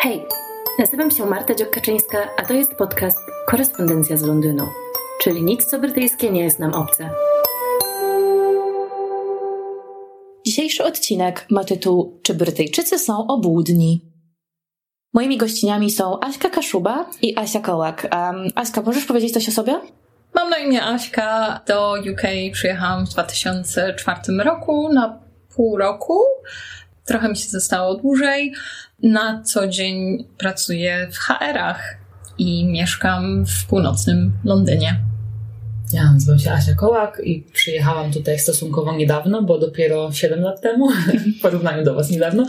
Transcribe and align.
Hej, 0.00 0.24
nazywam 0.78 1.10
się 1.10 1.26
Marta 1.26 1.54
Dziokaczyńska, 1.54 2.18
a 2.36 2.42
to 2.42 2.54
jest 2.54 2.74
podcast 2.74 3.18
Korespondencja 3.46 4.16
z 4.16 4.22
Londynu, 4.22 4.64
czyli 5.22 5.42
nic 5.42 5.64
co 5.64 5.78
brytyjskie 5.78 6.30
nie 6.30 6.44
jest 6.44 6.58
nam 6.58 6.74
obce. 6.74 7.10
Dzisiejszy 10.46 10.84
odcinek 10.84 11.46
ma 11.50 11.64
tytuł 11.64 12.20
Czy 12.22 12.34
Brytyjczycy 12.34 12.98
są 12.98 13.26
obłudni? 13.26 14.12
Moimi 15.14 15.36
gościniami 15.38 15.90
są 15.90 16.20
Aśka 16.20 16.50
Kaszuba 16.50 17.10
i 17.22 17.38
Asia 17.38 17.60
Kołak. 17.60 18.08
Um, 18.12 18.48
Aśka, 18.54 18.82
możesz 18.82 19.04
powiedzieć 19.04 19.32
coś 19.32 19.48
o 19.48 19.52
sobie? 19.52 19.80
Mam 20.34 20.50
na 20.50 20.58
imię 20.58 20.84
Aśka. 20.84 21.60
Do 21.66 21.94
UK 22.12 22.52
przyjechałam 22.52 23.06
w 23.06 23.10
2004 23.10 24.20
roku 24.44 24.92
na 24.92 25.18
pół 25.56 25.76
roku. 25.76 26.22
Trochę 27.08 27.28
mi 27.28 27.36
się 27.36 27.48
zostało 27.48 27.94
dłużej. 27.94 28.52
Na 29.02 29.42
co 29.42 29.68
dzień 29.68 30.24
pracuję 30.38 31.08
w 31.12 31.18
HR-ach 31.18 31.96
i 32.38 32.66
mieszkam 32.66 33.46
w 33.46 33.66
północnym 33.66 34.32
Londynie. 34.44 35.00
Ja 35.92 36.12
nazywam 36.12 36.38
się 36.38 36.52
Asia 36.52 36.74
Kołak 36.74 37.20
i 37.24 37.44
przyjechałam 37.52 38.12
tutaj 38.12 38.38
stosunkowo 38.38 38.96
niedawno, 38.96 39.42
bo 39.42 39.58
dopiero 39.58 40.12
7 40.12 40.40
lat 40.40 40.60
temu, 40.60 40.88
w 41.38 41.42
porównaniu 41.42 41.84
do 41.84 41.94
Was 41.94 42.10
niedawno. 42.10 42.46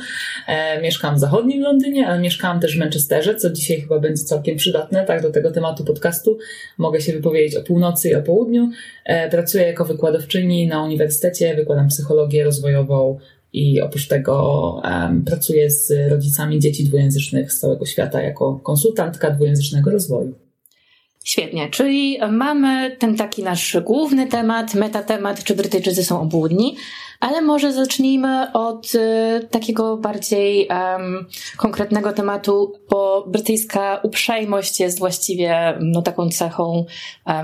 E, 0.47 0.81
mieszkam 0.81 1.15
w 1.15 1.19
zachodnim 1.19 1.61
Londynie, 1.61 2.07
ale 2.07 2.19
mieszkałam 2.19 2.59
też 2.59 2.75
w 2.75 2.79
Manchesterze, 2.79 3.35
co 3.35 3.49
dzisiaj 3.49 3.81
chyba 3.81 3.99
będzie 3.99 4.23
całkiem 4.23 4.57
przydatne, 4.57 5.05
tak, 5.05 5.21
do 5.21 5.31
tego 5.31 5.51
tematu 5.51 5.85
podcastu. 5.85 6.37
Mogę 6.77 7.01
się 7.01 7.13
wypowiedzieć 7.13 7.55
o 7.55 7.63
północy 7.63 8.09
i 8.09 8.15
o 8.15 8.21
południu. 8.21 8.69
E, 9.05 9.29
pracuję 9.29 9.63
jako 9.63 9.85
wykładowczyni 9.85 10.67
na 10.67 10.83
uniwersytecie, 10.83 11.55
wykładam 11.55 11.87
psychologię 11.87 12.43
rozwojową 12.43 13.19
i 13.53 13.81
oprócz 13.81 14.07
tego 14.07 14.73
um, 14.83 15.23
pracuję 15.25 15.71
z 15.71 15.91
rodzicami 16.09 16.59
dzieci 16.59 16.83
dwujęzycznych 16.83 17.53
z 17.53 17.59
całego 17.59 17.85
świata 17.85 18.21
jako 18.21 18.59
konsultantka 18.63 19.31
dwujęzycznego 19.31 19.91
rozwoju. 19.91 20.33
Świetnie, 21.23 21.69
czyli 21.69 22.17
mamy 22.31 22.95
ten 22.99 23.17
taki 23.17 23.43
nasz 23.43 23.77
główny 23.83 24.27
temat, 24.27 24.75
metatemat, 24.75 25.43
czy 25.43 25.55
Brytyjczycy 25.55 26.03
są 26.03 26.21
obłudni, 26.21 26.75
ale 27.19 27.41
może 27.41 27.73
zacznijmy 27.73 28.53
od 28.53 28.95
y, 28.95 29.47
takiego 29.51 29.97
bardziej 29.97 30.67
konkretnego 31.57 32.13
tematu, 32.13 32.73
bo 32.89 33.25
brytyjska 33.27 33.99
uprzejmość 34.03 34.79
jest 34.79 34.99
właściwie 34.99 35.77
no, 35.79 36.01
taką 36.01 36.29
cechą 36.29 36.85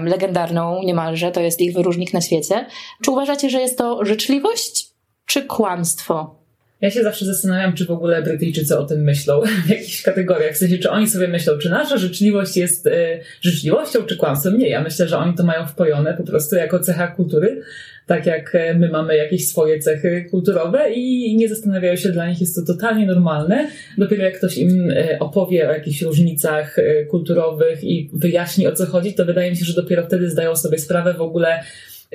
legendarną 0.03 0.83
niemalże, 0.83 1.31
to 1.31 1.41
jest 1.41 1.61
ich 1.61 1.73
wyróżnik 1.73 2.13
na 2.13 2.21
świecie. 2.21 2.65
Czy 3.03 3.11
uważacie, 3.11 3.49
że 3.49 3.61
jest 3.61 3.77
to 3.77 4.05
życzliwość 4.05 4.94
czy 5.25 5.41
kłamstwo? 5.41 6.45
Ja 6.81 6.91
się 6.91 7.03
zawsze 7.03 7.25
zastanawiam, 7.25 7.73
czy 7.73 7.85
w 7.85 7.91
ogóle 7.91 8.21
Brytyjczycy 8.21 8.77
o 8.77 8.85
tym 8.85 9.03
myślą 9.03 9.41
w 9.65 9.69
jakichś 9.69 10.01
kategoriach. 10.01 10.53
W 10.53 10.57
sensie, 10.57 10.77
czy 10.77 10.89
oni 10.89 11.09
sobie 11.09 11.27
myślą, 11.27 11.57
czy 11.57 11.69
nasza 11.69 11.97
życzliwość 11.97 12.57
jest 12.57 12.87
y, 12.87 13.19
życzliwością, 13.41 14.03
czy 14.03 14.17
kłamstwem. 14.17 14.57
Nie, 14.57 14.69
ja 14.69 14.81
myślę, 14.81 15.07
że 15.07 15.17
oni 15.17 15.33
to 15.33 15.43
mają 15.43 15.67
wpojone 15.67 16.13
po 16.13 16.23
prostu 16.23 16.55
jako 16.55 16.79
cecha 16.79 17.07
kultury, 17.07 17.61
tak 18.05 18.25
jak 18.25 18.55
e, 18.55 18.73
my 18.73 18.89
mamy 18.89 19.17
jakieś 19.17 19.47
swoje 19.47 19.79
cechy 19.79 20.27
kulturowe 20.31 20.91
i 20.91 21.35
nie 21.35 21.49
zastanawiają 21.49 21.95
się, 21.95 22.09
dla 22.09 22.29
nich 22.29 22.41
jest 22.41 22.55
to 22.55 22.73
totalnie 22.73 23.05
normalne. 23.05 23.69
Dopiero 23.97 24.23
jak 24.23 24.37
ktoś 24.37 24.57
im 24.57 24.91
e, 24.91 25.19
opowie 25.19 25.69
o 25.69 25.73
jakichś 25.73 26.01
różnicach 26.01 26.75
kulturowych 27.09 27.83
i 27.83 28.09
wyjaśni 28.13 28.67
o 28.67 28.71
co 28.71 28.85
chodzi, 28.85 29.13
to 29.13 29.25
wydaje 29.25 29.51
mi 29.51 29.57
się, 29.57 29.65
że 29.65 29.73
dopiero 29.73 30.05
wtedy 30.05 30.29
zdają 30.29 30.55
sobie 30.55 30.77
sprawę 30.77 31.13
w 31.13 31.21
ogóle, 31.21 31.63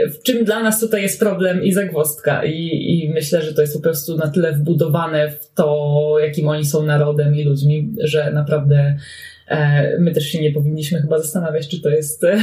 w 0.08 0.22
czym 0.22 0.44
dla 0.44 0.62
nas 0.62 0.80
tutaj 0.80 1.02
jest 1.02 1.20
problem 1.20 1.62
i 1.62 1.72
zagwozdka. 1.72 2.44
I, 2.44 2.54
I 3.04 3.10
myślę, 3.14 3.42
że 3.42 3.54
to 3.54 3.60
jest 3.60 3.74
po 3.74 3.80
prostu 3.80 4.16
na 4.16 4.28
tyle 4.28 4.52
wbudowane 4.52 5.30
w 5.30 5.54
to, 5.54 6.16
jakim 6.22 6.48
oni 6.48 6.64
są 6.64 6.82
narodem 6.82 7.36
i 7.36 7.44
ludźmi, 7.44 7.94
że 8.02 8.32
naprawdę 8.32 8.96
e, 9.48 9.98
my 9.98 10.12
też 10.12 10.24
się 10.24 10.40
nie 10.40 10.52
powinniśmy 10.52 11.00
chyba 11.00 11.18
zastanawiać, 11.18 11.68
czy 11.68 11.80
to 11.80 11.88
jest 11.88 12.24
e. 12.24 12.38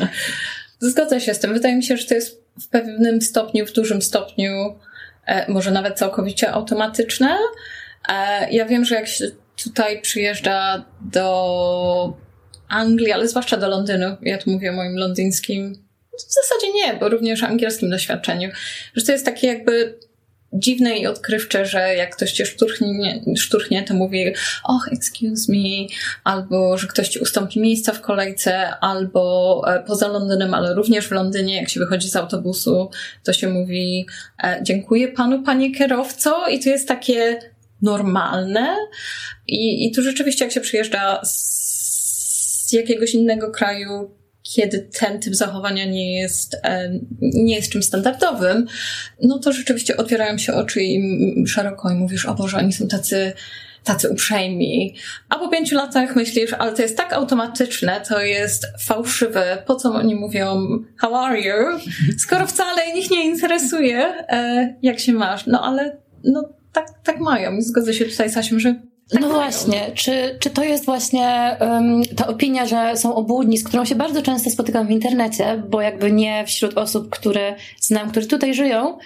Zgodzę 0.80 1.20
się 1.20 1.34
z 1.34 1.38
tym. 1.38 1.52
Wydaje 1.52 1.76
mi 1.76 1.82
się, 1.82 1.96
że 1.96 2.06
to 2.06 2.14
jest 2.14 2.44
w 2.60 2.68
pewnym 2.68 3.20
stopniu, 3.22 3.66
w 3.66 3.72
dużym 3.72 4.02
stopniu, 4.02 4.52
e, 5.26 5.52
może 5.52 5.70
nawet 5.70 5.98
całkowicie 5.98 6.50
automatyczne. 6.50 7.36
E, 8.08 8.50
ja 8.52 8.64
wiem, 8.66 8.84
że 8.84 8.94
jak 8.94 9.06
się 9.06 9.24
tutaj 9.64 10.00
przyjeżdża 10.00 10.84
do 11.12 12.16
Anglii, 12.68 13.12
ale 13.12 13.28
zwłaszcza 13.28 13.56
do 13.56 13.68
Londynu, 13.68 14.16
ja 14.22 14.38
tu 14.38 14.50
mówię 14.50 14.70
o 14.70 14.72
moim 14.72 14.96
londyńskim 14.96 15.89
w 16.28 16.32
zasadzie 16.32 16.72
nie, 16.74 16.94
bo 17.00 17.08
również 17.08 17.42
angielskim 17.42 17.90
doświadczeniu. 17.90 18.50
Że 18.94 19.04
to 19.04 19.12
jest 19.12 19.24
takie 19.24 19.46
jakby 19.46 19.98
dziwne 20.52 20.98
i 20.98 21.06
odkrywcze, 21.06 21.66
że 21.66 21.94
jak 21.94 22.16
ktoś 22.16 22.32
cię 22.32 22.46
szturchnie, 22.46 23.24
szturchnie, 23.36 23.82
to 23.82 23.94
mówi 23.94 24.34
och, 24.64 24.92
excuse 24.92 25.52
me, 25.52 25.86
albo 26.24 26.78
że 26.78 26.86
ktoś 26.86 27.08
ci 27.08 27.18
ustąpi 27.18 27.60
miejsca 27.60 27.92
w 27.92 28.00
kolejce, 28.00 28.78
albo 28.78 29.62
e, 29.66 29.82
poza 29.86 30.08
Londynem, 30.08 30.54
ale 30.54 30.74
również 30.74 31.06
w 31.06 31.10
Londynie, 31.10 31.56
jak 31.56 31.68
się 31.68 31.80
wychodzi 31.80 32.08
z 32.08 32.16
autobusu, 32.16 32.90
to 33.24 33.32
się 33.32 33.48
mówi 33.48 34.06
e, 34.44 34.60
dziękuję 34.62 35.08
panu, 35.08 35.42
panie 35.42 35.74
kierowco 35.74 36.48
i 36.48 36.60
to 36.60 36.68
jest 36.68 36.88
takie 36.88 37.38
normalne 37.82 38.76
i, 39.46 39.86
i 39.86 39.92
tu 39.92 40.02
rzeczywiście 40.02 40.44
jak 40.44 40.54
się 40.54 40.60
przyjeżdża 40.60 41.20
z 41.24 42.72
jakiegoś 42.72 43.14
innego 43.14 43.50
kraju, 43.50 44.19
kiedy 44.54 44.88
ten 45.00 45.20
typ 45.20 45.34
zachowania 45.34 45.84
nie 45.84 46.20
jest, 46.20 46.56
nie 47.20 47.54
jest 47.54 47.72
czymś 47.72 47.84
standardowym, 47.84 48.66
no 49.22 49.38
to 49.38 49.52
rzeczywiście 49.52 49.96
otwierają 49.96 50.38
się 50.38 50.54
oczy 50.54 50.82
i 50.82 51.02
szeroko 51.46 51.90
i 51.90 51.94
mówisz, 51.94 52.26
o 52.26 52.34
Boże, 52.34 52.56
oni 52.56 52.72
są 52.72 52.88
tacy, 52.88 53.32
tacy 53.84 54.08
uprzejmi. 54.08 54.94
A 55.28 55.38
po 55.38 55.48
pięciu 55.48 55.76
latach 55.76 56.16
myślisz, 56.16 56.52
ale 56.52 56.72
to 56.72 56.82
jest 56.82 56.96
tak 56.96 57.12
automatyczne, 57.12 58.00
to 58.08 58.22
jest 58.22 58.66
fałszywe. 58.80 59.62
Po 59.66 59.74
co 59.74 59.94
oni 59.94 60.14
mówią 60.14 60.68
how 60.96 61.14
are 61.14 61.40
you? 61.40 61.54
Skoro 62.18 62.46
wcale 62.46 62.82
ich 62.96 63.10
nie 63.10 63.26
interesuje, 63.26 63.98
e, 64.28 64.74
jak 64.82 65.00
się 65.00 65.12
masz. 65.12 65.46
No 65.46 65.62
ale 65.62 65.96
no 66.24 66.48
tak, 66.72 66.86
tak 67.04 67.20
mają. 67.20 67.62
Zgodzę 67.62 67.94
się 67.94 68.04
tutaj 68.04 68.30
z 68.30 68.36
Asią, 68.36 68.58
że 68.58 68.89
tak 69.10 69.20
no 69.20 69.28
właśnie, 69.28 69.92
czy, 69.94 70.36
czy 70.40 70.50
to 70.50 70.64
jest 70.64 70.84
właśnie 70.84 71.56
um, 71.60 72.02
ta 72.16 72.26
opinia, 72.26 72.66
że 72.66 72.96
są 72.96 73.14
obłudni, 73.14 73.58
z 73.58 73.64
którą 73.64 73.84
się 73.84 73.94
bardzo 73.94 74.22
często 74.22 74.50
spotykam 74.50 74.86
w 74.86 74.90
internecie, 74.90 75.62
bo 75.68 75.80
jakby 75.80 76.12
nie 76.12 76.44
wśród 76.46 76.78
osób, 76.78 77.10
które 77.10 77.54
znam, 77.80 78.10
które 78.10 78.26
tutaj 78.26 78.54
żyją, 78.54 78.98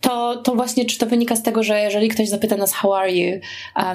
to, 0.00 0.36
to 0.36 0.54
właśnie, 0.54 0.84
czy 0.84 0.98
to 0.98 1.06
wynika 1.06 1.36
z 1.36 1.42
tego, 1.42 1.62
że 1.62 1.80
jeżeli 1.80 2.08
ktoś 2.08 2.28
zapyta 2.28 2.56
nas 2.56 2.72
how 2.72 2.94
are 2.94 3.12
you, 3.12 3.40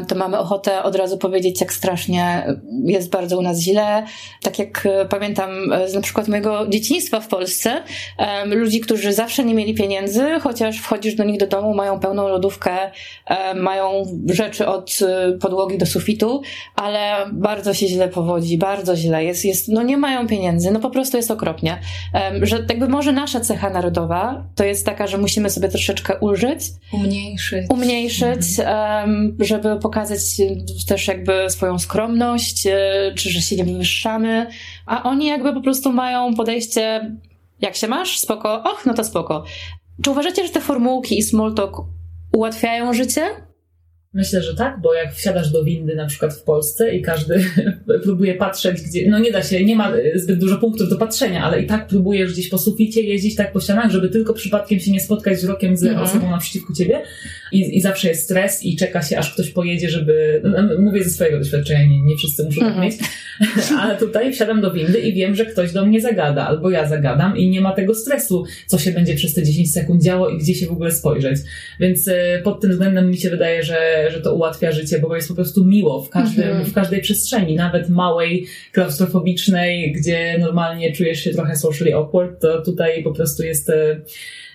to 0.08 0.16
mamy 0.16 0.40
ochotę 0.40 0.84
od 0.84 0.96
razu 0.96 1.18
powiedzieć, 1.18 1.62
jak 1.62 1.74
strasznie 1.74 2.48
jest 2.86 3.10
bardzo 3.10 3.38
u 3.38 3.42
nas 3.42 3.60
źle. 3.60 4.06
Tak 4.42 4.60
jak 4.60 4.86
e, 4.86 5.06
pamiętam 5.06 5.74
e, 5.74 5.90
z 5.90 5.94
na 5.94 6.02
przykład 6.02 6.28
mojego 6.28 6.68
dzieciństwa 6.68 7.20
w 7.20 7.28
Polsce, 7.28 7.84
ludzi, 8.46 8.80
którzy 8.80 9.14
zawsze 9.14 9.46
nie 9.46 9.54
mieli 9.54 9.74
pieniędzy, 9.74 10.26
chociaż 10.42 10.78
wchodzisz 10.78 11.16
do 11.16 11.24
nich 11.24 11.40
do 11.40 11.48
domu, 11.48 11.74
mają 11.74 12.00
pełną 12.00 12.28
lodówkę, 12.28 12.72
mają 13.56 14.06
rzeczy 14.30 14.68
od 14.68 15.00
e, 15.02 15.32
podłogi 15.38 15.78
do 15.78 15.86
sufitu, 15.86 16.42
ale 16.76 17.26
bardzo 17.34 17.74
się 17.74 17.88
źle 17.88 18.08
powodzi, 18.08 18.58
bardzo 18.58 18.96
źle 18.96 19.24
jest, 19.24 19.46
jest 19.46 19.68
no 19.68 19.84
nie 19.84 19.98
mają 19.98 20.28
pieniędzy, 20.28 20.72
no 20.72 20.80
po 20.80 20.90
prostu 20.90 21.18
jest 21.18 21.32
okropnie. 21.32 21.80
Że 22.42 22.66
jakby 22.70 22.88
może 22.88 23.12
nasza 23.12 23.40
cecha 23.40 23.70
narodowa 23.70 24.44
to 24.56 24.64
jest 24.64 24.86
taka, 24.86 25.08
że 25.08 25.18
musimy 25.18 25.50
sobie 25.50 25.70
troszeczkę 25.70 25.95
troszeczkę 25.96 26.20
ulżyć. 26.20 26.60
Umniejszyć. 26.94 27.66
Umniejszyć, 27.70 28.60
mhm. 28.60 29.38
żeby 29.40 29.80
pokazać 29.80 30.20
też 30.88 31.08
jakby 31.08 31.50
swoją 31.50 31.80
skromność, 31.80 32.68
e, 32.68 33.14
czy 33.16 33.30
że 33.30 33.42
się 33.42 33.56
nie 33.56 33.64
wywyższamy. 33.64 34.48
A 34.86 35.04
oni 35.04 35.28
jakby 35.28 35.54
po 35.54 35.62
prostu 35.62 35.92
mają 35.92 36.34
podejście, 36.34 37.12
jak 37.62 37.76
się 37.76 37.88
masz? 37.88 38.20
Spoko? 38.20 38.64
Och, 38.64 38.86
no 38.86 38.94
to 38.94 39.04
spoko. 39.04 39.44
Czy 40.04 40.12
uważacie, 40.12 40.48
że 40.48 40.54
te 40.54 40.62
formułki 40.62 41.18
i 41.18 41.24
small 41.24 41.54
talk 41.54 41.82
ułatwiają 42.34 42.94
życie? 42.94 43.22
Myślę, 44.16 44.44
że 44.44 44.56
tak, 44.56 44.82
bo 44.82 44.94
jak 44.94 45.14
wsiadasz 45.14 45.52
do 45.52 45.64
windy 45.64 45.96
na 45.96 46.06
przykład 46.06 46.34
w 46.34 46.44
Polsce 46.44 46.96
i 46.96 47.02
każdy 47.02 47.46
próbuje 48.04 48.36
patrzeć, 48.36 48.82
gdzie, 48.82 49.10
no 49.10 49.20
nie 49.20 49.32
da 49.32 49.44
się, 49.44 49.66
nie 49.66 49.76
ma 49.76 49.94
zbyt 50.16 50.40
dużo 50.40 50.58
punktów 50.58 50.90
do 50.90 50.98
patrzenia, 50.98 51.44
ale 51.44 51.62
i 51.62 51.68
tak 51.68 51.88
próbujesz 51.88 52.34
gdzieś 52.34 52.50
po 52.50 52.58
suficie 52.58 53.02
jeździć 53.02 53.36
tak 53.36 53.52
po 53.52 53.62
ścianach, 53.62 53.92
żeby 53.92 54.10
tylko 54.10 54.34
przypadkiem 54.34 54.80
się 54.80 54.92
nie 54.92 55.00
spotkać 55.00 55.38
wzrokiem 55.38 55.78
z 55.78 55.84
mhm. 55.84 56.04
osobą 56.04 56.32
naprzeciwko 56.32 56.74
ciebie 56.74 57.02
I, 57.52 57.78
i 57.78 57.82
zawsze 57.82 58.08
jest 58.08 58.24
stres 58.24 58.64
i 58.64 58.76
czeka 58.76 59.02
się, 59.02 59.18
aż 59.18 59.34
ktoś 59.34 59.50
pojedzie, 59.50 59.90
żeby, 59.90 60.42
no, 60.44 60.62
no 60.62 60.82
mówię 60.82 61.04
ze 61.04 61.10
swojego 61.10 61.40
doświadczenia, 61.40 61.86
nie, 61.86 62.02
nie 62.02 62.16
wszyscy 62.16 62.44
muszą 62.44 62.62
tak 62.62 62.70
mhm. 62.70 62.86
mieć, 62.86 62.98
ale 63.82 63.98
tutaj 63.98 64.34
wsiadam 64.34 64.62
do 64.62 64.72
windy 64.72 65.00
i 65.00 65.14
wiem, 65.14 65.36
że 65.36 65.46
ktoś 65.46 65.72
do 65.72 65.86
mnie 65.86 66.02
zagada, 66.02 66.48
albo 66.48 66.70
ja 66.70 66.88
zagadam 66.88 67.38
i 67.38 67.50
nie 67.50 67.62
ma 67.62 67.74
tego 67.74 67.96
stresu, 67.96 68.44
co 68.68 68.78
się 68.78 68.92
będzie 68.92 69.16
przez 69.16 69.34
te 69.34 69.44
10 69.44 69.74
sekund 69.74 70.04
działo 70.04 70.30
i 70.30 70.38
gdzie 70.38 70.56
się 70.56 70.66
w 70.66 70.72
ogóle 70.72 70.92
spojrzeć. 70.92 71.38
Więc 71.80 72.08
e, 72.08 72.42
pod 72.44 72.62
tym 72.62 72.72
względem 72.72 73.10
mi 73.10 73.18
się 73.18 73.30
wydaje, 73.30 73.64
że 73.64 74.05
że 74.12 74.22
to 74.22 74.36
ułatwia 74.36 74.72
życie, 74.72 75.00
bo 75.00 75.16
jest 75.16 75.28
po 75.28 75.36
prostu 75.36 75.66
miło 75.66 76.02
w, 76.02 76.10
każdym, 76.10 76.48
mhm. 76.48 76.66
w 76.66 76.74
każdej 76.74 77.02
przestrzeni, 77.02 77.56
nawet 77.56 77.90
małej, 77.90 78.46
klaustrofobicznej, 78.72 79.92
gdzie 79.92 80.38
normalnie 80.40 80.94
czujesz 80.94 81.24
się 81.24 81.32
trochę 81.32 81.56
socially 81.56 81.96
awkward, 81.96 82.42
to 82.42 82.62
tutaj 82.62 83.04
po 83.04 83.12
prostu 83.12 83.44
jest 83.44 83.70
e, 83.70 84.02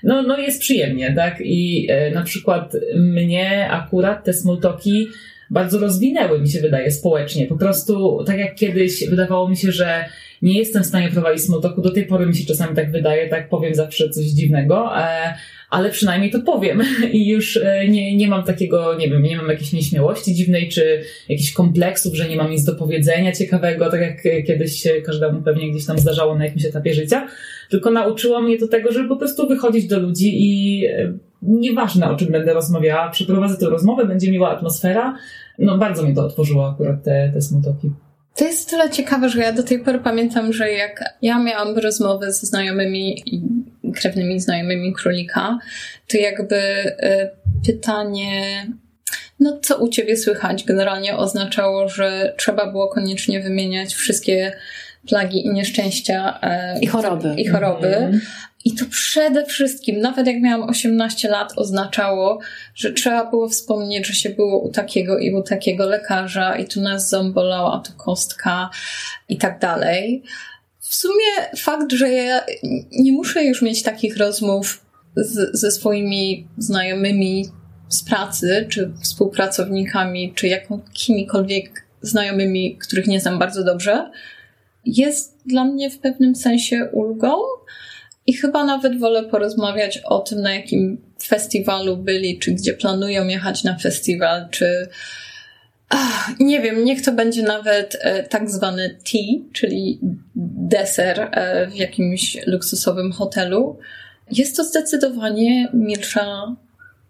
no, 0.03 0.23
no 0.23 0.39
jest 0.39 0.61
przyjemnie, 0.61 1.13
tak? 1.17 1.39
I 1.41 1.87
e, 1.91 2.11
na 2.11 2.23
przykład 2.23 2.77
mnie 2.97 3.71
akurat 3.71 4.25
te 4.25 4.33
smalltalki 4.33 5.09
bardzo 5.51 5.79
rozwinęły, 5.79 6.41
mi 6.41 6.49
się 6.49 6.61
wydaje, 6.61 6.91
społecznie. 6.91 7.47
Po 7.47 7.57
prostu, 7.57 8.25
tak 8.27 8.39
jak 8.39 8.55
kiedyś 8.55 9.09
wydawało 9.09 9.49
mi 9.49 9.57
się, 9.57 9.73
że 9.73 10.05
nie 10.43 10.59
jestem 10.59 10.83
w 10.83 10.87
stanie 10.87 11.11
prowadzić 11.11 11.45
smalltalku, 11.45 11.83
do 11.83 11.91
tej 11.91 12.07
pory 12.07 12.27
mi 12.27 12.37
się 12.37 12.47
czasami 12.47 12.77
tak 12.77 12.91
wydaje, 12.91 13.29
tak 13.29 13.49
powiem 13.49 13.75
zawsze 13.75 14.09
coś 14.09 14.25
dziwnego, 14.25 14.99
e, 14.99 15.35
ale 15.71 15.91
przynajmniej 15.91 16.31
to 16.31 16.41
powiem 16.41 16.83
i 17.13 17.29
już 17.29 17.57
e, 17.57 17.89
nie, 17.89 18.17
nie 18.17 18.29
mam 18.29 18.43
takiego, 18.43 18.95
nie 18.95 19.11
wiem, 19.11 19.23
nie 19.23 19.37
mam 19.37 19.49
jakiejś 19.49 19.73
nieśmiałości 19.73 20.35
dziwnej, 20.35 20.69
czy 20.69 21.03
jakichś 21.29 21.53
kompleksów, 21.53 22.15
że 22.15 22.29
nie 22.29 22.37
mam 22.37 22.51
nic 22.51 22.65
do 22.65 22.75
powiedzenia 22.75 23.33
ciekawego, 23.33 23.91
tak 23.91 24.01
jak 24.01 24.47
kiedyś 24.47 24.83
się 24.83 24.91
każdemu 25.03 25.43
pewnie 25.43 25.71
gdzieś 25.71 25.87
tam 25.87 25.99
zdarzało 25.99 26.35
na 26.35 26.45
jakimś 26.45 26.65
etapie 26.65 26.95
życia, 26.95 27.27
tylko 27.69 27.91
nauczyło 27.91 28.43
mnie 28.43 28.59
to 28.59 28.69
tego, 28.69 28.93
żeby 28.93 29.09
po 29.09 29.17
prostu 29.17 29.49
wychodzić 29.49 29.87
do 29.87 29.99
ludzi 29.99 30.31
i 30.35 30.85
e, 30.87 31.13
nieważne 31.43 32.11
o 32.11 32.17
czym 32.17 32.29
będę 32.33 32.55
rozmawiała, 32.55 33.11
przeprowadzę 33.11 33.57
tę 33.57 33.67
rozmowę, 33.67 34.07
będzie 34.07 34.31
miła 34.31 34.51
atmosfera. 34.51 35.17
No 35.59 35.79
bardzo 35.79 36.03
mi 36.03 36.15
to 36.15 36.25
otworzyło 36.25 36.69
akurat 36.69 37.05
te, 37.05 37.31
te 37.35 37.41
smutoki. 37.41 37.91
To 38.35 38.45
jest 38.45 38.71
tyle 38.71 38.91
ciekawe, 38.91 39.29
że 39.29 39.41
ja 39.41 39.53
do 39.53 39.63
tej 39.63 39.79
pory 39.79 39.99
pamiętam, 39.99 40.53
że 40.53 40.73
jak 40.73 41.05
ja 41.23 41.39
miałam 41.39 41.79
rozmowy 41.79 42.33
ze 42.33 42.47
znajomymi 42.47 43.23
i 43.27 43.43
krewnymi 43.93 44.41
znajomymi 44.41 44.93
królika, 44.93 45.59
to 46.09 46.19
jakby 46.19 46.57
y, 46.57 47.31
pytanie, 47.67 48.67
no 49.41 49.59
co 49.63 49.79
u 49.79 49.89
ciebie 49.89 50.17
słychać, 50.17 50.65
generalnie 50.65 51.17
oznaczało, 51.17 51.89
że 51.89 52.35
trzeba 52.37 52.67
było 52.67 52.89
koniecznie 52.89 53.41
wymieniać 53.41 53.95
wszystkie 53.95 54.53
plagi 55.09 55.47
i 55.47 55.51
nieszczęścia 55.51 56.41
i 56.81 56.87
choroby. 56.87 57.35
I 57.37 57.47
choroby. 57.47 57.97
Mm. 57.97 58.21
I 58.65 58.75
to 58.75 58.85
przede 58.91 59.47
wszystkim, 59.47 60.01
nawet 60.01 60.27
jak 60.27 60.41
miałam 60.41 60.69
18 60.69 61.29
lat, 61.29 61.53
oznaczało, 61.57 62.39
że 62.75 62.93
trzeba 62.93 63.31
było 63.31 63.49
wspomnieć, 63.49 64.07
że 64.07 64.15
się 64.15 64.31
było 64.31 64.61
u 64.61 64.73
takiego 64.73 65.19
i 65.19 65.35
u 65.35 65.43
takiego 65.43 65.87
lekarza, 65.87 66.57
i 66.57 66.65
tu 66.65 66.81
nas 66.81 67.09
ząb 67.09 67.35
bolał, 67.35 67.73
a 67.73 67.81
tu 67.81 67.93
kostka, 67.97 68.71
i 69.29 69.37
tak 69.37 69.59
dalej. 69.59 70.23
W 70.79 70.95
sumie 70.95 71.57
fakt, 71.57 71.93
że 71.93 72.09
ja 72.09 72.41
nie 72.93 73.13
muszę 73.13 73.45
już 73.45 73.63
mieć 73.63 73.83
takich 73.83 74.17
rozmów 74.17 74.87
z, 75.17 75.61
ze 75.61 75.71
swoimi 75.71 76.49
znajomymi 76.59 77.47
z 77.89 78.05
pracy, 78.05 78.67
czy 78.69 78.93
współpracownikami, 79.03 80.33
czy 80.35 80.49
jakimikolwiek 80.49 81.85
znajomymi, 82.03 82.77
których 82.77 83.07
nie 83.07 83.21
znam 83.21 83.39
bardzo 83.39 83.65
dobrze, 83.65 84.11
jest 84.85 85.39
dla 85.47 85.65
mnie 85.65 85.91
w 85.91 85.99
pewnym 85.99 86.37
sensie 86.37 86.89
ulgą 86.93 87.35
i 88.31 88.33
chyba 88.33 88.65
nawet 88.65 88.99
wolę 88.99 89.23
porozmawiać 89.23 89.99
o 89.99 90.19
tym, 90.19 90.43
na 90.43 90.55
jakim 90.55 91.01
festiwalu 91.23 91.97
byli, 91.97 92.39
czy 92.39 92.53
gdzie 92.53 92.75
planują 92.75 93.27
jechać 93.27 93.65
na 93.65 93.79
festiwal, 93.79 94.49
czy 94.51 94.89
Ach, 95.89 96.31
nie 96.41 96.61
wiem, 96.61 96.85
niech 96.85 97.03
to 97.03 97.13
będzie 97.13 97.43
nawet 97.43 97.99
e, 98.01 98.23
tak 98.23 98.51
zwany 98.51 98.99
tea, 99.13 99.51
czyli 99.53 99.99
deser 100.35 101.21
e, 101.21 101.67
w 101.67 101.75
jakimś 101.75 102.47
luksusowym 102.47 103.13
hotelu. 103.13 103.79
Jest 104.31 104.57
to 104.57 104.65
zdecydowanie 104.65 105.69
milsza 105.75 106.57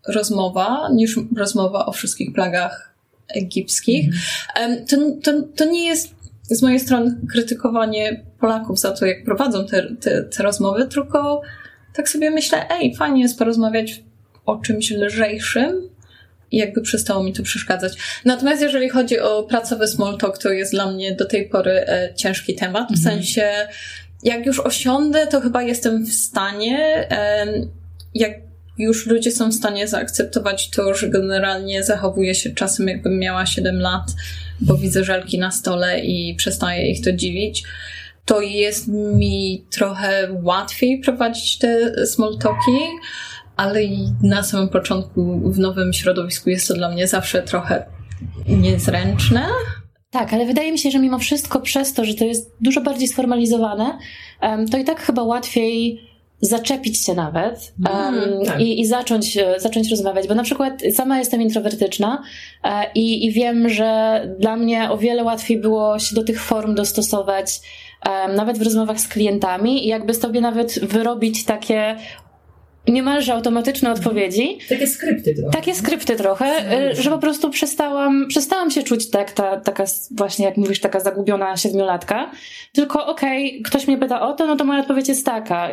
rozmowa 0.08 0.88
niż 0.92 1.18
rozmowa 1.36 1.86
o 1.86 1.92
wszystkich 1.92 2.32
plagach 2.32 2.94
egipskich. 3.28 4.14
Mm. 4.54 4.86
To, 4.86 4.96
to, 5.22 5.42
to 5.56 5.64
nie 5.64 5.86
jest 5.86 6.19
z 6.50 6.62
mojej 6.62 6.80
strony 6.80 7.16
krytykowanie 7.32 8.24
Polaków 8.40 8.78
za 8.78 8.90
to, 8.90 9.06
jak 9.06 9.24
prowadzą 9.24 9.66
te, 9.66 9.96
te, 9.96 10.22
te 10.22 10.42
rozmowy, 10.42 10.86
tylko 10.86 11.42
tak 11.94 12.08
sobie 12.08 12.30
myślę, 12.30 12.66
ej, 12.70 12.96
fajnie 12.96 13.22
jest 13.22 13.38
porozmawiać 13.38 14.02
o 14.46 14.56
czymś 14.56 14.90
lżejszym, 14.90 15.90
i 16.50 16.56
jakby 16.56 16.80
przestało 16.82 17.24
mi 17.24 17.32
to 17.32 17.42
przeszkadzać. 17.42 17.96
Natomiast 18.24 18.62
jeżeli 18.62 18.88
chodzi 18.88 19.20
o 19.20 19.42
pracowy 19.42 19.88
small 19.88 20.18
talk, 20.18 20.38
to 20.38 20.48
jest 20.48 20.72
dla 20.72 20.90
mnie 20.90 21.14
do 21.14 21.24
tej 21.24 21.48
pory 21.48 21.72
e, 21.72 22.14
ciężki 22.14 22.54
temat. 22.54 22.88
W 22.88 22.96
mhm. 22.96 23.16
sensie, 23.16 23.50
jak 24.22 24.46
już 24.46 24.60
osiądę, 24.60 25.26
to 25.26 25.40
chyba 25.40 25.62
jestem 25.62 26.04
w 26.04 26.12
stanie, 26.12 27.06
e, 27.10 27.46
jak 28.14 28.49
już 28.78 29.06
ludzie 29.06 29.30
są 29.30 29.48
w 29.48 29.54
stanie 29.54 29.88
zaakceptować 29.88 30.70
to, 30.70 30.94
że 30.94 31.08
generalnie 31.08 31.84
zachowuję 31.84 32.34
się 32.34 32.50
czasem 32.50 32.88
jakbym 32.88 33.18
miała 33.18 33.46
7 33.46 33.80
lat, 33.80 34.04
bo 34.60 34.76
widzę 34.76 35.04
żelki 35.04 35.38
na 35.38 35.50
stole 35.50 36.00
i 36.00 36.34
przestaje 36.34 36.90
ich 36.90 37.04
to 37.04 37.12
dziwić, 37.12 37.62
to 38.24 38.40
jest 38.40 38.88
mi 38.88 39.64
trochę 39.70 40.28
łatwiej 40.42 41.00
prowadzić 41.00 41.58
te 41.58 42.06
small 42.06 42.38
talki, 42.38 42.78
ale 43.56 43.80
na 44.22 44.42
samym 44.42 44.68
początku 44.68 45.50
w 45.52 45.58
nowym 45.58 45.92
środowisku 45.92 46.50
jest 46.50 46.68
to 46.68 46.74
dla 46.74 46.90
mnie 46.90 47.08
zawsze 47.08 47.42
trochę 47.42 47.86
niezręczne. 48.48 49.46
Tak, 50.10 50.32
ale 50.32 50.46
wydaje 50.46 50.72
mi 50.72 50.78
się, 50.78 50.90
że 50.90 50.98
mimo 50.98 51.18
wszystko 51.18 51.60
przez 51.60 51.94
to, 51.94 52.04
że 52.04 52.14
to 52.14 52.24
jest 52.24 52.50
dużo 52.60 52.80
bardziej 52.80 53.08
sformalizowane, 53.08 53.98
to 54.70 54.78
i 54.78 54.84
tak 54.84 55.00
chyba 55.00 55.22
łatwiej 55.22 56.00
zaczepić 56.40 57.04
się 57.04 57.14
nawet 57.14 57.72
um, 57.94 58.44
tak. 58.46 58.60
i, 58.60 58.80
i 58.80 58.86
zacząć, 58.86 59.38
zacząć 59.56 59.90
rozmawiać, 59.90 60.28
bo 60.28 60.34
na 60.34 60.42
przykład 60.42 60.82
sama 60.94 61.18
jestem 61.18 61.42
introwertyczna 61.42 62.22
e, 62.64 62.92
i, 62.94 63.26
i 63.26 63.32
wiem, 63.32 63.68
że 63.68 64.20
dla 64.38 64.56
mnie 64.56 64.90
o 64.90 64.98
wiele 64.98 65.24
łatwiej 65.24 65.60
było 65.60 65.98
się 65.98 66.14
do 66.14 66.24
tych 66.24 66.42
form 66.42 66.74
dostosować 66.74 67.60
um, 68.06 68.34
nawet 68.34 68.58
w 68.58 68.62
rozmowach 68.62 69.00
z 69.00 69.08
klientami 69.08 69.84
i 69.84 69.88
jakby 69.88 70.14
sobie 70.14 70.40
nawet 70.40 70.78
wyrobić 70.78 71.44
takie 71.44 71.96
niemalże 72.88 73.34
automatyczne 73.34 73.92
odpowiedzi. 73.92 74.58
Takie 74.68 74.86
skrypty 74.86 75.34
trochę. 75.34 75.50
Takie 75.50 75.74
skrypty 75.74 76.16
trochę, 76.16 76.46
y, 76.90 77.02
że 77.02 77.10
po 77.10 77.18
prostu 77.18 77.50
przestałam, 77.50 78.26
przestałam 78.28 78.70
się 78.70 78.82
czuć 78.82 79.10
tak, 79.10 79.32
ta, 79.32 79.60
taka 79.60 79.84
właśnie, 80.10 80.44
jak 80.44 80.56
mówisz, 80.56 80.80
taka 80.80 81.00
zagubiona 81.00 81.56
siedmiolatka. 81.56 82.30
Tylko 82.72 83.06
okej, 83.06 83.48
okay, 83.48 83.62
ktoś 83.62 83.86
mnie 83.86 83.98
pyta 83.98 84.28
o 84.28 84.32
to, 84.32 84.46
no 84.46 84.56
to 84.56 84.64
moja 84.64 84.80
odpowiedź 84.80 85.08
jest 85.08 85.26
taka. 85.26 85.70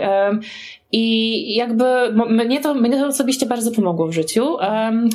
I 0.91 1.55
jakby 1.55 1.85
mnie 2.29 2.59
to, 2.59 2.73
mnie 2.73 2.97
to 2.97 3.07
osobiście 3.07 3.45
bardzo 3.45 3.71
pomogło 3.71 4.07
w 4.07 4.13
życiu, 4.13 4.57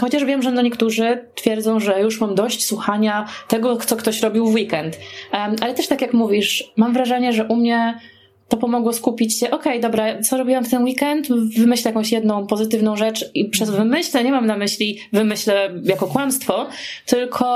chociaż 0.01 0.25
wiem, 0.25 0.43
że 0.43 0.51
no 0.51 0.63
niektórzy 0.63 1.29
twierdzą, 1.35 1.81
że 1.81 2.01
już 2.01 2.21
mam 2.21 2.35
dość 2.35 2.67
słuchania 2.67 3.29
tego, 3.49 3.77
co 3.77 3.97
ktoś 3.97 4.21
robił 4.21 4.47
w 4.47 4.55
weekend. 4.55 4.99
ale 5.33 5.75
też 5.75 5.87
tak 5.87 6.01
jak 6.01 6.13
mówisz, 6.13 6.73
mam 6.77 6.93
wrażenie, 6.93 7.33
że 7.33 7.45
u 7.45 7.57
mnie 7.57 8.01
to 8.53 8.57
pomogło 8.57 8.93
skupić 8.93 9.39
się, 9.39 9.51
okej, 9.51 9.73
okay, 9.73 9.81
dobra, 9.81 10.23
co 10.23 10.37
robiłam 10.37 10.65
w 10.65 10.71
ten 10.71 10.85
weekend? 10.85 11.29
Wymyślę 11.59 11.91
jakąś 11.91 12.13
jedną 12.13 12.47
pozytywną 12.47 12.97
rzecz 12.97 13.31
i 13.35 13.45
przez 13.45 13.71
wymyślę, 13.71 14.25
nie 14.25 14.31
mam 14.31 14.47
na 14.47 14.57
myśli 14.57 14.99
wymyślę 15.13 15.71
jako 15.83 16.07
kłamstwo, 16.07 16.67
tylko 17.07 17.47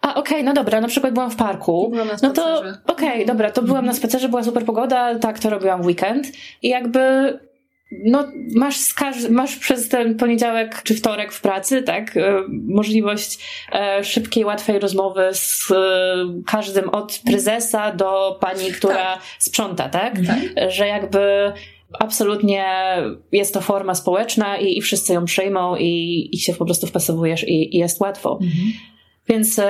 a 0.00 0.14
okej, 0.14 0.20
okay, 0.20 0.42
no 0.42 0.52
dobra, 0.52 0.80
na 0.80 0.88
przykład 0.88 1.14
byłam 1.14 1.30
w 1.30 1.36
parku. 1.36 1.88
Byłam 1.90 2.08
na 2.08 2.16
no 2.22 2.30
to 2.30 2.58
okej, 2.86 3.08
okay, 3.08 3.26
dobra, 3.26 3.50
to 3.50 3.62
byłam 3.62 3.86
na 3.86 3.92
spacerze, 3.92 4.28
była 4.28 4.42
super 4.42 4.64
pogoda, 4.64 5.18
tak, 5.18 5.38
to 5.38 5.50
robiłam 5.50 5.82
w 5.82 5.86
weekend. 5.86 6.26
I 6.62 6.68
jakby 6.68 7.00
no, 7.92 8.32
masz, 8.54 8.76
masz 9.30 9.56
przez 9.56 9.88
ten 9.88 10.16
poniedziałek 10.16 10.82
czy 10.82 10.94
wtorek 10.94 11.32
w 11.32 11.40
pracy, 11.40 11.82
tak, 11.82 12.16
e, 12.16 12.42
możliwość 12.48 13.38
e, 13.72 14.04
szybkiej, 14.04 14.44
łatwej 14.44 14.78
rozmowy 14.78 15.28
z 15.32 15.70
e, 15.70 15.74
każdym 16.46 16.88
od 16.88 17.20
prezesa 17.24 17.92
do 17.92 18.38
pani, 18.40 18.72
która 18.72 19.14
tak. 19.14 19.20
sprząta, 19.38 19.88
tak? 19.88 20.14
tak? 20.26 20.70
Że 20.72 20.86
jakby 20.86 21.52
absolutnie 21.98 22.64
jest 23.32 23.54
to 23.54 23.60
forma 23.60 23.94
społeczna 23.94 24.58
i, 24.58 24.78
i 24.78 24.82
wszyscy 24.82 25.12
ją 25.12 25.24
przyjmą 25.24 25.76
i, 25.76 26.28
i 26.32 26.38
się 26.38 26.54
po 26.54 26.64
prostu 26.64 26.86
wpasowujesz 26.86 27.48
i, 27.48 27.76
i 27.76 27.78
jest 27.78 28.00
łatwo. 28.00 28.38
Mhm. 28.42 28.72
Więc 29.28 29.60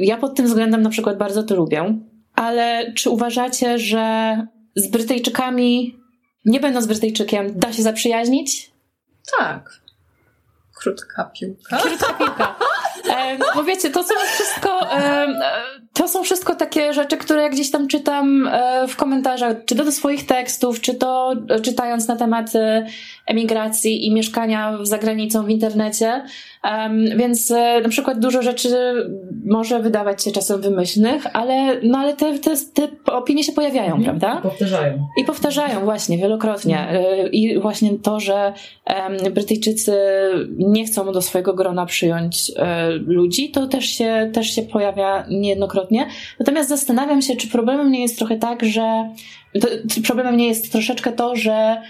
ja 0.00 0.16
pod 0.16 0.34
tym 0.34 0.46
względem 0.46 0.82
na 0.82 0.90
przykład 0.90 1.18
bardzo 1.18 1.42
to 1.42 1.54
lubię. 1.54 1.98
Ale 2.34 2.92
czy 2.92 3.10
uważacie, 3.10 3.78
że 3.78 4.36
z 4.74 4.90
Brytyjczykami 4.90 6.00
nie 6.44 6.60
będąc 6.60 6.86
Brytyjczykiem, 6.86 7.58
da 7.58 7.72
się 7.72 7.82
zaprzyjaźnić? 7.82 8.70
Tak. 9.38 9.80
Krótka 10.74 11.24
piłka. 11.24 11.76
Krótka 11.76 12.12
piłka. 12.12 12.56
E, 13.10 13.38
bo 13.54 13.64
wiecie, 13.64 13.90
to 13.90 14.04
są 14.04 14.14
wszystko, 14.34 14.92
e, 14.92 15.26
to 15.92 16.08
są 16.08 16.22
wszystko 16.22 16.54
takie 16.54 16.92
rzeczy, 16.92 17.16
które 17.16 17.50
gdzieś 17.50 17.70
tam 17.70 17.88
czytam 17.88 18.48
e, 18.52 18.88
w 18.88 18.96
komentarzach, 18.96 19.56
czy 19.66 19.76
to 19.76 19.84
do 19.84 19.92
swoich 19.92 20.26
tekstów, 20.26 20.80
czy 20.80 20.94
to 20.94 21.32
czytając 21.62 22.08
na 22.08 22.16
temat 22.16 22.52
emigracji 23.26 24.06
i 24.06 24.14
mieszkania 24.14 24.78
za 24.82 24.98
granicą 24.98 25.44
w 25.44 25.50
internecie. 25.50 26.24
Więc 27.16 27.50
e, 27.50 27.80
na 27.80 27.88
przykład 27.88 28.18
dużo 28.18 28.42
rzeczy 28.42 28.94
może 29.44 29.80
wydawać 29.80 30.24
się 30.24 30.30
czasem 30.30 30.60
wymyślnych, 30.60 31.26
ale, 31.32 31.80
no, 31.82 31.98
ale 31.98 32.16
te, 32.16 32.38
te, 32.38 32.56
te 32.74 32.88
opinie 33.12 33.44
się 33.44 33.52
pojawiają, 33.52 33.96
mhm. 33.96 34.04
prawda? 34.04 34.38
I 34.38 34.42
powtarzają. 34.42 35.06
I 35.16 35.24
powtarzają 35.24 35.84
właśnie 35.84 36.18
wielokrotnie. 36.18 36.88
E, 36.90 37.28
I 37.28 37.60
właśnie 37.60 37.98
to, 37.98 38.20
że 38.20 38.52
Brytyjczycy 39.30 39.92
nie 40.58 40.84
chcą 40.84 41.12
do 41.12 41.22
swojego 41.22 41.54
grona 41.54 41.86
przyjąć 41.86 42.52
ludzi, 43.06 43.50
to 43.50 43.66
też 43.66 43.86
się, 43.86 44.30
też 44.34 44.54
się 44.54 44.62
pojawia 44.62 45.26
niejednokrotnie. 45.30 45.79
Natomiast 46.38 46.68
zastanawiam 46.68 47.22
się, 47.22 47.36
czy 47.36 47.48
problemem 47.48 47.92
nie 47.92 48.02
jest 48.02 48.18
trochę 48.18 48.36
tak, 48.36 48.64
że 48.64 49.14
to, 49.60 49.68
problemem 50.06 50.36
nie 50.36 50.48
jest 50.48 50.72
troszeczkę 50.72 51.12
to, 51.12 51.36
że 51.36 51.82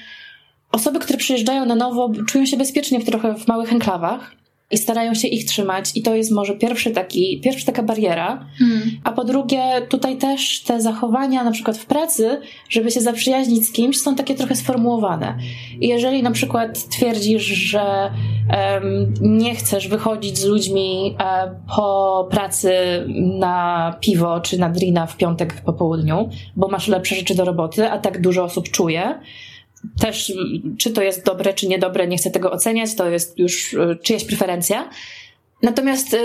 osoby, 0.72 0.98
które 0.98 1.18
przyjeżdżają 1.18 1.66
na 1.66 1.74
nowo, 1.74 2.10
czują 2.28 2.46
się 2.46 2.56
bezpiecznie 2.56 3.00
w 3.00 3.04
trochę 3.04 3.34
w 3.34 3.48
małych 3.48 3.72
enklawach 3.72 4.39
i 4.70 4.78
starają 4.78 5.14
się 5.14 5.28
ich 5.28 5.44
trzymać 5.44 5.90
i 5.94 6.02
to 6.02 6.14
jest 6.14 6.30
może 6.30 6.54
pierwszy 6.54 6.90
taki, 6.90 7.40
pierwsza 7.40 7.66
taka 7.66 7.82
bariera. 7.82 8.46
Hmm. 8.58 8.90
A 9.04 9.12
po 9.12 9.24
drugie, 9.24 9.62
tutaj 9.88 10.16
też 10.16 10.62
te 10.62 10.80
zachowania 10.80 11.44
na 11.44 11.50
przykład 11.50 11.78
w 11.78 11.86
pracy, 11.86 12.40
żeby 12.68 12.90
się 12.90 13.00
zaprzyjaźnić 13.00 13.66
z 13.66 13.72
kimś, 13.72 14.00
są 14.00 14.14
takie 14.14 14.34
trochę 14.34 14.56
sformułowane. 14.56 15.38
I 15.80 15.88
jeżeli 15.88 16.22
na 16.22 16.30
przykład 16.30 16.88
twierdzisz, 16.88 17.42
że 17.42 17.80
um, 17.80 19.14
nie 19.20 19.54
chcesz 19.54 19.88
wychodzić 19.88 20.38
z 20.38 20.44
ludźmi 20.44 21.16
um, 21.18 21.54
po 21.76 22.28
pracy 22.30 22.72
na 23.38 23.96
piwo 24.00 24.40
czy 24.40 24.58
na 24.58 24.68
drina 24.68 25.06
w 25.06 25.16
piątek 25.16 25.60
po 25.60 25.72
południu, 25.72 26.28
bo 26.56 26.68
masz 26.68 26.88
lepsze 26.88 27.14
rzeczy 27.14 27.34
do 27.34 27.44
roboty, 27.44 27.90
a 27.90 27.98
tak 27.98 28.20
dużo 28.20 28.44
osób 28.44 28.70
czuje, 28.70 29.20
też, 30.00 30.32
czy 30.78 30.90
to 30.90 31.02
jest 31.02 31.24
dobre, 31.24 31.54
czy 31.54 31.68
niedobre, 31.68 32.08
nie 32.08 32.16
chcę 32.16 32.30
tego 32.30 32.50
oceniać, 32.50 32.94
to 32.94 33.10
jest 33.10 33.38
już 33.38 33.72
y, 33.72 33.98
czyjaś 34.02 34.24
preferencja. 34.24 34.90
Natomiast, 35.62 36.14
y, 36.14 36.18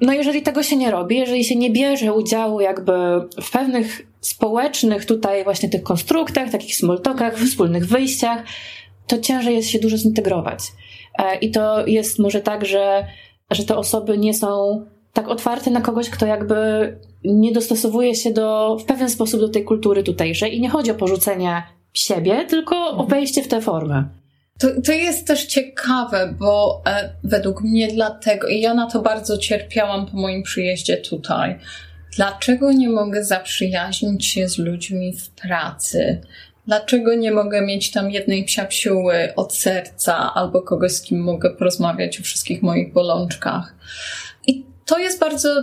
no 0.00 0.12
jeżeli 0.12 0.42
tego 0.42 0.62
się 0.62 0.76
nie 0.76 0.90
robi, 0.90 1.16
jeżeli 1.16 1.44
się 1.44 1.56
nie 1.56 1.70
bierze 1.70 2.12
udziału 2.12 2.60
jakby 2.60 2.92
w 3.42 3.50
pewnych 3.50 4.06
społecznych 4.20 5.06
tutaj 5.06 5.44
właśnie 5.44 5.68
tych 5.68 5.82
konstruktach, 5.82 6.50
takich 6.50 6.76
smoltokach, 6.76 7.38
wspólnych 7.38 7.86
wyjściach, 7.86 8.42
to 9.06 9.18
ciężej 9.18 9.54
jest 9.54 9.70
się 9.70 9.78
dużo 9.78 9.96
zintegrować. 9.96 10.60
E, 11.18 11.38
I 11.38 11.50
to 11.50 11.86
jest 11.86 12.18
może 12.18 12.40
tak, 12.40 12.64
że, 12.64 13.06
że 13.50 13.64
te 13.64 13.76
osoby 13.76 14.18
nie 14.18 14.34
są 14.34 14.84
tak 15.12 15.28
otwarte 15.28 15.70
na 15.70 15.80
kogoś, 15.80 16.10
kto 16.10 16.26
jakby 16.26 16.56
nie 17.24 17.52
dostosowuje 17.52 18.14
się 18.14 18.32
do, 18.32 18.76
w 18.80 18.84
pewien 18.84 19.10
sposób 19.10 19.40
do 19.40 19.48
tej 19.48 19.64
kultury 19.64 20.02
tutejszej 20.02 20.56
i 20.56 20.60
nie 20.60 20.70
chodzi 20.70 20.90
o 20.90 20.94
porzucenie 20.94 21.62
siebie, 21.94 22.44
tylko 22.44 22.76
o 22.76 22.90
mhm. 22.90 23.08
wejście 23.08 23.42
w 23.42 23.48
tę 23.48 23.60
formę. 23.60 24.04
To, 24.58 24.68
to 24.84 24.92
jest 24.92 25.26
też 25.26 25.46
ciekawe, 25.46 26.34
bo 26.38 26.82
e, 26.86 27.12
według 27.24 27.62
mnie 27.62 27.88
dlatego, 27.88 28.48
i 28.48 28.60
ja 28.60 28.74
na 28.74 28.90
to 28.90 29.02
bardzo 29.02 29.38
cierpiałam 29.38 30.06
po 30.06 30.16
moim 30.16 30.42
przyjeździe 30.42 30.96
tutaj, 30.96 31.58
dlaczego 32.16 32.72
nie 32.72 32.88
mogę 32.88 33.24
zaprzyjaźnić 33.24 34.26
się 34.26 34.48
z 34.48 34.58
ludźmi 34.58 35.12
w 35.12 35.30
pracy? 35.30 36.20
Dlaczego 36.66 37.14
nie 37.14 37.32
mogę 37.32 37.62
mieć 37.66 37.90
tam 37.90 38.10
jednej 38.10 38.44
psiapsiuły 38.44 39.34
od 39.36 39.54
serca 39.54 40.34
albo 40.34 40.62
kogoś, 40.62 40.92
z 40.92 41.02
kim 41.02 41.20
mogę 41.20 41.50
porozmawiać 41.50 42.20
o 42.20 42.22
wszystkich 42.22 42.62
moich 42.62 42.92
bolączkach? 42.92 43.74
I 44.46 44.66
to 44.86 44.98
jest 44.98 45.20
bardzo 45.20 45.62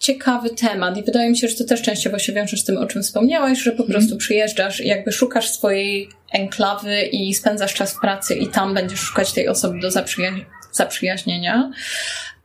ciekawy 0.00 0.50
temat 0.50 0.96
i 0.96 1.02
wydaje 1.02 1.30
mi 1.30 1.38
się, 1.38 1.48
że 1.48 1.56
to 1.56 1.64
też 1.64 1.82
częściowo 1.82 2.18
się 2.18 2.32
wiąże 2.32 2.56
z 2.56 2.64
tym, 2.64 2.76
o 2.76 2.86
czym 2.86 3.02
wspomniałaś, 3.02 3.58
że 3.58 3.72
po 3.72 3.82
mhm. 3.82 3.90
prostu 3.90 4.16
przyjeżdżasz 4.16 4.80
i 4.80 4.88
jakby 4.88 5.12
szukasz 5.12 5.50
swojej 5.50 6.08
enklawy 6.32 7.02
i 7.02 7.34
spędzasz 7.34 7.74
czas 7.74 7.94
w 7.94 8.00
pracy 8.00 8.34
i 8.34 8.48
tam 8.48 8.74
będziesz 8.74 9.00
szukać 9.00 9.32
tej 9.32 9.48
osoby 9.48 9.80
do 9.80 9.88
zaprzyja- 9.88 10.44
zaprzyjaźnienia. 10.72 11.70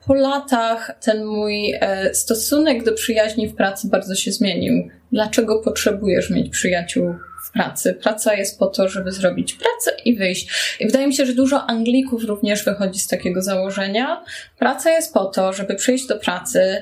Po 0.06 0.14
latach 0.14 0.92
ten 1.02 1.26
mój 1.26 1.74
e, 1.74 2.14
stosunek 2.14 2.84
do 2.84 2.94
przyjaźni 2.94 3.48
w 3.48 3.56
pracy 3.56 3.88
bardzo 3.88 4.16
się 4.16 4.32
zmienił. 4.32 4.90
Dlaczego 5.12 5.60
potrzebujesz 5.60 6.30
mieć 6.30 6.50
przyjaciół 6.50 7.16
w 7.46 7.52
pracy? 7.52 7.94
Praca 7.94 8.34
jest 8.34 8.60
po 8.60 8.68
to, 8.68 8.90
żeby 8.90 9.12
zrobić 9.12 9.54
pracę 9.54 10.02
i 10.06 10.16
wyjść. 10.16 10.76
I 10.80 10.86
wydaje 10.86 11.08
mi 11.08 11.14
się, 11.14 11.26
że 11.26 11.34
dużo 11.34 11.66
Anglików 11.66 12.24
również 12.24 12.66
wychodzi 12.66 13.00
z 13.00 13.08
takiego 13.08 13.42
założenia. 13.42 14.24
Praca 14.60 14.92
jest 14.92 15.14
po 15.14 15.26
to, 15.26 15.54
żeby 15.54 15.76
przyjść 15.76 16.08
do 16.08 16.16
pracy, 16.16 16.82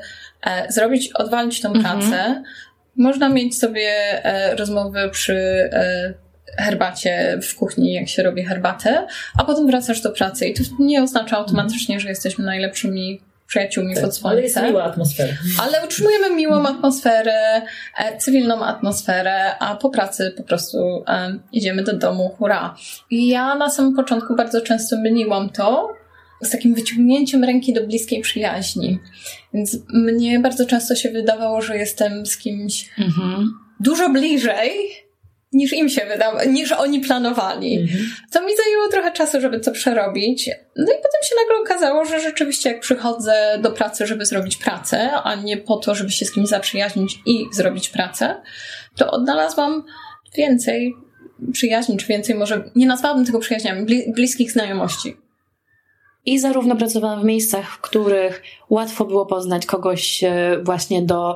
zrobić, 0.70 1.12
odwalić 1.14 1.62
tą 1.62 1.74
mhm. 1.74 2.00
pracę. 2.00 2.44
Można 2.98 3.30
mieć 3.30 3.58
sobie 3.58 3.90
e, 4.26 4.56
rozmowy 4.56 5.10
przy 5.12 5.36
e, 5.74 6.14
herbacie 6.58 7.40
w 7.44 7.56
kuchni, 7.56 7.94
jak 7.94 8.08
się 8.08 8.24
robi 8.24 8.44
herbatę, 8.44 9.08
a 9.40 9.44
potem 9.44 9.68
wracasz 9.68 10.02
do 10.02 10.12
pracy 10.12 10.48
i 10.48 10.54
to 10.54 10.64
nie 10.80 11.04
oznacza 11.04 11.38
automatycznie, 11.38 12.00
że 12.00 12.10
jesteśmy 12.10 12.46
najlepszymi 12.46 13.22
przyjaciółmi 13.48 13.96
tak, 13.96 14.04
pod 14.04 14.16
słońcem. 14.16 14.38
Ale 14.38 14.42
jest 14.42 14.62
miła 14.62 14.84
atmosfera. 14.84 15.34
Ale 15.62 15.86
utrzymujemy 15.86 16.36
miłą 16.36 16.68
atmosferę, 16.68 17.62
e, 17.98 18.18
cywilną 18.18 18.66
atmosferę, 18.66 19.58
a 19.60 19.76
po 19.76 19.90
pracy 19.90 20.34
po 20.38 20.44
prostu 20.44 21.04
e, 21.08 21.40
idziemy 21.52 21.84
do 21.84 21.94
domu, 21.94 22.30
hurra. 22.38 22.76
I 23.10 23.28
ja 23.28 23.56
na 23.56 23.70
samym 23.70 23.96
początku 23.96 24.36
bardzo 24.36 24.62
często 24.62 24.98
myliłam 24.98 25.50
to 25.50 25.94
z 26.44 26.50
takim 26.50 26.74
wyciągnięciem 26.74 27.44
ręki 27.44 27.74
do 27.74 27.88
bliskiej 27.88 28.22
przyjaźni. 28.22 29.00
Więc 29.54 29.78
mnie 29.94 30.40
bardzo 30.40 30.66
często 30.66 30.96
się 30.96 31.10
wydawało, 31.10 31.62
że 31.62 31.78
jestem 31.78 32.26
z 32.26 32.38
kimś 32.38 32.90
mhm. 33.00 33.52
dużo 33.80 34.10
bliżej, 34.10 34.72
niż 35.54 35.74
im 35.74 35.90
się 35.90 36.06
wydawało, 36.06 36.46
niż 36.50 36.72
oni 36.72 37.00
planowali. 37.00 37.80
Mhm. 37.80 38.06
To 38.32 38.42
mi 38.42 38.56
zajęło 38.56 38.88
trochę 38.92 39.12
czasu, 39.12 39.42
żeby 39.42 39.60
to 39.60 39.72
przerobić. 39.72 40.50
No 40.76 40.84
i 40.84 40.96
potem 40.96 41.22
się 41.24 41.36
nagle 41.42 41.62
okazało, 41.64 42.06
że 42.06 42.20
rzeczywiście 42.20 42.70
jak 42.70 42.80
przychodzę 42.80 43.60
do 43.62 43.72
pracy, 43.72 44.08
żeby 44.08 44.26
zrobić 44.26 44.58
pracę, 44.58 45.12
a 45.12 45.36
nie 45.36 45.58
po 45.58 45.78
to, 45.78 45.96
żeby 45.96 46.12
się 46.12 46.26
z 46.26 46.32
kimś 46.32 46.50
zaprzyjaźnić 46.50 47.20
i 47.26 47.46
zrobić 47.54 47.90
pracę, 47.90 48.42
to 48.96 49.12
odnalazłam 49.12 49.84
więcej 50.38 50.94
przyjaźni, 51.52 51.98
czy 51.98 52.08
więcej 52.08 52.36
może, 52.36 52.64
nie 52.76 52.88
nazwałabym 52.88 53.26
tego 53.26 53.40
przyjaźniami, 53.40 53.86
bliskich 54.14 54.52
znajomości. 54.52 55.18
I 56.26 56.40
zarówno 56.40 56.76
pracowałam 56.76 57.22
w 57.22 57.26
miejscach, 57.26 57.72
w 57.72 57.82
których 57.82 58.44
łatwo 58.70 59.06
było 59.06 59.26
poznać 59.26 59.66
kogoś 59.66 60.24
e, 60.24 60.60
właśnie 60.64 61.02
do 61.02 61.36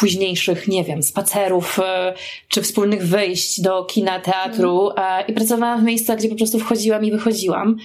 późniejszych, 0.00 0.68
nie 0.68 0.84
wiem, 0.84 1.02
spacerów 1.02 1.78
e, 1.78 2.14
czy 2.48 2.62
wspólnych 2.62 3.06
wyjść 3.06 3.60
do 3.60 3.84
kina, 3.84 4.20
teatru 4.20 4.90
mm. 4.90 5.26
i 5.28 5.32
pracowałam 5.32 5.80
w 5.80 5.84
miejscach, 5.84 6.18
gdzie 6.18 6.28
po 6.28 6.36
prostu 6.36 6.58
wchodziłam 6.58 7.04
i 7.04 7.10
wychodziłam. 7.10 7.76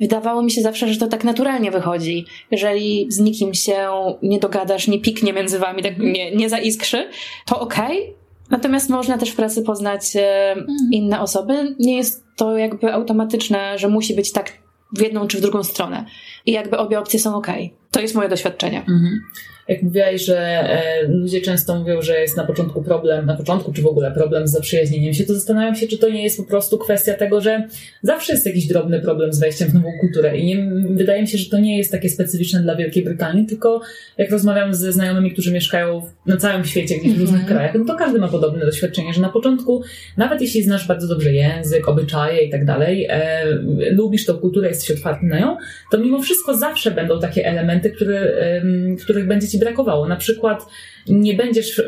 Wydawało 0.00 0.42
mi 0.42 0.50
się 0.50 0.62
zawsze, 0.62 0.92
że 0.92 1.00
to 1.00 1.06
tak 1.06 1.24
naturalnie 1.24 1.70
wychodzi. 1.70 2.24
Jeżeli 2.50 3.06
z 3.08 3.18
nikim 3.18 3.54
się 3.54 3.88
nie 4.22 4.38
dogadasz, 4.38 4.88
nie 4.88 5.00
piknie 5.00 5.32
między 5.32 5.58
wami, 5.58 5.82
tak 5.82 5.98
nie, 5.98 6.36
nie 6.36 6.48
zaiskrzy, 6.48 7.08
to 7.46 7.60
okej. 7.60 8.02
Okay. 8.02 8.14
Natomiast 8.50 8.90
można 8.90 9.18
też 9.18 9.30
w 9.30 9.36
pracy 9.36 9.62
poznać 9.62 10.16
e, 10.16 10.52
mm. 10.52 10.66
inne 10.92 11.20
osoby. 11.20 11.76
Nie 11.78 11.96
jest 11.96 12.24
to 12.36 12.58
jakby 12.58 12.92
automatyczne, 12.92 13.78
że 13.78 13.88
musi 13.88 14.14
być 14.14 14.32
tak 14.32 14.52
w 14.92 15.00
jedną 15.00 15.26
czy 15.26 15.38
w 15.38 15.40
drugą 15.40 15.64
stronę. 15.64 16.04
I 16.46 16.52
jakby 16.52 16.78
obie 16.78 16.98
opcje 16.98 17.20
są 17.20 17.36
ok. 17.36 17.46
To 17.90 18.00
jest 18.00 18.14
moje 18.14 18.28
doświadczenie. 18.28 18.78
Mhm 18.78 19.20
jak 19.68 19.82
mówiłaś, 19.82 20.24
że 20.24 20.38
e, 20.38 21.08
ludzie 21.08 21.40
często 21.40 21.78
mówią, 21.78 22.02
że 22.02 22.20
jest 22.20 22.36
na 22.36 22.44
początku 22.44 22.82
problem, 22.82 23.26
na 23.26 23.36
początku 23.36 23.72
czy 23.72 23.82
w 23.82 23.86
ogóle 23.86 24.12
problem 24.12 24.48
z 24.48 24.50
zaprzyjaźnieniem 24.50 25.14
się, 25.14 25.24
to 25.24 25.34
zastanawiam 25.34 25.74
się, 25.74 25.86
czy 25.86 25.98
to 25.98 26.08
nie 26.08 26.22
jest 26.22 26.36
po 26.36 26.44
prostu 26.44 26.78
kwestia 26.78 27.14
tego, 27.14 27.40
że 27.40 27.68
zawsze 28.02 28.32
jest 28.32 28.46
jakiś 28.46 28.66
drobny 28.66 29.00
problem 29.00 29.32
z 29.32 29.38
wejściem 29.38 29.68
w 29.68 29.74
nową 29.74 29.88
kulturę 30.00 30.38
i 30.38 30.46
nie, 30.46 30.70
wydaje 30.90 31.22
mi 31.22 31.28
się, 31.28 31.38
że 31.38 31.50
to 31.50 31.58
nie 31.58 31.78
jest 31.78 31.92
takie 31.92 32.08
specyficzne 32.08 32.60
dla 32.60 32.76
Wielkiej 32.76 33.04
Brytanii, 33.04 33.46
tylko 33.46 33.80
jak 34.18 34.30
rozmawiam 34.30 34.74
ze 34.74 34.92
znajomymi, 34.92 35.32
którzy 35.32 35.52
mieszkają 35.52 36.02
na 36.26 36.36
całym 36.36 36.64
świecie, 36.64 36.98
gdzieś 36.98 37.12
w 37.12 37.20
różnych 37.20 37.40
mm 37.40 37.46
-hmm. 37.46 37.54
krajach, 37.54 37.74
no 37.74 37.84
to 37.84 37.94
każdy 37.94 38.18
ma 38.18 38.28
podobne 38.28 38.66
doświadczenie, 38.66 39.14
że 39.14 39.20
na 39.20 39.28
początku, 39.28 39.82
nawet 40.16 40.40
jeśli 40.40 40.62
znasz 40.62 40.86
bardzo 40.86 41.08
dobrze 41.08 41.32
język, 41.32 41.88
obyczaje 41.88 42.42
i 42.42 42.50
tak 42.50 42.64
dalej, 42.64 43.06
e, 43.10 43.44
lubisz 43.90 44.26
tą 44.26 44.34
kulturę, 44.34 44.68
jesteś 44.68 44.90
otwarty 44.90 45.26
na 45.26 45.40
nią, 45.40 45.56
to 45.90 45.98
mimo 45.98 46.22
wszystko 46.22 46.56
zawsze 46.56 46.90
będą 46.90 47.20
takie 47.20 47.46
elementy, 47.46 47.90
które, 47.90 48.20
e, 48.20 48.62
których 49.04 49.26
będzie 49.26 49.46
ci 49.56 49.60
brakowało. 49.60 50.08
Na 50.08 50.16
przykład 50.16 50.66
nie 51.08 51.34
będziesz, 51.34 51.82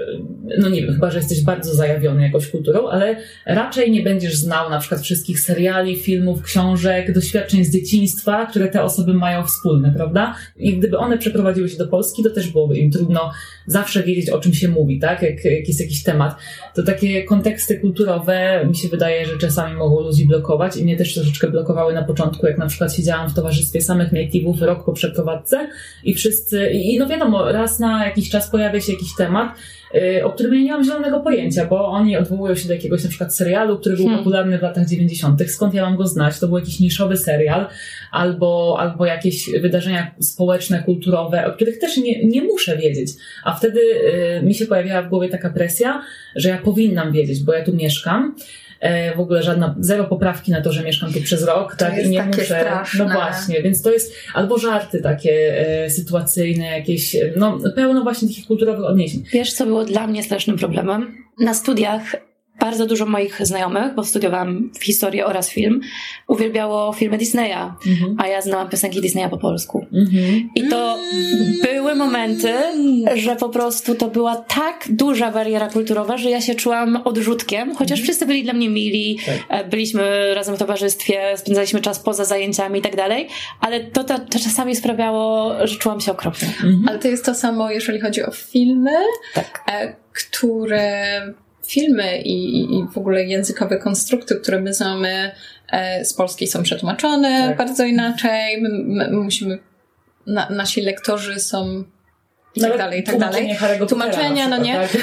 no 0.58 0.68
nie 0.68 0.82
wiem, 0.82 0.94
chyba, 0.94 1.10
że 1.10 1.18
jesteś 1.18 1.44
bardzo 1.44 1.74
zajawiony 1.74 2.22
jakąś 2.22 2.48
kulturą, 2.48 2.88
ale 2.88 3.16
raczej 3.46 3.90
nie 3.90 4.02
będziesz 4.02 4.36
znał 4.36 4.70
na 4.70 4.78
przykład 4.78 5.00
wszystkich 5.00 5.40
seriali, 5.40 5.96
filmów, 5.96 6.42
książek, 6.42 7.12
doświadczeń 7.12 7.64
z 7.64 7.72
dzieciństwa, 7.72 8.46
które 8.46 8.68
te 8.68 8.82
osoby 8.82 9.14
mają 9.14 9.44
wspólne, 9.44 9.92
prawda? 9.96 10.34
I 10.56 10.76
gdyby 10.76 10.98
one 10.98 11.18
przeprowadziły 11.18 11.68
się 11.68 11.78
do 11.78 11.88
Polski, 11.88 12.22
to 12.22 12.30
też 12.30 12.48
byłoby 12.48 12.78
im 12.78 12.90
trudno 12.90 13.32
zawsze 13.68 14.02
wiedzieć, 14.02 14.30
o 14.30 14.40
czym 14.40 14.54
się 14.54 14.68
mówi, 14.68 14.98
tak? 14.98 15.22
Jak, 15.22 15.44
jak 15.44 15.68
jest 15.68 15.80
jakiś 15.80 16.02
temat. 16.02 16.36
To 16.74 16.82
takie 16.82 17.24
konteksty 17.24 17.78
kulturowe 17.80 18.66
mi 18.68 18.76
się 18.76 18.88
wydaje, 18.88 19.26
że 19.26 19.38
czasami 19.38 19.76
mogą 19.76 20.00
ludzi 20.00 20.26
blokować 20.26 20.76
i 20.76 20.84
mnie 20.84 20.96
też 20.96 21.14
troszeczkę 21.14 21.50
blokowały 21.50 21.94
na 21.94 22.04
początku, 22.04 22.46
jak 22.46 22.58
na 22.58 22.66
przykład 22.66 22.94
siedziałam 22.94 23.30
w 23.30 23.34
towarzystwie 23.34 23.80
samych 23.80 24.12
native'ów 24.12 24.62
rok 24.62 24.84
po 24.84 24.92
przeprowadzce 24.92 25.68
i 26.04 26.14
wszyscy, 26.14 26.70
i 26.70 26.98
no 26.98 27.06
wiadomo, 27.06 27.52
raz 27.52 27.78
na 27.78 28.06
jakiś 28.06 28.30
czas 28.30 28.50
pojawia 28.50 28.80
się 28.80 28.92
jakiś 28.92 29.14
temat, 29.16 29.48
o 30.24 30.30
którym 30.30 30.54
ja 30.54 30.60
nie 30.60 30.70
mam 30.70 30.84
zielonego 30.84 31.20
pojęcia, 31.20 31.64
bo 31.64 31.86
oni 31.86 32.16
odwołują 32.16 32.54
się 32.54 32.68
do 32.68 32.74
jakiegoś 32.74 33.02
na 33.02 33.08
przykład 33.08 33.36
serialu, 33.36 33.78
który 33.78 33.96
był 33.96 34.04
hmm. 34.04 34.24
popularny 34.24 34.58
w 34.58 34.62
latach 34.62 34.86
90. 34.86 35.50
Skąd 35.50 35.74
ja 35.74 35.82
mam 35.82 35.96
go 35.96 36.06
znać? 36.06 36.40
To 36.40 36.48
był 36.48 36.58
jakiś 36.58 36.80
niszowy 36.80 37.16
serial, 37.16 37.66
albo, 38.10 38.76
albo 38.78 39.06
jakieś 39.06 39.50
wydarzenia 39.60 40.14
społeczne, 40.20 40.82
kulturowe, 40.82 41.46
o 41.46 41.52
których 41.52 41.78
też 41.78 41.96
nie, 41.96 42.24
nie 42.24 42.42
muszę 42.42 42.76
wiedzieć. 42.76 43.08
A 43.44 43.54
wtedy 43.54 43.80
y, 43.80 44.46
mi 44.46 44.54
się 44.54 44.66
pojawiała 44.66 45.02
w 45.02 45.08
głowie 45.08 45.28
taka 45.28 45.50
presja, 45.50 46.02
że 46.36 46.48
ja 46.48 46.58
powinnam 46.58 47.12
wiedzieć, 47.12 47.44
bo 47.44 47.52
ja 47.52 47.64
tu 47.64 47.72
mieszkam. 47.72 48.34
E, 48.80 49.16
w 49.16 49.20
ogóle 49.20 49.42
żadna, 49.42 49.74
zero 49.80 50.04
poprawki 50.04 50.52
na 50.52 50.60
to, 50.60 50.72
że 50.72 50.82
mieszkam 50.82 51.12
tu 51.12 51.20
przez 51.20 51.44
rok, 51.44 51.76
to 51.76 51.84
tak, 51.84 52.04
i 52.04 52.08
nie 52.08 52.22
muszę. 52.22 52.44
Straszne. 52.44 53.04
No 53.04 53.14
właśnie, 53.14 53.62
więc 53.62 53.82
to 53.82 53.92
jest 53.92 54.14
albo 54.34 54.58
żarty 54.58 55.00
takie 55.00 55.58
e, 55.84 55.90
sytuacyjne, 55.90 56.64
jakieś, 56.64 57.16
no 57.36 57.58
pełno 57.76 58.02
właśnie 58.02 58.28
takich 58.28 58.46
kulturowych 58.46 58.84
odniesień. 58.84 59.22
Wiesz, 59.32 59.52
co 59.52 59.66
było 59.66 59.84
dla 59.84 60.06
mnie 60.06 60.22
strasznym 60.22 60.58
problemem? 60.58 61.14
Na 61.40 61.54
studiach 61.54 62.27
bardzo 62.60 62.86
dużo 62.86 63.06
moich 63.06 63.46
znajomych, 63.46 63.94
bo 63.94 64.04
studiowałam 64.04 64.70
historię 64.80 65.26
oraz 65.26 65.50
film, 65.50 65.80
uwielbiało 66.26 66.92
filmy 66.92 67.18
Disneya, 67.18 67.74
mhm. 67.86 68.16
a 68.18 68.26
ja 68.26 68.42
znałam 68.42 68.68
piosenki 68.68 69.00
Disneya 69.00 69.28
po 69.30 69.38
polsku. 69.38 69.86
Mhm. 69.92 70.50
I 70.54 70.68
to 70.68 70.98
były 71.62 71.94
momenty, 71.94 72.54
że 73.14 73.36
po 73.36 73.48
prostu 73.48 73.94
to 73.94 74.08
była 74.08 74.36
tak 74.36 74.84
duża 74.90 75.30
bariera 75.30 75.68
kulturowa, 75.68 76.16
że 76.16 76.30
ja 76.30 76.40
się 76.40 76.54
czułam 76.54 76.96
odrzutkiem, 77.04 77.74
chociaż 77.74 77.98
mhm. 77.98 78.04
wszyscy 78.04 78.26
byli 78.26 78.42
dla 78.42 78.52
mnie 78.52 78.68
mili, 78.68 79.18
tak. 79.26 79.36
E, 79.48 79.64
byliśmy 79.64 80.34
razem 80.34 80.54
w 80.54 80.58
towarzystwie, 80.58 81.36
spędzaliśmy 81.36 81.80
czas 81.80 81.98
poza 81.98 82.24
zajęciami 82.24 82.78
i 82.78 82.82
tak 82.82 82.96
dalej, 82.96 83.28
ale 83.60 83.80
to, 83.80 84.04
to, 84.04 84.18
to 84.18 84.38
czasami 84.38 84.76
sprawiało, 84.76 85.54
że 85.66 85.78
czułam 85.78 86.00
się 86.00 86.12
okropnie. 86.12 86.48
Ale 86.88 86.98
to 86.98 87.08
jest 87.08 87.24
to 87.24 87.34
samo, 87.34 87.70
jeżeli 87.70 88.00
chodzi 88.00 88.22
o 88.22 88.30
filmy, 88.30 88.96
tak. 89.34 89.64
E, 89.72 89.96
które 90.12 91.20
filmy 91.68 92.22
i, 92.22 92.58
i 92.60 92.86
w 92.92 92.98
ogóle 92.98 93.24
językowe 93.24 93.78
konstrukty, 93.78 94.36
które 94.36 94.60
my 94.60 94.74
znamy 94.74 95.30
e, 95.68 96.04
z 96.04 96.14
polskiej 96.14 96.48
są 96.48 96.62
przetłumaczone 96.62 97.44
tak. 97.48 97.56
bardzo 97.56 97.84
inaczej. 97.84 98.62
My, 98.62 98.68
my 98.70 99.10
musimy, 99.10 99.58
na, 100.26 100.50
nasi 100.50 100.80
lektorzy 100.80 101.40
są 101.40 101.84
i 102.54 102.60
tak 102.60 102.78
dalej, 102.78 103.00
i 103.00 103.02
tak 103.02 103.18
dalej. 103.18 103.56
Tłumaczenia, 103.88 104.48
no 104.48 104.56
nie? 104.56 104.74
Tak? 104.74 104.94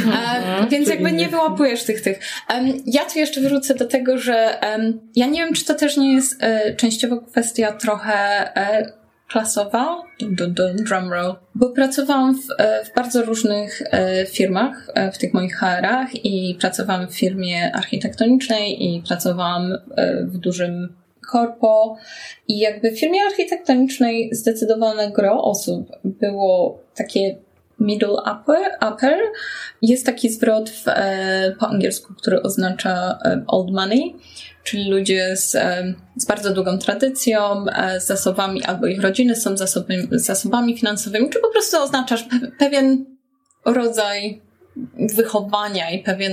E, 0.63 0.67
więc 0.69 0.89
jakby 0.89 1.11
nie 1.11 1.27
wyłapujesz 1.27 1.83
tych, 1.83 2.01
tych. 2.01 2.19
Um, 2.53 2.73
ja 2.85 3.05
tu 3.05 3.19
jeszcze 3.19 3.41
wrócę 3.41 3.75
do 3.75 3.85
tego, 3.85 4.17
że 4.17 4.59
um, 4.63 4.99
ja 5.15 5.25
nie 5.25 5.45
wiem, 5.45 5.53
czy 5.53 5.65
to 5.65 5.73
też 5.73 5.97
nie 5.97 6.13
jest 6.13 6.43
e, 6.43 6.75
częściowo 6.75 7.21
kwestia 7.21 7.71
trochę 7.71 8.13
e, 8.57 8.93
klasowa, 9.35 10.03
drum 10.75 11.13
roll, 11.13 11.35
bo 11.55 11.69
pracowałam 11.69 12.35
w, 12.35 12.45
e, 12.57 12.85
w 12.85 12.93
bardzo 12.95 13.25
różnych 13.25 13.81
e, 13.81 14.25
firmach, 14.25 14.91
e, 14.93 15.11
w 15.11 15.17
tych 15.17 15.33
moich 15.33 15.55
HR-ach 15.55 16.25
i 16.25 16.57
pracowałam 16.59 17.07
w 17.07 17.15
firmie 17.15 17.71
architektonicznej 17.75 18.85
i 18.85 19.01
pracowałam 19.07 19.77
w 20.21 20.37
dużym 20.37 20.95
korpo. 21.31 21.97
I 22.47 22.59
jakby 22.59 22.91
w 22.91 22.99
firmie 22.99 23.19
architektonicznej 23.23 24.29
zdecydowane 24.31 25.11
gro 25.11 25.43
osób 25.43 25.91
było 26.03 26.79
takie 26.95 27.37
middle 27.79 28.13
upper, 28.13 28.93
upper. 28.93 29.19
Jest 29.81 30.05
taki 30.05 30.29
zwrot 30.29 30.69
w, 30.69 30.83
po 31.59 31.67
angielsku, 31.67 32.13
który 32.13 32.41
oznacza 32.41 33.19
old 33.47 33.71
money, 33.71 34.15
czyli 34.65 34.89
ludzie 34.89 35.37
z, 35.37 35.51
z 36.15 36.25
bardzo 36.25 36.53
długą 36.53 36.77
tradycją, 36.77 37.65
e, 37.67 38.01
z 38.01 38.05
zasobami, 38.05 38.63
albo 38.63 38.87
ich 38.87 39.01
rodziny 39.01 39.35
są 39.35 39.57
zasobami, 39.57 40.07
zasobami 40.11 40.77
finansowymi, 40.77 41.29
czy 41.29 41.39
po 41.39 41.51
prostu 41.51 41.77
oznaczasz 41.77 42.25
pewien 42.59 43.05
rodzaj 43.65 44.41
wychowania 45.15 45.91
i 45.91 46.03
pewien 46.03 46.31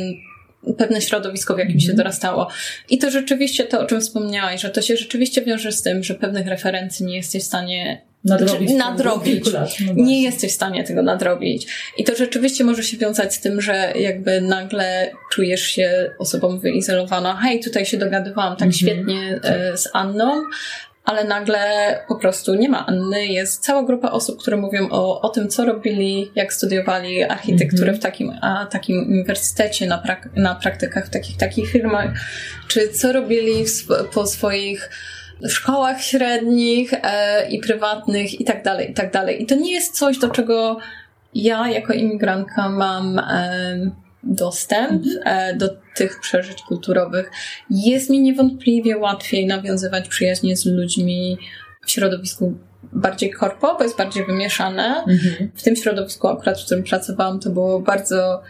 pewne 0.79 1.01
środowisko, 1.01 1.55
w 1.55 1.59
jakim 1.59 1.81
się 1.81 1.91
mhm. 1.91 1.97
dorastało. 1.97 2.49
I 2.91 2.99
to 2.99 3.11
rzeczywiście 3.11 3.65
to, 3.65 3.81
o 3.81 3.87
czym 3.87 4.01
wspomniałaś, 4.01 4.61
że 4.61 4.71
to 4.71 4.83
się 4.83 4.97
rzeczywiście 4.97 5.43
wiąże 5.43 5.73
z 5.73 5.83
tym, 5.83 6.03
że 6.03 6.15
pewnych 6.15 6.47
referencji 6.47 7.07
nie 7.07 7.17
jesteś 7.17 7.43
w 7.43 7.47
stanie 7.47 8.03
nadrobić. 8.25 8.71
Znaczy, 8.71 8.91
nadrobić. 8.91 9.45
No 9.87 9.93
nie 9.97 10.23
jesteś 10.23 10.53
w 10.53 10.55
stanie 10.55 10.85
tego 10.85 11.03
nadrobić. 11.03 11.67
I 11.97 12.05
to 12.05 12.15
rzeczywiście 12.15 12.65
może 12.65 12.83
się 12.83 12.97
wiązać 12.97 13.35
z 13.35 13.41
tym, 13.41 13.61
że 13.61 13.93
jakby 13.97 14.41
nagle 14.41 15.11
czujesz 15.31 15.63
się 15.63 16.11
osobą 16.19 16.59
wyizolowaną. 16.59 17.35
Hej, 17.35 17.61
tutaj 17.61 17.87
się 17.87 17.97
dogadywałam 17.97 18.57
tak 18.57 18.63
mm 18.63 18.73
-hmm. 18.73 18.77
świetnie 18.77 19.41
e, 19.43 19.77
z 19.77 19.89
Anną, 19.93 20.43
ale 21.05 21.25
nagle 21.25 21.59
po 22.09 22.17
prostu 22.17 22.55
nie 22.55 22.69
ma 22.69 22.87
Anny. 22.87 23.27
Jest 23.27 23.65
cała 23.65 23.83
grupa 23.83 24.11
osób, 24.11 24.41
które 24.41 24.57
mówią 24.57 24.89
o, 24.91 25.21
o 25.21 25.29
tym, 25.29 25.49
co 25.49 25.65
robili, 25.65 26.31
jak 26.35 26.53
studiowali 26.53 27.23
architekturę 27.23 27.83
mm 27.83 27.95
-hmm. 27.95 28.01
w 28.01 28.03
takim, 28.03 28.33
a, 28.41 28.67
takim 28.67 29.07
uniwersytecie, 29.09 29.87
na, 29.87 29.99
prak 29.99 30.29
na 30.37 30.55
praktykach 30.55 31.07
w 31.07 31.11
takich, 31.11 31.37
takich 31.37 31.71
firmach, 31.71 32.11
czy 32.69 32.89
co 32.89 33.13
robili 33.13 33.67
w, 33.67 33.87
po 34.15 34.27
swoich 34.27 34.91
szkołach 35.49 36.03
średnich 36.03 36.95
e, 36.95 37.49
i 37.51 37.59
prywatnych 37.59 38.41
i 38.41 38.45
tak 38.45 38.65
dalej, 38.65 38.91
i 38.91 38.95
tak 38.95 39.13
dalej. 39.13 39.43
I 39.43 39.47
to 39.47 39.55
nie 39.55 39.73
jest 39.73 39.99
coś, 39.99 40.19
do 40.19 40.29
czego 40.29 40.79
ja 41.35 41.69
jako 41.69 41.93
imigrantka 41.93 42.69
mam 42.69 43.19
e, 43.19 43.91
dostęp 44.23 45.03
mhm. 45.07 45.23
e, 45.25 45.57
do 45.57 45.69
tych 45.95 46.21
przeżyć 46.21 46.63
kulturowych. 46.63 47.31
Jest 47.71 48.11
mi 48.11 48.21
niewątpliwie 48.21 48.99
łatwiej 48.99 49.47
nawiązywać 49.47 50.09
przyjaźnie 50.09 50.57
z 50.57 50.67
ludźmi 50.67 51.39
w 51.87 51.91
środowisku 51.91 52.55
bardziej 52.93 53.31
korpo, 53.31 53.75
bo 53.79 53.85
jest 53.85 53.99
bardziej 53.99 54.27
wymieszane. 54.27 55.05
Mhm. 55.09 55.51
W 55.55 55.63
tym 55.63 55.77
środowisku 55.77 56.29
akurat, 56.29 56.61
w 56.61 56.65
którym 56.65 56.85
pracowałam, 56.85 57.41
to 57.41 57.51
było 57.51 57.81
bardzo, 57.81 58.43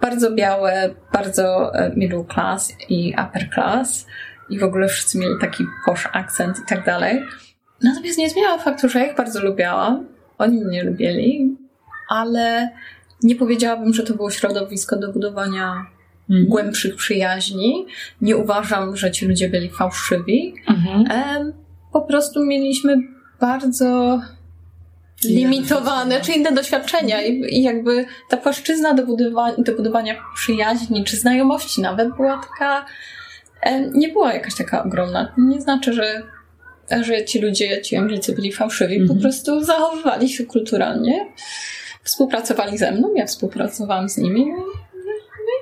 bardzo 0.00 0.30
białe, 0.30 0.90
bardzo 1.12 1.74
e, 1.74 1.92
middle 1.96 2.24
class 2.34 2.72
i 2.88 3.14
upper 3.28 3.50
class 3.54 4.06
i 4.50 4.58
w 4.58 4.64
ogóle 4.64 4.88
wszyscy 4.88 5.18
mieli 5.18 5.34
taki 5.40 5.64
posh 5.86 6.08
akcent 6.12 6.58
i 6.58 6.66
tak 6.68 6.84
dalej. 6.84 7.22
Natomiast 7.82 8.18
nie 8.18 8.30
zmieniała 8.30 8.58
faktu, 8.58 8.88
że 8.88 8.98
ja 8.98 9.06
ich 9.06 9.16
bardzo 9.16 9.42
lubiałam. 9.44 10.06
Oni 10.38 10.64
mnie 10.64 10.84
lubili, 10.84 11.56
ale 12.08 12.70
nie 13.22 13.36
powiedziałabym, 13.36 13.94
że 13.94 14.02
to 14.02 14.14
było 14.14 14.30
środowisko 14.30 14.96
do 14.96 15.12
budowania 15.12 15.86
mhm. 16.30 16.48
głębszych 16.48 16.96
przyjaźni. 16.96 17.86
Nie 18.20 18.36
uważam, 18.36 18.96
że 18.96 19.10
ci 19.10 19.26
ludzie 19.26 19.48
byli 19.48 19.70
fałszywi. 19.70 20.54
Mhm. 20.68 21.52
po 21.92 22.00
prostu 22.00 22.44
mieliśmy 22.44 22.96
bardzo 23.40 24.20
limitowane, 25.24 26.20
czy 26.20 26.32
inne 26.32 26.52
doświadczenia 26.52 27.22
I, 27.22 27.62
jakby 27.62 28.06
ta 28.28 28.36
płaszczyzna 28.36 28.94
do 28.94 29.06
budowania, 29.06 29.56
do 29.58 29.72
budowania 29.72 30.14
przyjaźni, 30.34 31.04
czy 31.04 31.16
znajomości 31.16 31.80
nawet 31.80 32.16
była 32.16 32.40
taka 32.40 32.86
nie 33.94 34.08
była 34.08 34.32
jakaś 34.34 34.54
taka 34.54 34.84
ogromna. 34.84 35.34
Nie 35.38 35.60
znaczy, 35.60 35.92
że, 35.92 36.22
że 37.02 37.24
ci 37.24 37.40
ludzie, 37.40 37.82
ci 37.82 37.96
Anglicy 37.96 38.34
byli 38.34 38.52
fałszywi, 38.52 38.96
-hmm. 38.96 39.06
po 39.06 39.12
mhm. 39.12 39.20
prostu 39.20 39.64
zachowywali 39.64 40.28
się 40.28 40.46
kulturalnie, 40.46 41.26
współpracowali 42.02 42.78
ze 42.78 42.92
mną, 42.92 43.14
ja 43.14 43.26
współpracowałam 43.26 44.08
z 44.08 44.18
nimi, 44.18 44.46
no, 44.46 44.64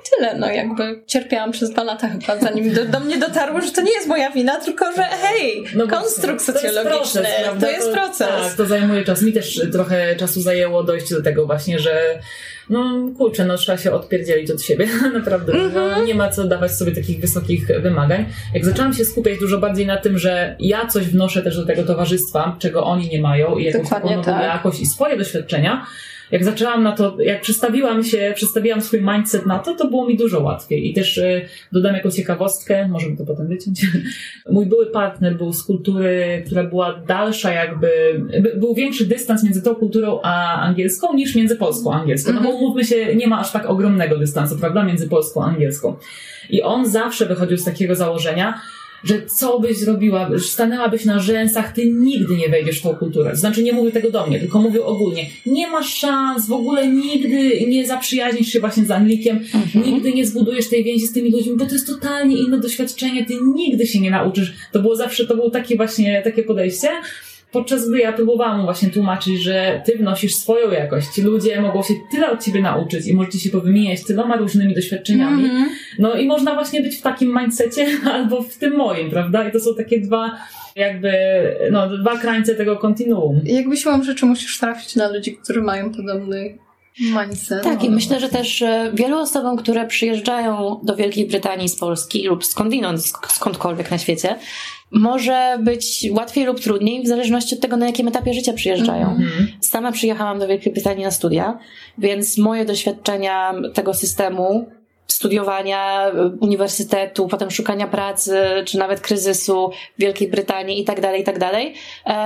tyle. 0.09 0.35
No 0.37 0.51
jakby 0.51 1.03
cierpiałam 1.07 1.51
przez 1.51 1.69
dwa 1.69 1.83
lata 1.83 2.09
chyba, 2.09 2.39
zanim 2.39 2.73
do, 2.73 2.85
do 2.85 2.99
mnie 2.99 3.17
dotarło, 3.17 3.61
że 3.61 3.71
to 3.71 3.81
nie 3.81 3.91
jest 3.91 4.07
moja 4.07 4.31
wina, 4.31 4.55
tylko 4.55 4.91
że 4.95 5.03
hej, 5.03 5.63
no 5.75 5.87
konstrukt 5.87 6.41
socjologiczny, 6.41 7.21
to 7.21 7.27
jest 7.27 7.43
proces. 7.43 7.61
To 7.61 7.69
jest 7.69 7.91
proces. 7.91 8.27
Tak, 8.27 8.53
to 8.53 8.65
zajmuje 8.65 9.03
czas. 9.03 9.21
Mi 9.21 9.33
też 9.33 9.61
trochę 9.71 10.15
czasu 10.15 10.41
zajęło 10.41 10.83
dojście 10.83 11.15
do 11.15 11.23
tego 11.23 11.45
właśnie, 11.45 11.79
że 11.79 12.19
no 12.69 13.09
kurczę, 13.17 13.45
no 13.45 13.57
trzeba 13.57 13.77
się 13.77 13.91
odpierdzielić 13.91 14.51
od 14.51 14.61
siebie, 14.61 14.87
naprawdę. 15.13 15.53
Mm 15.53 15.71
-hmm. 15.71 15.73
no, 15.73 16.03
nie 16.05 16.15
ma 16.15 16.29
co 16.29 16.43
dawać 16.43 16.71
sobie 16.71 16.91
takich 16.91 17.19
wysokich 17.19 17.67
wymagań. 17.67 18.25
Jak 18.53 18.65
zaczęłam 18.65 18.93
się 18.93 19.05
skupiać 19.05 19.39
dużo 19.39 19.57
bardziej 19.57 19.85
na 19.85 19.97
tym, 19.97 20.17
że 20.17 20.55
ja 20.59 20.87
coś 20.87 21.05
wnoszę 21.05 21.41
też 21.41 21.57
do 21.57 21.65
tego 21.65 21.83
towarzystwa, 21.83 22.55
czego 22.59 22.83
oni 22.83 23.09
nie 23.09 23.21
mają 23.21 23.57
i 23.57 23.63
jakąś 23.63 23.83
Dokładnie 23.83 24.09
taką 24.09 24.23
tak. 24.23 24.43
jakość 24.43 24.79
i 24.79 24.85
swoje 24.85 25.17
doświadczenia, 25.17 25.85
jak 26.31 26.43
zaczęłam 26.43 26.83
na 26.83 26.91
to, 26.91 27.17
jak 27.19 27.41
przestawiłam 27.41 28.03
się, 28.03 28.31
przestawiłam 28.35 28.81
swój 28.81 29.01
mindset 29.01 29.45
na 29.45 29.59
to, 29.59 29.75
to 29.75 29.87
było 29.87 30.07
mi 30.07 30.17
dużo 30.17 30.41
łatwiej. 30.41 30.89
I 30.89 30.93
też 30.93 31.17
y, 31.17 31.41
dodam 31.71 31.95
jakąś 31.95 32.13
ciekawostkę, 32.13 32.87
możemy 32.87 33.17
to 33.17 33.25
potem 33.25 33.47
wyciąć. 33.47 33.85
Mój 34.51 34.65
były 34.65 34.85
partner 34.85 35.37
był 35.37 35.53
z 35.53 35.63
kultury, 35.63 36.43
która 36.45 36.63
była 36.63 37.01
dalsza 37.07 37.51
jakby, 37.51 37.89
był 38.57 38.75
większy 38.75 39.05
dystans 39.05 39.43
między 39.43 39.61
tą 39.61 39.75
kulturą 39.75 40.19
a 40.23 40.61
angielską 40.61 41.13
niż 41.13 41.35
między 41.35 41.55
polską 41.55 41.93
a 41.93 42.01
angielską. 42.01 42.33
No 42.33 42.41
bo 42.41 42.49
mhm. 42.49 42.65
mówmy 42.65 42.85
się, 42.85 43.15
nie 43.15 43.27
ma 43.27 43.39
aż 43.39 43.51
tak 43.51 43.65
ogromnego 43.65 44.17
dystansu, 44.17 44.57
prawda, 44.59 44.83
między 44.83 45.09
polską 45.09 45.43
a 45.43 45.45
angielską. 45.45 45.95
I 46.49 46.61
on 46.61 46.89
zawsze 46.89 47.25
wychodził 47.25 47.57
z 47.57 47.63
takiego 47.63 47.95
założenia, 47.95 48.61
że 49.03 49.25
co 49.25 49.59
byś 49.59 49.77
zrobiła, 49.77 50.29
stanęłabyś 50.39 51.05
na 51.05 51.19
rzęsach, 51.19 51.73
ty 51.73 51.91
nigdy 51.91 52.35
nie 52.37 52.49
wejdziesz 52.49 52.79
w 52.79 52.83
tą 52.83 52.95
kulturę. 52.95 53.35
Znaczy 53.35 53.63
nie 53.63 53.73
mówię 53.73 53.91
tego 53.91 54.11
do 54.11 54.27
mnie, 54.27 54.39
tylko 54.39 54.61
mówię 54.61 54.85
ogólnie. 54.85 55.25
Nie 55.45 55.67
masz 55.67 55.93
szans, 55.93 56.47
w 56.47 56.51
ogóle 56.51 56.87
nigdy 56.87 57.65
nie 57.67 57.87
zaprzyjaźnisz 57.87 58.47
się 58.47 58.59
właśnie 58.59 58.85
z 58.85 58.91
Anglikiem, 58.91 59.39
mhm. 59.53 59.85
nigdy 59.85 60.13
nie 60.13 60.25
zbudujesz 60.25 60.69
tej 60.69 60.83
więzi 60.83 61.07
z 61.07 61.13
tymi 61.13 61.31
ludźmi, 61.31 61.57
bo 61.57 61.65
to 61.65 61.73
jest 61.73 61.87
totalnie 61.87 62.37
inne 62.37 62.59
doświadczenie, 62.59 63.25
ty 63.25 63.33
nigdy 63.55 63.87
się 63.87 63.99
nie 63.99 64.11
nauczysz. 64.11 64.53
To 64.71 64.81
było 64.81 64.95
zawsze, 64.95 65.27
to 65.27 65.35
było 65.35 65.49
takie 65.49 65.75
właśnie, 65.75 66.21
takie 66.23 66.43
podejście 66.43 66.89
podczas 67.55 67.89
gdy 67.89 67.99
ja 67.99 68.13
próbowałam 68.13 68.63
właśnie 68.63 68.89
tłumaczyć, 68.89 69.41
że 69.41 69.81
ty 69.85 69.97
wnosisz 69.97 70.35
swoją 70.35 70.71
jakość, 70.71 71.07
ci 71.07 71.21
ludzie 71.21 71.61
mogą 71.61 71.83
się 71.83 71.93
tyle 72.11 72.31
od 72.31 72.43
ciebie 72.43 72.61
nauczyć 72.61 73.07
i 73.07 73.13
możecie 73.13 73.39
się 73.39 73.49
powymieniać 73.49 74.03
tyloma 74.03 74.35
różnymi 74.35 74.75
doświadczeniami. 74.75 75.45
Mm 75.45 75.65
-hmm. 75.65 75.69
No 75.99 76.15
i 76.15 76.25
można 76.25 76.53
właśnie 76.53 76.81
być 76.81 76.95
w 76.95 77.01
takim 77.01 77.37
mindsetie 77.39 77.87
albo 78.13 78.41
w 78.41 78.57
tym 78.57 78.75
moim, 78.75 79.09
prawda? 79.09 79.49
I 79.49 79.51
to 79.51 79.59
są 79.59 79.75
takie 79.75 79.99
dwa 79.99 80.31
jakby, 80.75 81.11
no, 81.71 81.97
dwa 81.97 82.17
krańce 82.17 82.55
tego 82.55 82.75
kontinuum. 82.75 83.41
Jakby 83.43 83.77
siłą 83.77 84.03
rzeczy 84.03 84.25
musisz 84.25 84.59
trafić 84.59 84.95
na 84.95 85.11
ludzi, 85.11 85.37
którzy 85.37 85.61
mają 85.61 85.91
podobny 85.91 86.57
mindset. 86.99 87.63
Tak, 87.63 87.83
i 87.83 87.89
myślę, 87.89 88.19
że 88.19 88.29
też 88.29 88.61
e, 88.61 88.91
wielu 88.93 89.17
osobom, 89.17 89.57
które 89.57 89.87
przyjeżdżają 89.87 90.79
do 90.83 90.95
Wielkiej 90.95 91.27
Brytanii 91.27 91.69
z 91.69 91.75
Polski 91.75 92.27
lub 92.27 92.45
skądinąd, 92.45 93.05
skądkolwiek 93.27 93.91
na 93.91 93.97
świecie, 93.97 94.35
może 94.91 95.57
być 95.61 96.07
łatwiej 96.11 96.45
lub 96.45 96.59
trudniej, 96.59 97.03
w 97.03 97.07
zależności 97.07 97.55
od 97.55 97.61
tego, 97.61 97.77
na 97.77 97.85
jakim 97.85 98.07
etapie 98.07 98.33
życia 98.33 98.53
przyjeżdżają. 98.53 99.09
Mm 99.09 99.21
-hmm. 99.21 99.47
Sama 99.61 99.91
przyjechałam 99.91 100.39
do 100.39 100.47
Wielkiej 100.47 100.73
Brytanii 100.73 101.03
na 101.03 101.11
studia, 101.11 101.59
więc 101.97 102.37
moje 102.37 102.65
doświadczenia 102.65 103.53
tego 103.73 103.93
systemu 103.93 104.69
studiowania, 105.07 106.11
uniwersytetu, 106.39 107.27
potem 107.27 107.51
szukania 107.51 107.87
pracy, 107.87 108.37
czy 108.65 108.77
nawet 108.77 109.01
kryzysu 109.01 109.71
w 109.97 110.01
Wielkiej 110.01 110.27
Brytanii 110.27 110.81
i 110.81 110.85
tak 110.85 111.01
dalej, 111.01 111.21
i 111.21 111.23
tak 111.23 111.39
dalej, 111.39 111.73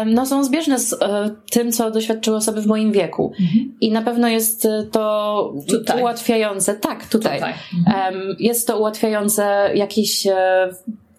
no 0.05 0.25
są 0.25 0.43
zbieżne 0.43 0.79
z 0.79 0.93
e, 0.93 1.35
tym, 1.51 1.71
co 1.71 1.91
doświadczyły 1.91 2.37
osoby 2.37 2.61
w 2.61 2.67
moim 2.67 2.91
wieku. 2.91 3.33
Mhm. 3.39 3.77
I 3.81 3.91
na 3.91 4.01
pewno 4.01 4.27
jest 4.27 4.67
to 4.91 5.53
tutaj. 5.67 6.01
ułatwiające, 6.01 6.75
tak, 6.75 7.09
tutaj. 7.09 7.39
tutaj. 7.39 7.53
Mhm. 7.87 8.35
Jest 8.39 8.67
to 8.67 8.79
ułatwiające 8.79 9.71
jakieś 9.75 10.27
e, 10.27 10.69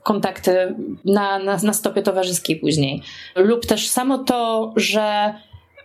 kontakty 0.03 0.75
na, 1.05 1.38
na, 1.38 1.57
na 1.57 1.73
stopie 1.73 2.03
towarzyskiej 2.03 2.57
później. 2.57 3.03
Lub 3.37 3.66
też 3.66 3.88
samo 3.88 4.18
to, 4.18 4.73
że 4.77 5.35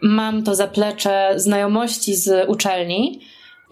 mam 0.01 0.43
to 0.43 0.55
zaplecze 0.55 1.33
znajomości 1.35 2.15
z 2.15 2.49
uczelni 2.49 3.21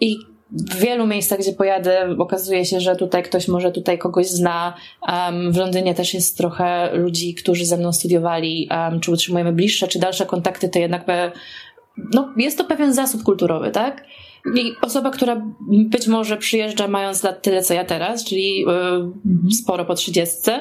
i 0.00 0.18
w 0.54 0.76
wielu 0.76 1.06
miejscach, 1.06 1.38
gdzie 1.38 1.52
pojadę, 1.52 2.16
okazuje 2.18 2.64
się, 2.64 2.80
że 2.80 2.96
tutaj 2.96 3.22
ktoś 3.22 3.48
może 3.48 3.72
tutaj 3.72 3.98
kogoś 3.98 4.28
zna. 4.28 4.74
Um, 5.08 5.52
w 5.52 5.56
Londynie 5.56 5.94
też 5.94 6.14
jest 6.14 6.36
trochę 6.38 6.96
ludzi, 6.96 7.34
którzy 7.34 7.66
ze 7.66 7.76
mną 7.76 7.92
studiowali, 7.92 8.68
um, 8.70 9.00
czy 9.00 9.10
utrzymujemy 9.10 9.52
bliższe, 9.52 9.88
czy 9.88 9.98
dalsze 9.98 10.26
kontakty, 10.26 10.68
to 10.68 10.78
jednak 10.78 11.06
be, 11.06 11.32
no, 12.14 12.34
jest 12.36 12.58
to 12.58 12.64
pewien 12.64 12.94
zasób 12.94 13.22
kulturowy, 13.22 13.70
tak? 13.70 14.04
I 14.54 14.72
osoba, 14.82 15.10
która 15.10 15.42
być 15.68 16.06
może 16.06 16.36
przyjeżdża 16.36 16.88
mając 16.88 17.22
lat 17.22 17.42
tyle, 17.42 17.62
co 17.62 17.74
ja 17.74 17.84
teraz, 17.84 18.24
czyli 18.24 18.60
yy, 18.60 18.66
mhm. 19.26 19.52
sporo 19.62 19.84
po 19.84 19.94
trzydziestce, 19.94 20.60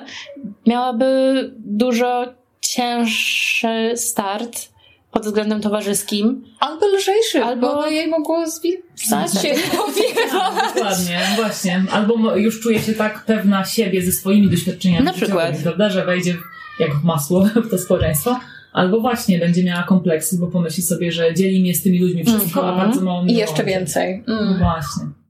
miałaby 0.67 1.51
dużo 1.59 2.25
cięższy 2.61 3.91
start 3.95 4.72
pod 5.13 5.25
względem 5.25 5.61
towarzyskim. 5.61 6.45
Albo 6.59 6.87
lżejszy, 6.97 7.43
albo 7.43 7.75
bo 7.75 7.87
jej 7.87 8.07
mogło 8.07 8.47
zwisać 8.47 9.41
się 9.41 9.53
Dokładnie, 10.75 11.19
właśnie. 11.35 11.83
Albo 11.91 12.35
już 12.35 12.59
czuje 12.59 12.81
się 12.81 12.93
tak 12.93 13.25
pewna 13.25 13.65
siebie 13.65 14.01
ze 14.01 14.11
swoimi 14.11 14.49
doświadczeniami. 14.49 15.05
Na 15.05 15.13
przykład. 15.13 15.57
Prawda, 15.63 15.89
że 15.89 16.05
wejdzie 16.05 16.37
jak 16.79 17.03
masło 17.03 17.45
w 17.65 17.69
to 17.69 17.77
społeczeństwo. 17.77 18.39
Albo 18.73 18.99
właśnie 18.99 19.39
będzie 19.39 19.63
miała 19.63 19.83
kompleksy, 19.83 20.37
bo 20.37 20.47
pomyśli 20.47 20.83
sobie, 20.83 21.11
że 21.11 21.33
dzieli 21.33 21.61
mnie 21.61 21.75
z 21.75 21.83
tymi 21.83 21.99
ludźmi 21.99 22.25
wszystko, 22.25 22.61
mm 22.61 22.71
-hmm. 22.71 22.73
a 22.73 22.73
mhm. 22.73 22.89
bardzo 22.89 23.05
mało 23.05 23.23
I 23.25 23.33
jeszcze 23.33 23.63
więcej. 23.63 24.23
Mm. 24.27 24.45
No 24.45 24.57
właśnie. 24.57 25.22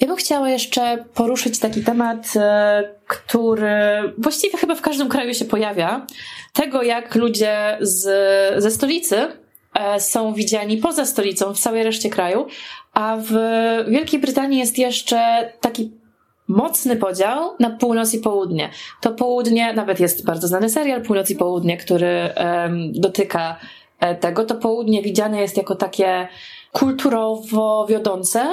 Ja 0.00 0.06
bym 0.06 0.16
chciała 0.16 0.50
jeszcze 0.50 1.04
poruszyć 1.14 1.58
taki 1.58 1.84
temat, 1.84 2.32
e, 2.36 2.94
który 3.06 4.14
właściwie 4.18 4.58
chyba 4.58 4.74
w 4.74 4.82
każdym 4.82 5.08
kraju 5.08 5.34
się 5.34 5.44
pojawia. 5.44 6.06
Tego, 6.52 6.82
jak 6.82 7.14
ludzie 7.14 7.78
z, 7.80 8.02
ze 8.62 8.70
stolicy 8.70 9.16
e, 9.74 10.00
są 10.00 10.34
widziani 10.34 10.76
poza 10.76 11.06
stolicą 11.06 11.54
w 11.54 11.58
całej 11.58 11.84
reszcie 11.84 12.10
kraju, 12.10 12.46
a 12.92 13.16
w 13.20 13.32
Wielkiej 13.88 14.20
Brytanii 14.20 14.58
jest 14.58 14.78
jeszcze 14.78 15.52
taki 15.60 15.90
mocny 16.48 16.96
podział 16.96 17.50
na 17.60 17.70
północ 17.70 18.14
i 18.14 18.18
południe. 18.18 18.70
To 19.00 19.10
południe, 19.10 19.72
nawet 19.72 20.00
jest 20.00 20.24
bardzo 20.24 20.48
znany 20.48 20.68
serial 20.68 21.02
Północ 21.02 21.30
i 21.30 21.36
Południe, 21.36 21.76
który 21.76 22.30
um, 22.36 22.92
dotyka 22.92 23.56
e, 24.00 24.14
tego. 24.14 24.44
To 24.44 24.54
południe 24.54 25.02
widziane 25.02 25.40
jest 25.40 25.56
jako 25.56 25.74
takie 25.74 26.28
kulturowo 26.72 27.86
wiodące, 27.88 28.46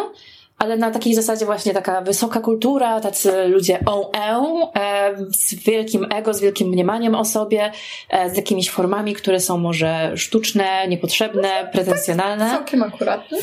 ale 0.63 0.77
na 0.77 0.91
takiej 0.91 1.15
zasadzie 1.15 1.45
właśnie 1.45 1.73
taka 1.73 2.01
wysoka 2.01 2.39
kultura, 2.39 2.99
tacy 2.99 3.47
ludzie 3.47 3.79
on 3.85 4.69
e, 4.75 5.15
z 5.31 5.55
wielkim 5.55 6.07
ego, 6.11 6.33
z 6.33 6.41
wielkim 6.41 6.67
mniemaniem 6.67 7.15
o 7.15 7.25
sobie, 7.25 7.71
e, 8.09 8.29
z 8.29 8.37
jakimiś 8.37 8.69
formami, 8.69 9.13
które 9.13 9.39
są 9.39 9.57
może 9.57 10.11
sztuczne, 10.15 10.87
niepotrzebne, 10.87 11.69
pretensjonalne. 11.71 12.49
Całkiem 12.49 12.83
akuratne. 12.83 13.37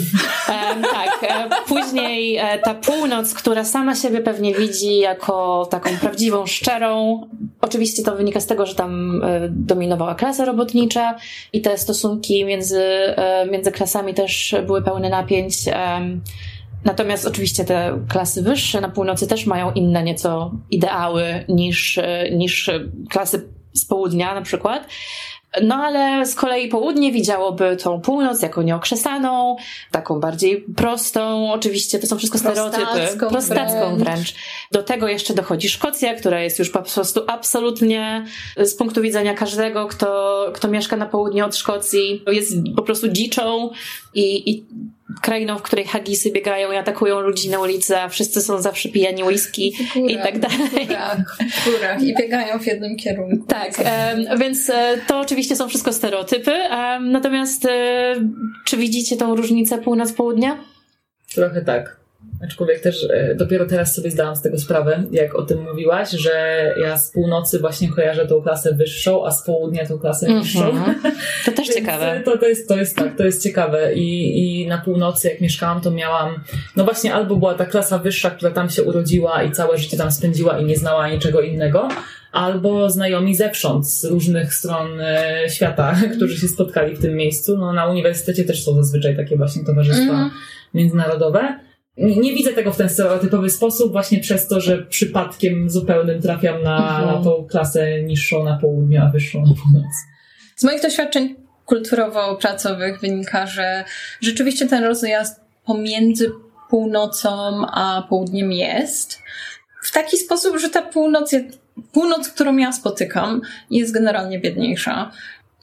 E, 0.48 0.82
tak. 0.82 1.30
E, 1.30 1.48
później 1.68 2.36
e, 2.36 2.58
ta 2.58 2.74
północ, 2.74 3.34
która 3.34 3.64
sama 3.64 3.94
siebie 3.94 4.20
pewnie 4.20 4.54
widzi 4.54 4.98
jako 4.98 5.66
taką 5.70 5.90
prawdziwą, 6.00 6.46
szczerą. 6.46 7.20
Oczywiście 7.60 8.02
to 8.02 8.16
wynika 8.16 8.40
z 8.40 8.46
tego, 8.46 8.66
że 8.66 8.74
tam 8.74 9.22
e, 9.24 9.48
dominowała 9.48 10.14
klasa 10.14 10.44
robotnicza 10.44 11.16
i 11.52 11.60
te 11.60 11.78
stosunki 11.78 12.44
między, 12.44 12.82
między 13.50 13.72
klasami 13.72 14.14
też 14.14 14.54
były 14.66 14.82
pełne 14.82 15.08
napięć. 15.08 15.54
Natomiast 16.84 17.26
oczywiście 17.26 17.64
te 17.64 17.98
klasy 18.08 18.42
wyższe 18.42 18.80
na 18.80 18.88
północy 18.88 19.26
też 19.26 19.46
mają 19.46 19.72
inne 19.72 20.02
nieco 20.02 20.52
ideały 20.70 21.44
niż, 21.48 21.98
niż 22.32 22.70
klasy 23.08 23.48
z 23.74 23.84
południa 23.84 24.34
na 24.34 24.42
przykład. 24.42 24.86
No 25.62 25.74
ale 25.74 26.26
z 26.26 26.34
kolei 26.34 26.68
południe 26.68 27.12
widziałoby 27.12 27.76
tą 27.76 28.00
północ 28.00 28.42
jako 28.42 28.62
nieokrzesaną, 28.62 29.56
taką 29.90 30.20
bardziej 30.20 30.64
prostą. 30.76 31.52
Oczywiście 31.52 31.98
to 31.98 32.06
są 32.06 32.18
wszystko 32.18 32.38
stereotypy. 32.38 32.82
Prostacką, 32.84 33.28
prostacką 33.28 33.96
wręcz. 33.96 34.34
Do 34.72 34.82
tego 34.82 35.08
jeszcze 35.08 35.34
dochodzi 35.34 35.68
Szkocja, 35.68 36.14
która 36.14 36.42
jest 36.42 36.58
już 36.58 36.70
po 36.70 36.82
prostu 36.82 37.20
absolutnie 37.26 38.24
z 38.56 38.74
punktu 38.74 39.02
widzenia 39.02 39.34
każdego, 39.34 39.86
kto, 39.86 40.50
kto 40.54 40.68
mieszka 40.68 40.96
na 40.96 41.06
południu 41.06 41.44
od 41.44 41.56
Szkocji, 41.56 42.24
jest 42.32 42.52
po 42.76 42.82
prostu 42.82 43.08
dziczą 43.08 43.70
i, 44.14 44.50
i 44.50 44.66
krainą, 45.22 45.58
w 45.58 45.62
której 45.62 45.84
hagisy 45.84 46.32
biegają 46.32 46.72
i 46.72 46.76
atakują 46.76 47.20
ludzi 47.20 47.50
na 47.50 47.60
ulicy, 47.60 47.98
a 47.98 48.08
wszyscy 48.08 48.40
są 48.40 48.62
zawsze 48.62 48.88
pijani 48.88 49.24
whisky 49.24 49.72
i 50.08 50.16
tak 50.16 50.38
dalej. 50.38 50.88
W 51.50 51.64
górach, 51.64 52.02
i 52.02 52.14
biegają 52.14 52.58
w 52.58 52.66
jednym 52.66 52.96
kierunku. 52.96 53.46
Tak, 53.46 53.78
um, 53.78 54.38
więc 54.38 54.70
e, 54.70 54.98
to 55.06 55.20
oczywiście 55.20 55.56
są 55.56 55.68
wszystko 55.68 55.92
stereotypy, 55.92 56.50
um, 56.50 57.12
natomiast 57.12 57.64
e, 57.64 58.14
czy 58.64 58.76
widzicie 58.76 59.16
tą 59.16 59.36
różnicę 59.36 59.78
północ-południa? 59.78 60.56
Trochę 61.34 61.62
tak. 61.62 61.99
Aczkolwiek 62.44 62.80
też 62.80 63.06
e, 63.10 63.34
dopiero 63.34 63.66
teraz 63.66 63.94
sobie 63.94 64.10
zdałam 64.10 64.36
z 64.36 64.42
tego 64.42 64.58
sprawę, 64.58 65.04
jak 65.10 65.34
o 65.34 65.42
tym 65.42 65.62
mówiłaś, 65.62 66.10
że 66.10 66.64
ja 66.82 66.98
z 66.98 67.10
północy 67.10 67.58
właśnie 67.58 67.88
kojarzę 67.88 68.26
tą 68.26 68.42
klasę 68.42 68.74
wyższą, 68.74 69.26
a 69.26 69.30
z 69.30 69.44
południa 69.44 69.86
tą 69.86 69.98
klasę 69.98 70.26
mm 70.26 70.38
-hmm. 70.38 70.42
niższą. 70.42 70.72
To 71.44 71.52
też 71.52 71.68
ciekawe. 71.76 72.22
To, 72.24 72.38
to, 72.38 72.48
jest, 72.48 72.68
to 72.68 72.76
jest 72.76 72.96
tak, 72.96 73.16
to 73.16 73.24
jest 73.24 73.42
ciekawe. 73.42 73.94
I, 73.94 74.62
I 74.62 74.66
na 74.66 74.78
północy, 74.78 75.28
jak 75.28 75.40
mieszkałam, 75.40 75.80
to 75.80 75.90
miałam, 75.90 76.34
no 76.76 76.84
właśnie, 76.84 77.14
albo 77.14 77.36
była 77.36 77.54
ta 77.54 77.66
klasa 77.66 77.98
wyższa, 77.98 78.30
która 78.30 78.50
tam 78.50 78.70
się 78.70 78.82
urodziła 78.82 79.42
i 79.42 79.52
całe 79.52 79.78
życie 79.78 79.96
tam 79.96 80.12
spędziła 80.12 80.58
i 80.58 80.64
nie 80.64 80.76
znała 80.76 81.08
niczego 81.08 81.40
innego, 81.40 81.88
albo 82.32 82.90
znajomi 82.90 83.34
zewsząd, 83.34 83.88
z 83.88 84.04
różnych 84.04 84.54
stron 84.54 85.00
e, 85.00 85.44
świata, 85.48 85.96
którzy 86.16 86.36
się 86.36 86.48
spotkali 86.48 86.96
w 86.96 87.00
tym 87.00 87.16
miejscu. 87.16 87.58
No, 87.58 87.72
na 87.72 87.86
uniwersytecie 87.86 88.44
też 88.44 88.64
są 88.64 88.74
zazwyczaj 88.74 89.16
takie 89.16 89.36
właśnie 89.36 89.64
towarzystwa 89.64 90.14
mm. 90.14 90.30
międzynarodowe 90.74 91.69
nie 92.00 92.34
widzę 92.34 92.52
tego 92.52 92.72
w 92.72 92.76
ten 92.76 92.88
stereotypowy 92.88 93.50
sposób, 93.50 93.92
właśnie 93.92 94.20
przez 94.20 94.48
to, 94.48 94.60
że 94.60 94.78
przypadkiem 94.78 95.70
zupełnym 95.70 96.22
trafiam 96.22 96.62
na, 96.62 96.76
mhm. 96.76 97.06
na 97.06 97.24
tą 97.24 97.46
klasę 97.50 98.02
niższą 98.02 98.44
na 98.44 98.58
południu, 98.58 99.00
a 99.02 99.10
wyższą 99.10 99.38
na 99.38 99.54
północ. 99.62 99.92
Z 100.56 100.64
moich 100.64 100.82
doświadczeń 100.82 101.34
kulturowo-pracowych 101.66 103.00
wynika, 103.00 103.46
że 103.46 103.84
rzeczywiście 104.20 104.66
ten 104.66 104.84
rozjazd 104.84 105.40
pomiędzy 105.64 106.30
północą 106.70 107.66
a 107.72 108.06
południem 108.08 108.52
jest. 108.52 109.18
W 109.82 109.92
taki 109.92 110.16
sposób, 110.16 110.58
że 110.58 110.70
ta 110.70 110.82
północ, 110.82 111.34
północ, 111.92 112.28
którą 112.28 112.56
ja 112.56 112.72
spotykam, 112.72 113.40
jest 113.70 113.92
generalnie 113.92 114.38
biedniejsza. 114.38 115.10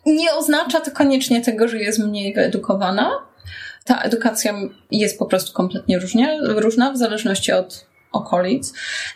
Nie 0.06 0.34
oznacza 0.34 0.80
to 0.80 0.92
koniecznie 0.92 1.42
tego, 1.42 1.68
że 1.68 1.78
jest 1.78 2.00
mniej 2.00 2.34
wyedukowana, 2.34 3.12
ta 3.88 4.02
edukacja 4.02 4.54
jest 4.92 5.20
po 5.20 5.26
prostu 5.26 5.54
kompletnie 5.54 6.00
różnie, 6.00 6.40
różna 6.42 6.92
w 6.92 6.98
zależności 6.98 7.52
od 7.52 7.88
okolic. 8.12 8.74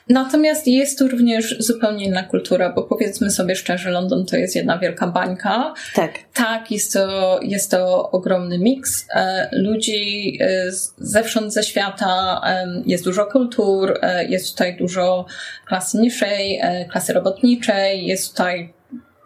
Natomiast 0.10 0.67
jest 0.67 0.99
tu 0.99 1.07
również 1.07 1.55
zupełnie 1.60 2.05
inna 2.05 2.23
kultura, 2.23 2.73
bo 2.73 2.84
powiedzmy 2.84 3.31
sobie 3.31 3.55
szczerze, 3.55 3.89
Londyn 3.89 4.25
to 4.25 4.36
jest 4.36 4.55
jedna 4.55 4.77
wielka 4.77 5.07
bańka. 5.07 5.73
Tak. 5.95 6.12
Tak, 6.34 6.71
jest 6.71 6.93
to, 6.93 7.39
jest 7.43 7.71
to 7.71 8.12
ogromny 8.12 8.60
miks 8.60 9.07
e, 9.15 9.49
ludzi 9.51 10.38
e, 10.41 10.71
zewsząd 10.97 11.53
ze 11.53 11.63
świata, 11.63 12.41
e, 12.45 12.67
jest 12.86 13.03
dużo 13.03 13.25
kultur, 13.25 13.99
e, 14.01 14.25
jest 14.25 14.51
tutaj 14.51 14.77
dużo 14.77 15.25
klasy 15.67 15.97
niższej, 15.97 16.60
e, 16.62 16.86
klasy 16.86 17.13
robotniczej, 17.13 18.05
jest 18.05 18.29
tutaj 18.29 18.73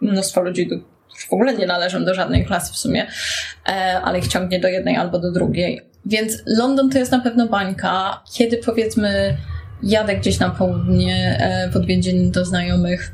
mnóstwo 0.02 0.42
ludzi, 0.42 0.70
w 1.18 1.34
ogóle 1.34 1.54
nie 1.54 1.66
należą 1.66 2.06
do 2.06 2.14
żadnej 2.14 2.46
klasy 2.46 2.74
w 2.74 2.78
sumie, 2.78 3.08
e, 3.68 3.72
ale 4.04 4.20
ich 4.20 4.28
ciągnie 4.28 4.60
do 4.60 4.68
jednej 4.68 4.98
albo 4.98 5.20
do 5.20 5.32
drugiej. 5.32 5.82
Więc 6.06 6.34
Londyn 6.46 6.90
to 6.90 6.98
jest 6.98 7.12
na 7.12 7.20
pewno 7.20 7.48
bańka. 7.48 8.24
Kiedy 8.34 8.58
powiedzmy 8.58 9.38
jadę 9.84 10.16
gdzieś 10.16 10.40
na 10.40 10.50
południe 10.50 11.38
e, 11.40 11.70
w 11.70 11.76
odwiedziny 11.76 12.32
do 12.32 12.46
znajomych, 12.46 13.12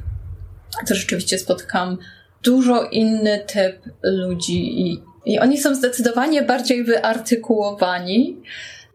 to 0.87 0.95
rzeczywiście 0.95 1.39
spotkam 1.39 1.97
dużo 2.43 2.83
inny 2.83 3.39
typ 3.47 3.93
ludzi 4.03 4.81
i, 4.81 5.03
i 5.25 5.39
oni 5.39 5.57
są 5.57 5.75
zdecydowanie 5.75 6.41
bardziej 6.41 6.83
wyartykułowani 6.83 8.37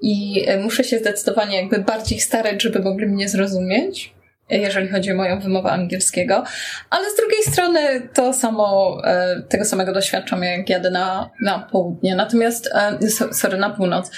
i 0.02 0.44
e, 0.46 0.58
muszę 0.58 0.84
się 0.84 0.98
zdecydowanie 0.98 1.56
jakby 1.56 1.78
bardziej 1.78 2.20
starać, 2.20 2.62
żeby 2.62 2.78
mogli 2.78 3.06
mnie 3.06 3.28
zrozumieć 3.28 4.15
jeżeli 4.50 4.88
chodzi 4.88 5.12
o 5.12 5.14
moją 5.14 5.40
wymowę 5.40 5.70
angielskiego, 5.70 6.44
ale 6.90 7.10
z 7.10 7.16
drugiej 7.16 7.42
strony 7.42 8.08
to 8.14 8.32
samo, 8.32 8.98
e, 9.04 9.42
tego 9.48 9.64
samego 9.64 9.92
doświadczam, 9.92 10.42
jak 10.42 10.68
jadę 10.68 10.90
na, 10.90 11.30
na 11.42 11.58
południe, 11.58 12.14
natomiast, 12.14 12.70
e, 12.74 12.98
sorry, 13.32 13.58
na 13.58 13.70
północ. 13.70 14.10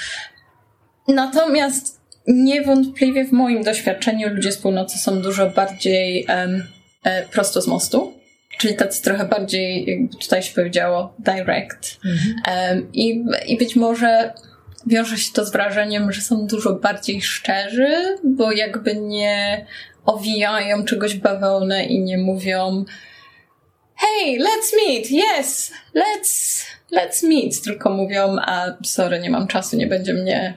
Natomiast 1.09 1.99
niewątpliwie 2.27 3.25
w 3.25 3.33
moim 3.33 3.63
doświadczeniu 3.63 4.35
ludzie 4.35 4.53
z 4.53 4.59
północy 4.59 4.99
są 4.99 5.23
dużo 5.23 5.51
bardziej 5.51 6.27
um, 6.29 6.65
prosto 7.33 7.63
z 7.63 7.67
mostu. 7.67 8.13
Czyli 8.59 8.75
tacy 8.75 9.03
trochę 9.03 9.25
bardziej, 9.25 9.87
jakby 9.87 10.17
tutaj 10.17 10.43
się 10.43 10.55
powiedziało, 10.55 11.15
direct. 11.19 12.01
Mhm. 12.05 12.35
Um, 12.71 12.93
i, 12.93 13.25
I 13.47 13.59
być 13.59 13.77
może 13.77 14.33
wiąże 14.87 15.19
się 15.19 15.33
to 15.33 15.45
z 15.45 15.53
wrażeniem, 15.53 16.13
że 16.13 16.21
są 16.21 16.47
dużo 16.47 16.73
bardziej 16.73 17.23
szczerzy, 17.23 18.17
bo 18.25 18.53
jakby 18.53 18.95
nie 18.95 19.67
owijają 20.09 20.85
czegoś 20.85 21.15
bawełnę 21.15 21.85
i 21.85 22.01
nie 22.01 22.19
mówią 22.19 22.85
hey, 23.99 24.39
let's 24.39 24.73
meet, 24.87 25.09
yes, 25.11 25.73
let's, 25.95 26.65
let's 26.93 27.29
meet, 27.29 27.63
tylko 27.63 27.91
mówią, 27.91 28.37
a 28.41 28.67
sorry, 28.85 29.21
nie 29.21 29.31
mam 29.31 29.47
czasu, 29.47 29.77
nie 29.77 29.87
będzie 29.87 30.15
mnie 30.15 30.57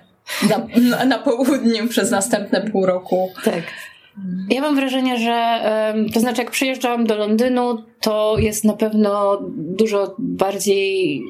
na, 0.50 1.06
na, 1.06 1.20
południu 1.20 1.88
przez 1.88 2.12
następne 2.12 2.62
pół 2.62 2.86
roku. 2.86 3.32
Tak. 3.44 3.64
Ja 4.50 4.62
mam 4.62 4.76
wrażenie, 4.76 5.18
że 5.18 5.60
to 6.14 6.20
znaczy, 6.20 6.42
jak 6.42 6.52
przyjeżdżam 6.52 7.06
do 7.06 7.16
Londynu, 7.16 7.84
to 8.02 8.36
jest 8.40 8.64
na 8.64 8.74
pewno 8.74 9.42
dużo 9.58 10.16
bardziej, 10.20 11.22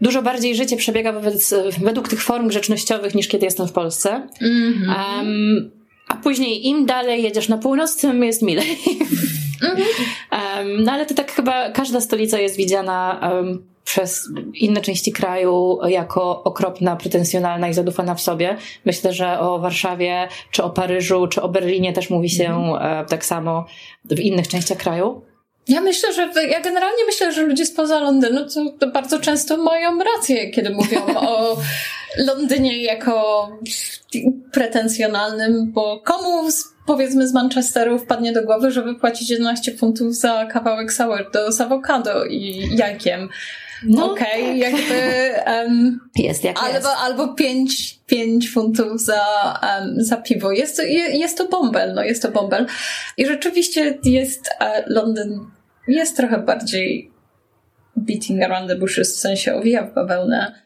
dużo 0.00 0.22
bardziej 0.22 0.54
życie 0.54 0.76
przebiega 0.76 1.12
wobec, 1.12 1.54
według 1.80 2.08
tych 2.08 2.22
form 2.22 2.48
grzecznościowych 2.48 3.14
niż 3.14 3.28
kiedy 3.28 3.44
jestem 3.44 3.68
w 3.68 3.72
Polsce. 3.72 4.28
Mm-hmm. 4.42 5.16
Um, 5.18 5.81
a 6.12 6.16
później 6.16 6.66
im 6.66 6.86
dalej 6.86 7.22
jedziesz 7.22 7.48
na 7.48 7.58
północ, 7.58 7.96
tym 7.96 8.24
jest 8.24 8.42
milej. 8.42 8.78
Um, 9.62 10.82
no 10.84 10.92
ale 10.92 11.06
to 11.06 11.14
tak 11.14 11.32
chyba 11.32 11.70
każda 11.70 12.00
stolica 12.00 12.38
jest 12.38 12.56
widziana 12.56 13.20
um, 13.32 13.66
przez 13.84 14.28
inne 14.54 14.80
części 14.80 15.12
kraju 15.12 15.78
jako 15.88 16.44
okropna, 16.44 16.96
pretensjonalna 16.96 17.68
i 17.68 17.74
zadufana 17.74 18.14
w 18.14 18.20
sobie. 18.20 18.56
Myślę, 18.84 19.12
że 19.12 19.40
o 19.40 19.58
Warszawie, 19.58 20.28
czy 20.50 20.62
o 20.62 20.70
Paryżu, 20.70 21.26
czy 21.26 21.42
o 21.42 21.48
Berlinie 21.48 21.92
też 21.92 22.10
mówi 22.10 22.30
się 22.30 22.44
mm-hmm. 22.44 23.04
tak 23.04 23.24
samo 23.24 23.66
w 24.04 24.20
innych 24.20 24.48
częściach 24.48 24.78
kraju. 24.78 25.22
Ja 25.68 25.80
myślę, 25.80 26.12
że 26.12 26.22
ja 26.48 26.60
generalnie 26.60 27.04
myślę, 27.06 27.32
że 27.32 27.42
ludzie 27.42 27.66
spoza 27.66 27.98
Londynu 27.98 28.46
to, 28.54 28.64
to 28.78 28.86
bardzo 28.86 29.18
często 29.18 29.56
mają 29.56 29.98
rację, 30.16 30.50
kiedy 30.50 30.70
mówią 30.70 31.06
o 31.16 31.56
Londynie 32.26 32.82
jako 32.82 33.48
pretensjonalnym, 34.52 35.72
bo 35.72 36.00
komu 36.00 36.48
powiedzmy 36.86 37.28
z 37.28 37.32
Manchesteru 37.32 37.98
wpadnie 37.98 38.32
do 38.32 38.42
głowy, 38.42 38.70
żeby 38.70 38.94
płacić 38.94 39.30
11 39.30 39.76
funtów 39.76 40.14
za 40.14 40.46
kawałek 40.46 40.92
sourdough 40.92 41.52
z 41.52 41.60
awokado 41.60 42.24
i 42.24 42.68
jajkiem. 42.76 43.28
No, 43.84 44.12
Okej, 44.12 44.42
okay, 44.42 44.72
tak. 44.72 44.80
jakby... 44.80 45.32
Um, 45.52 46.00
jest 46.16 46.44
jak 46.44 46.58
albo, 46.58 46.74
jest. 46.74 46.86
Albo 46.86 47.34
5, 47.34 47.98
5 48.06 48.50
funtów 48.50 49.02
za, 49.02 49.24
um, 49.62 49.94
za 50.04 50.16
piwo. 50.16 50.52
Jest 50.52 50.76
to, 50.76 50.82
jest 50.82 51.38
to 51.38 51.48
bąbel, 51.48 51.94
no 51.94 52.02
jest 52.02 52.22
to 52.22 52.30
bąbel. 52.30 52.66
I 53.16 53.26
rzeczywiście 53.26 53.98
jest 54.04 54.50
uh, 54.60 54.66
Londyn 54.86 55.40
jest 55.88 56.16
trochę 56.16 56.38
bardziej 56.38 57.10
beating 57.96 58.42
around 58.42 58.68
the 58.68 58.76
bushes, 58.76 59.16
w 59.16 59.20
sensie 59.20 59.54
owija 59.54 59.82
w 59.82 59.94
bawełnę. 59.94 60.62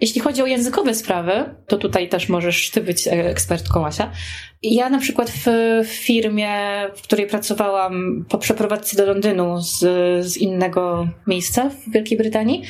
Jeśli 0.00 0.20
chodzi 0.20 0.42
o 0.42 0.46
językowe 0.46 0.94
sprawy, 0.94 1.54
to 1.66 1.78
tutaj 1.78 2.08
też 2.08 2.28
możesz 2.28 2.70
ty 2.70 2.80
być 2.80 3.08
ekspertką, 3.08 3.86
Asia. 3.86 4.10
Ja 4.62 4.90
na 4.90 4.98
przykład 4.98 5.30
w 5.30 5.46
firmie, 5.86 6.50
w 6.96 7.02
której 7.02 7.26
pracowałam 7.26 8.24
po 8.28 8.38
przeprowadzce 8.38 8.96
do 8.96 9.06
Londynu 9.06 9.60
z, 9.60 9.78
z 10.26 10.36
innego 10.36 11.08
miejsca 11.26 11.70
w 11.70 11.92
Wielkiej 11.92 12.18
Brytanii, 12.18 12.62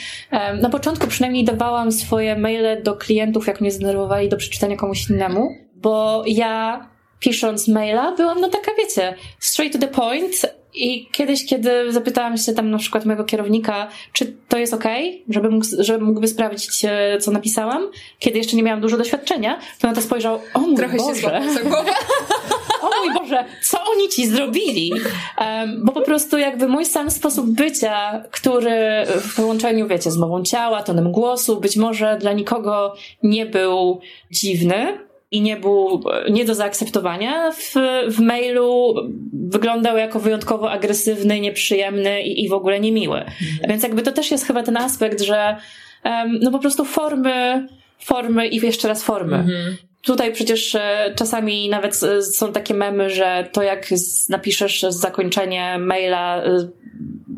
na 0.60 0.70
początku 0.70 1.06
przynajmniej 1.06 1.44
dawałam 1.44 1.92
swoje 1.92 2.36
maile 2.36 2.82
do 2.82 2.96
klientów, 2.96 3.46
jak 3.46 3.60
mnie 3.60 3.70
zdenerwowali, 3.70 4.28
do 4.28 4.36
przeczytania 4.36 4.76
komuś 4.76 5.10
innemu, 5.10 5.48
bo 5.74 6.22
ja 6.26 6.86
pisząc 7.20 7.68
maila 7.68 8.12
byłam, 8.16 8.40
no 8.40 8.48
taka 8.48 8.70
wiecie, 8.78 9.14
straight 9.38 9.80
to 9.80 9.86
the 9.86 9.92
point, 9.92 10.46
i 10.74 11.08
kiedyś, 11.12 11.46
kiedy 11.46 11.92
zapytałam 11.92 12.36
się 12.36 12.52
tam 12.52 12.70
na 12.70 12.78
przykład 12.78 13.04
mojego 13.04 13.24
kierownika, 13.24 13.88
czy 14.12 14.36
to 14.48 14.58
jest 14.58 14.74
ok, 14.74 14.84
żeby, 15.28 15.50
mógł, 15.50 15.66
żeby 15.78 16.04
mógłby 16.04 16.28
sprawdzić, 16.28 16.84
e, 16.84 17.18
co 17.20 17.30
napisałam, 17.30 17.90
kiedy 18.18 18.38
jeszcze 18.38 18.56
nie 18.56 18.62
miałam 18.62 18.80
dużo 18.80 18.96
doświadczenia, 18.96 19.58
to 19.80 19.88
na 19.88 19.94
to 19.94 20.02
spojrzał, 20.02 20.40
o 20.54 20.60
mój 20.60 20.76
Trochę 20.76 20.96
Boże. 20.96 21.20
Się 21.20 21.70
o 22.86 22.90
mój 23.04 23.14
Boże, 23.14 23.44
co 23.62 23.78
oni 23.84 24.08
ci 24.08 24.26
zrobili? 24.26 24.92
Um, 25.38 25.84
bo 25.84 25.92
po 25.92 26.00
prostu 26.00 26.38
jakby 26.38 26.68
mój 26.68 26.84
sam 26.84 27.10
sposób 27.10 27.46
bycia, 27.46 28.24
który 28.30 29.06
w 29.20 29.36
połączeniu, 29.36 29.88
wiecie, 29.88 30.10
z 30.10 30.16
mową 30.16 30.42
ciała, 30.44 30.82
tonem 30.82 31.12
głosu, 31.12 31.60
być 31.60 31.76
może 31.76 32.16
dla 32.20 32.32
nikogo 32.32 32.94
nie 33.22 33.46
był 33.46 34.00
dziwny, 34.30 35.09
i 35.30 35.40
nie 35.40 35.56
był 35.56 36.02
nie 36.30 36.44
do 36.44 36.54
zaakceptowania, 36.54 37.52
w, 37.52 37.74
w 38.08 38.20
mailu 38.20 38.94
wyglądał 39.32 39.96
jako 39.96 40.20
wyjątkowo 40.20 40.70
agresywny, 40.70 41.40
nieprzyjemny 41.40 42.22
i, 42.22 42.44
i 42.44 42.48
w 42.48 42.52
ogóle 42.52 42.80
niemiły. 42.80 43.18
Mhm. 43.18 43.38
Więc 43.68 43.82
jakby 43.82 44.02
to 44.02 44.12
też 44.12 44.30
jest 44.30 44.46
chyba 44.46 44.62
ten 44.62 44.76
aspekt, 44.76 45.20
że 45.20 45.56
um, 46.04 46.38
no 46.40 46.50
po 46.50 46.58
prostu 46.58 46.84
formy, 46.84 47.66
formy 47.98 48.48
i 48.48 48.56
jeszcze 48.66 48.88
raz 48.88 49.04
formy. 49.04 49.36
Mhm. 49.36 49.76
Tutaj 50.02 50.32
przecież 50.32 50.74
e, 50.74 51.14
czasami 51.16 51.68
nawet 51.68 52.00
są 52.22 52.52
takie 52.52 52.74
memy, 52.74 53.10
że 53.10 53.48
to 53.52 53.62
jak 53.62 53.86
napiszesz 54.28 54.82
zakończenie 54.88 55.78
maila 55.78 56.42
e, 56.42 56.68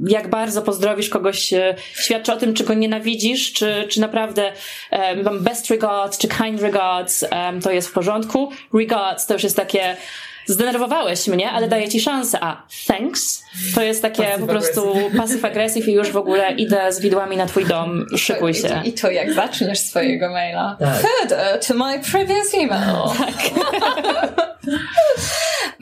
jak 0.09 0.31
bardzo 0.31 0.63
pozdrowisz 0.63 1.09
kogoś, 1.09 1.53
e, 1.53 1.75
świadczy 1.95 2.33
o 2.33 2.37
tym, 2.37 2.55
czy 2.55 2.65
go 2.65 2.75
nienawidzisz, 2.75 3.53
czy, 3.53 3.87
czy 3.89 4.01
naprawdę 4.01 4.53
um, 4.91 5.43
best 5.43 5.71
regards, 5.71 6.19
czy 6.19 6.29
kind 6.29 6.61
regards, 6.61 7.25
um, 7.33 7.61
to 7.61 7.71
jest 7.71 7.89
w 7.89 7.93
porządku. 7.93 8.53
Regards 8.75 9.27
to 9.27 9.35
już 9.35 9.43
jest 9.43 9.57
takie 9.57 9.97
zdenerwowałeś 10.47 11.29
mnie, 11.29 11.51
ale 11.51 11.69
daję 11.69 11.89
ci 11.89 12.01
szansę. 12.01 12.39
A 12.41 12.63
thanks 12.87 13.45
to 13.75 13.83
jest 13.83 14.03
takie 14.03 14.23
passive 14.23 14.41
po 14.41 14.47
prostu 14.47 14.95
passive 15.17 15.45
aggressive 15.45 15.89
i 15.89 15.93
już 15.93 16.11
w 16.11 16.17
ogóle 16.17 16.53
idę 16.53 16.93
z 16.93 17.01
widłami 17.01 17.37
na 17.37 17.47
twój 17.47 17.65
dom, 17.65 18.07
szykuj 18.17 18.55
się. 18.55 18.83
I, 18.85 18.89
i 18.89 18.93
to 18.93 19.11
jak 19.11 19.33
zaczniesz 19.33 19.79
swojego 19.79 20.31
maila. 20.31 20.77
Tak. 20.81 20.97
Further 20.97 21.61
to 21.67 21.75
my 21.75 22.01
previous 22.13 22.55
email. 22.55 22.97
Tak. 23.19 23.53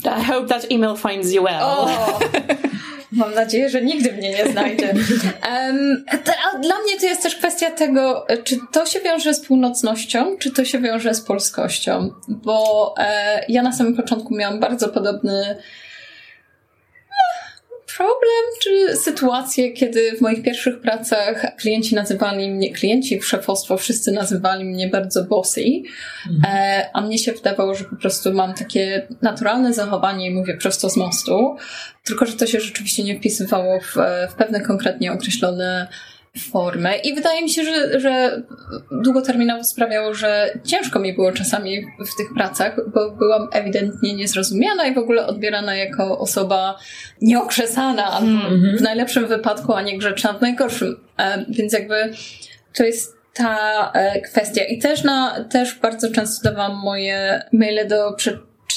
I 0.21 0.25
hope 0.25 0.49
that 0.49 0.67
email 0.71 0.97
finds 0.97 1.33
you 1.33 1.43
well. 1.43 1.63
Oh. 1.63 2.19
Mam 3.13 3.35
nadzieję, 3.35 3.71
że 3.71 3.83
nigdy 3.83 4.13
mnie 4.13 4.31
nie 4.31 4.53
znajdzie. 4.53 4.95
Um, 5.51 6.05
dla 6.63 6.75
mnie 6.79 7.01
to 7.01 7.07
jest 7.07 7.23
też 7.23 7.37
kwestia 7.37 7.71
tego, 7.71 8.27
czy 8.45 8.57
to 8.73 8.87
się 8.87 9.01
wiąże 9.01 9.35
z 9.35 9.41
północnością, 9.41 10.37
czy 10.39 10.51
to 10.51 10.65
się 10.65 10.79
wiąże 10.79 11.15
z 11.15 11.21
polskością. 11.21 12.11
Bo 12.29 12.95
e, 12.99 13.45
ja 13.49 13.63
na 13.63 13.73
samym 13.73 13.97
początku 13.97 14.35
miałam 14.35 14.61
bardzo 14.61 14.89
podobny 14.89 15.57
problem, 18.01 18.45
czy 18.63 18.97
sytuację, 18.97 19.73
kiedy 19.73 20.17
w 20.17 20.21
moich 20.21 20.43
pierwszych 20.43 20.81
pracach 20.81 21.57
klienci 21.57 21.95
nazywali 21.95 22.51
mnie, 22.51 22.73
klienci, 22.73 23.23
szefostwo, 23.23 23.77
wszyscy 23.77 24.13
nazywali 24.13 24.65
mnie 24.65 24.89
bardzo 24.89 25.25
bossy, 25.25 25.65
mhm. 26.31 26.55
e, 26.57 26.91
a 26.93 27.01
mnie 27.01 27.19
się 27.19 27.33
wydawało, 27.33 27.75
że 27.75 27.85
po 27.85 27.97
prostu 27.97 28.33
mam 28.33 28.55
takie 28.55 29.09
naturalne 29.23 29.75
zachowanie 29.75 30.27
i 30.27 30.35
mówię 30.35 30.57
prosto 30.57 30.91
z 30.91 30.97
mostu, 30.97 31.57
tylko 32.05 32.27
że 32.27 32.33
to 32.33 32.47
się 32.47 32.61
rzeczywiście 32.61 33.05
nie 33.05 33.19
wpisywało 33.19 33.81
w, 33.81 33.97
w 34.31 34.35
pewne 34.35 34.61
konkretnie 34.61 35.13
określone 35.13 35.89
formę 36.39 36.97
i 36.97 37.15
wydaje 37.15 37.43
mi 37.43 37.51
się, 37.51 37.65
że, 37.65 38.01
że 38.01 38.43
długoterminowo 38.93 39.65
sprawiało, 39.65 40.15
że 40.15 40.59
ciężko 40.65 40.99
mi 40.99 41.15
było 41.15 41.33
czasami 41.33 41.83
w 41.83 42.17
tych 42.17 42.35
pracach, 42.35 42.77
bo 42.95 43.11
byłam 43.11 43.49
ewidentnie 43.53 44.15
niezrozumiana 44.15 44.87
i 44.87 44.95
w 44.95 44.99
ogóle 44.99 45.27
odbierana 45.27 45.77
jako 45.77 46.19
osoba 46.19 46.79
nieokrzesana, 47.23 48.21
mm-hmm. 48.21 48.79
w 48.79 48.83
najlepszym 48.83 49.27
wypadku, 49.27 49.73
a 49.75 49.83
nie 49.83 49.99
grzeczna 49.99 50.33
w 50.33 50.41
najgorszym. 50.41 50.97
E, 51.19 51.45
więc 51.49 51.73
jakby 51.73 52.13
to 52.75 52.85
jest 52.85 53.17
ta 53.35 53.93
e, 53.93 54.21
kwestia. 54.21 54.65
I 54.65 54.79
też, 54.79 55.05
na, 55.05 55.45
też 55.45 55.75
bardzo 55.75 56.11
często 56.11 56.51
dawałam 56.51 56.77
moje 56.77 57.43
maile 57.53 57.89
do 57.89 58.13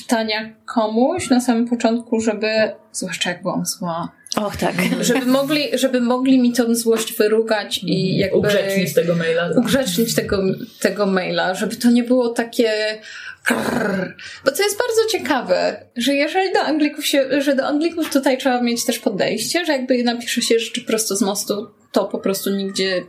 przeczytania 0.04 0.54
komuś 0.66 1.30
na 1.30 1.42
samym 1.42 1.68
początku, 1.68 2.20
żeby, 2.20 2.48
zwłaszcza 2.92 3.30
jak 3.30 3.42
byłam 3.42 3.66
zła, 3.66 4.12
Och, 4.36 4.58
tak. 4.58 4.76
Żeby 5.02 5.26
mogli, 5.26 5.64
żeby 5.74 6.02
mogli 6.02 6.40
mi 6.40 6.54
tą 6.54 6.76
złość 6.76 7.14
wyrugać 7.14 7.80
i 7.84 8.02
mhm. 8.02 8.20
jakby... 8.20 8.38
Ugrzecznić 8.38 8.94
tego 8.94 9.16
maila. 9.16 9.50
Ugrzecznić 9.56 10.16
tego, 10.16 10.44
tego 10.80 11.06
maila, 11.06 11.54
żeby 11.54 11.76
to 11.76 11.92
nie 11.92 12.04
było 12.04 12.30
takie... 12.30 13.00
Krrr. 13.44 14.16
Bo 14.46 14.52
to 14.52 14.64
jest 14.64 14.78
bardzo 14.78 15.02
ciekawe, 15.12 15.86
że 15.96 16.14
jeżeli 16.14 16.54
do 16.54 16.60
Anglików 16.60 17.06
się, 17.06 17.42
że 17.42 17.56
do 17.56 17.66
Anglików 17.66 18.10
tutaj 18.10 18.38
trzeba 18.38 18.62
mieć 18.62 18.86
też 18.86 19.00
podejście, 19.00 19.66
że 19.66 19.72
jakby 19.72 20.04
napisze 20.04 20.42
się 20.42 20.60
rzeczy 20.60 20.82
prosto 20.82 21.16
z 21.16 21.22
mostu, 21.22 21.68
to 21.92 22.06
po 22.06 22.20
prostu 22.20 22.50
nigdzie 22.50 23.04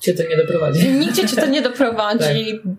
cię 0.00 0.14
to 0.14 0.22
nie 0.22 0.36
doprowadzi. 0.36 0.88
Nigdzie 0.88 1.28
cię 1.28 1.36
to 1.36 1.46
nie 1.46 1.62
doprowadzi, 1.62 2.60
tak. 2.62 2.72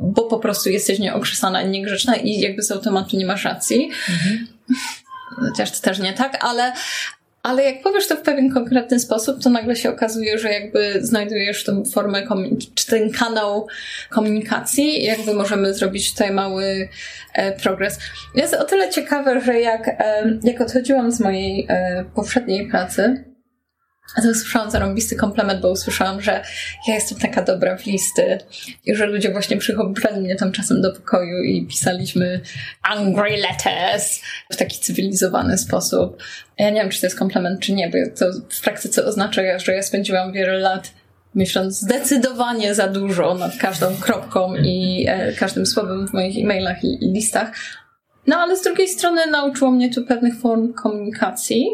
Bo 0.00 0.22
po 0.22 0.38
prostu 0.38 0.70
jesteś 0.70 0.98
nieokrzesana 0.98 1.62
i 1.62 1.68
niegrzeczna 1.68 2.16
i 2.16 2.40
jakby 2.40 2.62
z 2.62 2.70
automatu 2.70 3.16
nie 3.16 3.26
masz 3.26 3.44
racji. 3.44 3.90
Mhm. 4.08 4.46
Chociaż 5.36 5.70
to 5.70 5.82
też 5.82 5.98
nie 5.98 6.12
tak, 6.12 6.44
ale 6.44 6.72
Ale 7.42 7.64
jak 7.64 7.82
powiesz 7.82 8.06
to 8.06 8.16
w 8.16 8.22
pewien 8.22 8.54
konkretny 8.54 9.00
sposób, 9.00 9.42
to 9.42 9.50
nagle 9.50 9.76
się 9.76 9.90
okazuje, 9.90 10.38
że 10.38 10.52
jakby 10.52 10.98
znajdujesz 11.00 11.64
tą 11.64 11.84
formę, 11.84 12.22
czy 12.74 12.86
ten 12.86 13.10
kanał 13.10 13.66
komunikacji, 14.10 15.04
jakby 15.04 15.34
możemy 15.34 15.74
zrobić 15.74 16.12
tutaj 16.12 16.30
mały 16.32 16.88
e, 17.34 17.52
progres. 17.52 17.98
Jest 18.34 18.54
o 18.54 18.64
tyle 18.64 18.90
ciekawe, 18.90 19.40
że 19.40 19.60
jak, 19.60 19.88
e, 19.88 20.38
jak 20.44 20.60
odchodziłam 20.60 21.12
z 21.12 21.20
mojej 21.20 21.66
e, 21.68 22.04
poprzedniej 22.14 22.68
pracy, 22.68 23.24
a 24.16 24.22
to 24.22 24.28
usłyszałam 24.28 24.70
zarąbisty 24.70 25.16
komplement, 25.16 25.60
bo 25.60 25.70
usłyszałam, 25.70 26.20
że 26.20 26.42
ja 26.88 26.94
jestem 26.94 27.18
taka 27.18 27.42
dobra 27.42 27.76
w 27.76 27.86
listy 27.86 28.38
i 28.86 28.94
że 28.94 29.06
ludzie 29.06 29.30
właśnie 29.30 29.56
przychodzili 29.56 30.20
mnie 30.20 30.36
tam 30.36 30.52
czasem 30.52 30.82
do 30.82 30.92
pokoju 30.92 31.42
i 31.42 31.66
pisaliśmy 31.66 32.40
angry 32.82 33.36
letters 33.36 34.20
w 34.52 34.56
taki 34.56 34.78
cywilizowany 34.78 35.58
sposób. 35.58 36.22
Ja 36.58 36.70
nie 36.70 36.80
wiem, 36.80 36.90
czy 36.90 37.00
to 37.00 37.06
jest 37.06 37.18
komplement, 37.18 37.60
czy 37.60 37.72
nie, 37.72 37.88
bo 37.90 37.98
to 38.18 38.26
w 38.50 38.60
praktyce 38.60 39.04
oznacza, 39.04 39.58
że 39.58 39.72
ja 39.72 39.82
spędziłam 39.82 40.32
wiele 40.32 40.58
lat 40.58 40.92
myśląc 41.34 41.80
zdecydowanie 41.80 42.74
za 42.74 42.88
dużo 42.88 43.34
nad 43.34 43.56
każdą 43.56 43.96
kropką 43.96 44.54
i 44.56 45.06
e, 45.08 45.32
każdym 45.32 45.66
słowem 45.66 46.08
w 46.08 46.12
moich 46.12 46.44
e-mailach 46.44 46.84
i, 46.84 47.04
i 47.04 47.12
listach. 47.12 47.52
No 48.26 48.36
ale 48.36 48.56
z 48.56 48.62
drugiej 48.62 48.88
strony 48.88 49.26
nauczyło 49.26 49.70
mnie 49.70 49.94
tu 49.94 50.04
pewnych 50.04 50.40
form 50.40 50.72
komunikacji, 50.72 51.66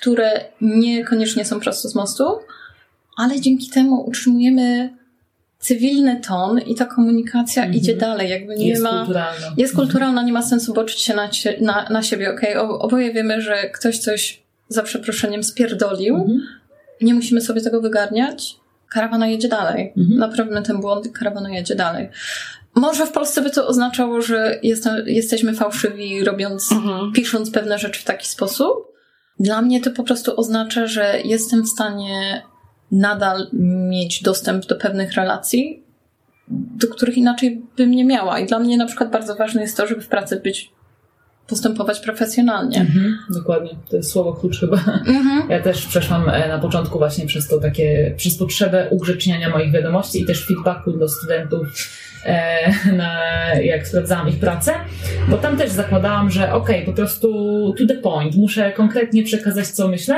które 0.00 0.44
niekoniecznie 0.60 1.44
są 1.44 1.60
prosto 1.60 1.88
z 1.88 1.94
mostu, 1.94 2.24
ale 3.16 3.40
dzięki 3.40 3.70
temu 3.70 4.04
utrzymujemy 4.06 4.96
cywilny 5.58 6.20
ton 6.20 6.58
i 6.58 6.74
ta 6.74 6.86
komunikacja 6.86 7.62
-hmm. 7.66 7.74
idzie 7.74 7.96
dalej. 7.96 8.30
Jakby 8.30 8.56
nie 8.56 8.68
jest 8.68 8.82
ma, 8.82 8.98
kulturalna. 8.98 9.46
Jest 9.56 9.74
kulturalna, 9.74 10.22
nie 10.22 10.32
ma 10.32 10.42
sensu 10.42 10.74
boczyć 10.74 11.00
się 11.00 11.14
na, 11.14 11.30
na, 11.60 11.88
na 11.90 12.02
siebie. 12.02 12.34
Okay? 12.34 12.60
Oboje 12.60 13.12
wiemy, 13.12 13.40
że 13.40 13.70
ktoś 13.70 13.98
coś 13.98 14.42
za 14.68 14.82
przeproszeniem 14.82 15.44
spierdolił. 15.44 16.16
-hmm. 16.16 16.38
Nie 17.00 17.14
musimy 17.14 17.40
sobie 17.40 17.60
tego 17.60 17.80
wygarniać. 17.80 18.56
Karawana 18.88 19.26
jedzie 19.26 19.48
dalej. 19.48 19.92
Naprawmy 19.96 20.62
ten 20.62 20.80
błąd 20.80 21.08
karawana 21.08 21.50
jedzie 21.50 21.74
dalej. 21.74 22.08
Może 22.74 23.06
w 23.06 23.12
Polsce 23.12 23.42
by 23.42 23.50
to 23.50 23.66
oznaczało, 23.66 24.22
że 24.22 24.58
jest, 24.62 24.88
jesteśmy 25.06 25.54
fałszywi, 25.54 26.24
robiąc, 26.24 26.70
pisząc 27.14 27.50
pewne 27.50 27.78
rzeczy 27.78 28.00
w 28.00 28.04
taki 28.04 28.28
sposób, 28.28 28.93
dla 29.40 29.62
mnie 29.62 29.80
to 29.80 29.90
po 29.90 30.04
prostu 30.04 30.40
oznacza, 30.40 30.86
że 30.86 31.20
jestem 31.24 31.62
w 31.62 31.68
stanie 31.68 32.42
nadal 32.92 33.48
mieć 33.88 34.22
dostęp 34.22 34.66
do 34.66 34.76
pewnych 34.76 35.12
relacji, 35.12 35.82
do 36.48 36.88
których 36.88 37.16
inaczej 37.16 37.62
bym 37.76 37.90
nie 37.90 38.04
miała. 38.04 38.38
I 38.38 38.46
dla 38.46 38.58
mnie 38.58 38.76
na 38.76 38.86
przykład 38.86 39.10
bardzo 39.10 39.34
ważne 39.34 39.62
jest 39.62 39.76
to, 39.76 39.86
żeby 39.86 40.00
w 40.00 40.08
pracy 40.08 40.40
być 40.44 40.73
postępować 41.46 42.00
profesjonalnie. 42.00 42.80
Mhm, 42.80 43.18
dokładnie, 43.30 43.70
to 43.90 43.96
jest 43.96 44.10
słowo 44.10 44.32
klucz 44.32 44.60
chyba. 44.60 44.76
Mhm. 45.06 45.50
Ja 45.50 45.62
też 45.62 45.86
przeszłam 45.86 46.28
e, 46.28 46.48
na 46.48 46.58
początku 46.58 46.98
właśnie 46.98 47.26
przez 47.26 47.48
to 47.48 47.60
takie, 47.60 48.14
przez 48.16 48.36
potrzebę 48.36 48.88
ugrzeczniania 48.90 49.50
moich 49.50 49.72
wiadomości 49.72 50.22
i 50.22 50.26
też 50.26 50.46
feedbacku 50.46 50.92
do 50.92 51.08
studentów 51.08 51.66
E, 52.24 52.72
na, 53.00 53.20
jak 53.54 53.88
sprawdzałam 53.88 54.28
ich 54.28 54.38
pracę, 54.38 54.72
bo 55.28 55.36
tam 55.36 55.56
też 55.56 55.70
zakładałam, 55.70 56.30
że 56.30 56.52
okej, 56.52 56.76
okay, 56.76 56.86
po 56.86 56.92
prostu 56.92 57.28
to 57.78 57.86
the 57.86 57.94
point, 57.94 58.36
muszę 58.36 58.72
konkretnie 58.72 59.22
przekazać, 59.24 59.66
co 59.66 59.88
myślę, 59.88 60.14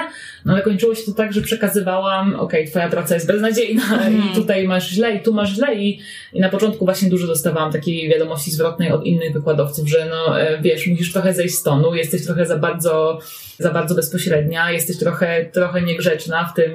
no 0.46 0.52
ale 0.52 0.62
kończyło 0.62 0.94
się 0.94 1.02
to 1.02 1.12
tak, 1.12 1.32
że 1.32 1.40
przekazywałam, 1.40 2.34
okej, 2.34 2.60
okay, 2.60 2.70
twoja 2.70 2.88
praca 2.88 3.14
jest 3.14 3.26
beznadziejna 3.26 3.82
mm. 4.06 4.22
i 4.30 4.34
tutaj 4.34 4.68
masz 4.68 4.90
źle 4.90 5.14
i 5.14 5.20
tu 5.20 5.34
masz 5.34 5.54
źle 5.54 5.74
i, 5.74 6.00
i 6.32 6.40
na 6.40 6.48
początku 6.48 6.84
właśnie 6.84 7.08
dużo 7.08 7.26
dostawałam 7.26 7.72
takiej 7.72 8.08
wiadomości 8.08 8.50
zwrotnej 8.50 8.92
od 8.92 9.04
innych 9.06 9.32
wykładowców, 9.32 9.88
że 9.88 10.06
no 10.10 10.40
e, 10.40 10.62
wiesz, 10.62 10.86
musisz 10.86 11.12
trochę 11.12 11.34
zejść 11.34 11.54
z 11.54 11.62
tonu, 11.62 11.94
jesteś 11.94 12.24
trochę 12.24 12.46
za 12.46 12.58
bardzo, 12.58 13.18
za 13.58 13.70
bardzo 13.70 13.94
bezpośrednia, 13.94 14.72
jesteś 14.72 14.98
trochę, 14.98 15.46
trochę 15.52 15.82
niegrzeczna 15.82 16.44
w 16.44 16.54
tym, 16.54 16.72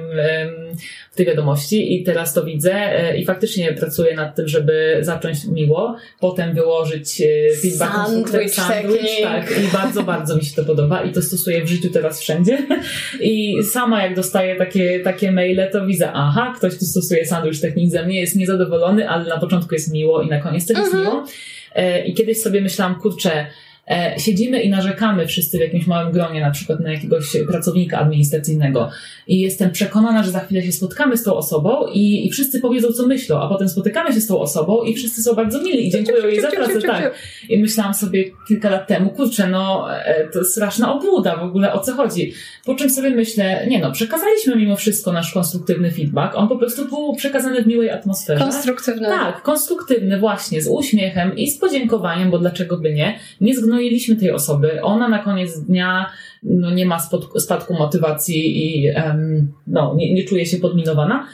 w 1.12 1.16
tej 1.16 1.26
wiadomości 1.26 1.94
i 1.94 2.04
teraz 2.04 2.34
to 2.34 2.44
widzę 2.44 2.74
e, 2.74 3.16
i 3.16 3.24
faktycznie 3.24 3.72
pracuję 3.72 4.16
nad 4.16 4.36
tym, 4.36 4.48
żeby 4.48 4.98
zacząć 5.00 5.44
miło, 5.44 5.96
potem 6.20 6.54
wyłożyć 6.54 7.20
e, 7.20 7.56
feedback 7.56 7.92
sandwich, 7.92 8.54
sandwich 8.54 9.22
tak, 9.22 9.50
i 9.50 9.72
bardzo, 9.72 10.02
bardzo 10.02 10.36
mi 10.36 10.44
się 10.44 10.56
to 10.56 10.64
podoba 10.64 11.02
i 11.02 11.12
to 11.12 11.22
stosuję 11.22 11.64
w 11.64 11.68
życiu 11.68 11.90
teraz 11.90 12.20
wszędzie. 12.20 12.66
I 13.20 13.61
sama 13.64 14.02
jak 14.02 14.16
dostaję 14.16 14.56
takie, 14.56 15.00
takie 15.00 15.32
maile, 15.32 15.70
to 15.72 15.86
widzę, 15.86 16.12
aha, 16.12 16.54
ktoś 16.56 16.78
tu 16.78 16.84
stosuje 16.84 17.26
sandwich 17.26 17.60
technik 17.60 17.90
ze 17.90 18.06
mnie, 18.06 18.20
jest 18.20 18.36
niezadowolony, 18.36 19.08
ale 19.08 19.28
na 19.28 19.38
początku 19.38 19.74
jest 19.74 19.92
miło 19.92 20.22
i 20.22 20.28
na 20.28 20.40
koniec 20.40 20.66
też 20.66 20.78
jest 20.78 20.94
mhm. 20.94 21.04
miło 21.04 21.26
e, 21.74 22.06
i 22.06 22.14
kiedyś 22.14 22.40
sobie 22.40 22.60
myślałam, 22.60 22.94
kurczę, 22.94 23.46
siedzimy 24.18 24.62
i 24.62 24.70
narzekamy 24.70 25.26
wszyscy 25.26 25.58
w 25.58 25.60
jakimś 25.60 25.86
małym 25.86 26.12
gronie, 26.12 26.40
na 26.40 26.50
przykład 26.50 26.80
na 26.80 26.92
jakiegoś 26.92 27.36
pracownika 27.48 27.98
administracyjnego 27.98 28.90
i 29.26 29.40
jestem 29.40 29.70
przekonana, 29.70 30.22
że 30.22 30.30
za 30.30 30.40
chwilę 30.40 30.62
się 30.62 30.72
spotkamy 30.72 31.16
z 31.16 31.22
tą 31.22 31.34
osobą 31.34 31.86
i, 31.92 32.26
i 32.26 32.30
wszyscy 32.30 32.60
powiedzą, 32.60 32.92
co 32.92 33.06
myślą, 33.06 33.40
a 33.40 33.48
potem 33.48 33.68
spotykamy 33.68 34.12
się 34.12 34.20
z 34.20 34.26
tą 34.26 34.40
osobą 34.40 34.82
i 34.82 34.94
wszyscy 34.94 35.22
są 35.22 35.34
bardzo 35.34 35.62
mili 35.62 35.86
i 35.86 35.90
dziękują 35.90 36.26
jej 36.26 36.40
za 36.40 36.50
pracę, 36.50 36.80
tak. 36.80 37.14
I 37.48 37.58
myślałam 37.58 37.94
sobie 37.94 38.24
kilka 38.48 38.70
lat 38.70 38.86
temu, 38.88 39.10
kurczę, 39.10 39.48
no 39.48 39.86
e, 39.94 40.28
to 40.28 40.44
straszna 40.44 40.94
obłuda 40.94 41.36
w 41.36 41.42
ogóle, 41.42 41.72
o 41.72 41.80
co 41.80 41.92
chodzi. 41.92 42.32
Po 42.64 42.74
czym 42.74 42.90
sobie 42.90 43.10
myślę, 43.10 43.66
nie 43.68 43.80
no, 43.80 43.92
przekazaliśmy 43.92 44.56
mimo 44.56 44.76
wszystko 44.76 45.12
nasz 45.12 45.32
konstruktywny 45.32 45.90
feedback, 45.90 46.34
on 46.34 46.48
po 46.48 46.56
prostu 46.56 46.88
był 46.88 47.14
przekazany 47.14 47.62
w 47.62 47.66
miłej 47.66 47.90
atmosferze. 47.90 48.44
Konstruktywny. 48.44 49.08
Tak, 49.08 49.42
konstruktywny 49.42 50.18
właśnie, 50.18 50.62
z 50.62 50.68
uśmiechem 50.68 51.36
i 51.36 51.50
z 51.50 51.58
podziękowaniem, 51.58 52.30
bo 52.30 52.38
dlaczego 52.38 52.76
by 52.76 52.92
nie, 52.92 53.18
nie 53.40 53.54
zgnojiliśmy 53.72 54.16
tej 54.16 54.30
osoby, 54.30 54.82
ona 54.82 55.08
na 55.08 55.18
koniec 55.18 55.60
dnia 55.60 56.10
no, 56.42 56.70
nie 56.70 56.86
ma 56.86 56.98
spadku, 57.38 57.74
motywacji 57.74 58.66
i 58.66 58.90
um, 58.90 59.52
no, 59.66 59.94
nie, 59.96 60.14
nie 60.14 60.24
czuje 60.24 60.46
się 60.46 60.56
podminowana. 60.56 61.26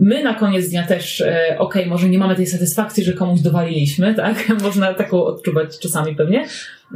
My 0.00 0.22
na 0.22 0.34
koniec 0.34 0.68
dnia 0.68 0.86
też, 0.86 1.20
e, 1.20 1.56
okej, 1.58 1.82
okay, 1.82 1.86
może 1.86 2.08
nie 2.08 2.18
mamy 2.18 2.34
tej 2.34 2.46
satysfakcji, 2.46 3.04
że 3.04 3.12
komuś 3.12 3.40
dowaliliśmy, 3.40 4.14
tak? 4.24 4.62
Można 4.62 4.94
taką 4.94 5.24
odczuwać 5.24 5.78
czasami 5.78 6.16
pewnie. 6.16 6.46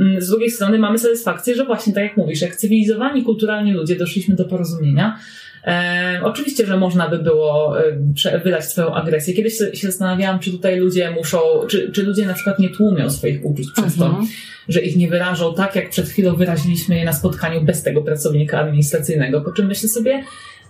Mm, 0.00 0.22
z 0.22 0.28
drugiej 0.28 0.50
strony 0.50 0.78
mamy 0.78 0.98
satysfakcję, 0.98 1.54
że 1.54 1.64
właśnie 1.64 1.92
tak 1.92 2.04
jak 2.04 2.16
mówisz, 2.16 2.42
jak 2.42 2.56
cywilizowani, 2.56 3.22
kulturalni 3.22 3.72
ludzie 3.72 3.96
doszliśmy 3.96 4.34
do 4.34 4.44
porozumienia. 4.44 5.18
E, 5.64 6.20
oczywiście, 6.22 6.66
że 6.66 6.76
można 6.76 7.08
by 7.08 7.18
było 7.18 7.80
e, 8.24 8.38
wydać 8.44 8.64
swoją 8.64 8.94
agresję. 8.94 9.34
Kiedyś 9.34 9.58
się 9.58 9.86
zastanawiałam, 9.86 10.38
czy 10.38 10.50
tutaj 10.50 10.76
ludzie 10.76 11.10
muszą, 11.10 11.38
czy, 11.68 11.92
czy 11.92 12.02
ludzie 12.02 12.26
na 12.26 12.34
przykład 12.34 12.58
nie 12.58 12.68
tłumią 12.68 13.10
swoich 13.10 13.44
uczuć 13.44 13.66
przez 13.72 13.96
to, 13.96 14.06
mhm. 14.06 14.26
że 14.68 14.80
ich 14.80 14.96
nie 14.96 15.08
wyrażą 15.08 15.54
tak, 15.54 15.76
jak 15.76 15.90
przed 15.90 16.08
chwilą 16.08 16.36
wyraziliśmy 16.36 16.96
je 16.96 17.04
na 17.04 17.12
spotkaniu 17.12 17.60
bez 17.60 17.82
tego 17.82 18.02
pracownika 18.02 18.60
administracyjnego. 18.60 19.40
Po 19.40 19.52
czym 19.52 19.66
myślę 19.66 19.88
sobie, 19.88 20.22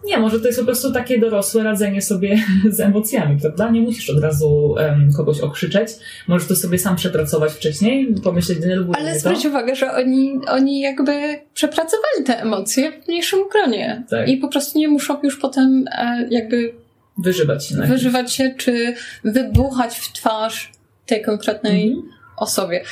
nie, 0.04 0.18
może 0.18 0.40
to 0.40 0.46
jest 0.46 0.58
po 0.58 0.64
prostu 0.64 0.92
takie 0.92 1.18
dorosłe 1.18 1.62
radzenie 1.62 2.02
sobie 2.02 2.44
z 2.70 2.80
emocjami, 2.80 3.40
prawda? 3.40 3.70
Nie 3.70 3.80
musisz 3.80 4.10
od 4.10 4.22
razu 4.22 4.74
um, 4.78 5.12
kogoś 5.16 5.40
okrzyczeć. 5.40 5.88
Możesz 6.28 6.48
to 6.48 6.56
sobie 6.56 6.78
sam 6.78 6.96
przepracować 6.96 7.52
wcześniej, 7.52 8.14
pomyśleć, 8.24 8.58
denerwuje 8.58 8.98
Ale 8.98 9.18
zwróć 9.18 9.46
uwagę, 9.46 9.76
że 9.76 9.92
oni, 9.92 10.40
oni 10.48 10.80
jakby 10.80 11.12
przepracowali 11.54 12.24
te 12.26 12.40
emocje 12.40 12.92
w 12.92 13.08
mniejszym 13.08 13.38
gronie. 13.52 14.04
Tak. 14.10 14.28
I 14.28 14.36
po 14.36 14.48
prostu 14.48 14.78
nie 14.78 14.88
muszą 14.88 15.22
już 15.22 15.36
potem 15.36 15.84
e, 15.92 16.26
jakby 16.30 16.74
wyżywać 17.18 17.66
się. 17.66 17.74
Wyżywać 17.74 18.32
się, 18.32 18.54
czy 18.56 18.94
wybuchać 19.24 19.98
w 19.98 20.12
twarz 20.12 20.72
tej 21.06 21.22
konkretnej 21.22 21.88
mhm. 21.88 22.08
osobie 22.36 22.84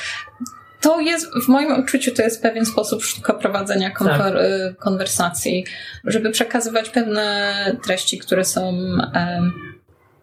to 0.81 0.99
jest, 0.99 1.27
w 1.45 1.47
moim 1.47 1.71
odczuciu, 1.71 2.11
to 2.11 2.21
jest 2.21 2.41
pewien 2.41 2.65
sposób 2.65 3.03
sztuka 3.03 3.33
prowadzenia 3.33 3.91
tak. 3.99 4.35
Y, 4.35 4.75
konwersacji, 4.79 5.65
żeby 6.03 6.31
przekazywać 6.31 6.89
pewne 6.89 7.53
treści, 7.85 8.17
które 8.17 8.45
są 8.45 8.67
um, 8.67 9.53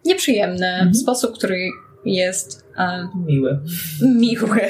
nieprzyjemne, 0.05 0.73
mhm. 0.73 0.91
w 0.91 0.97
sposób, 0.97 1.37
który 1.37 1.69
jest 2.05 2.65
um, 2.77 3.09
miły. 3.25 3.59
Miły. 4.01 4.61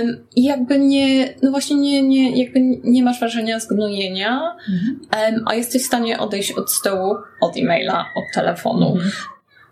Um, 0.00 0.26
I 0.36 0.44
jakby 0.44 0.78
nie, 0.78 1.34
no 1.42 1.50
właśnie 1.50 1.76
nie, 1.76 2.02
nie, 2.02 2.42
jakby 2.44 2.60
nie 2.84 3.02
masz 3.02 3.18
wrażenia 3.18 3.60
zgnojenia, 3.60 4.56
mhm. 4.72 5.44
a 5.46 5.54
jesteś 5.54 5.82
w 5.82 5.86
stanie 5.86 6.18
odejść 6.18 6.52
od 6.52 6.72
stołu, 6.72 7.16
od 7.40 7.56
e-maila, 7.56 8.06
od 8.16 8.24
telefonu. 8.34 8.86
Mhm 8.86 9.10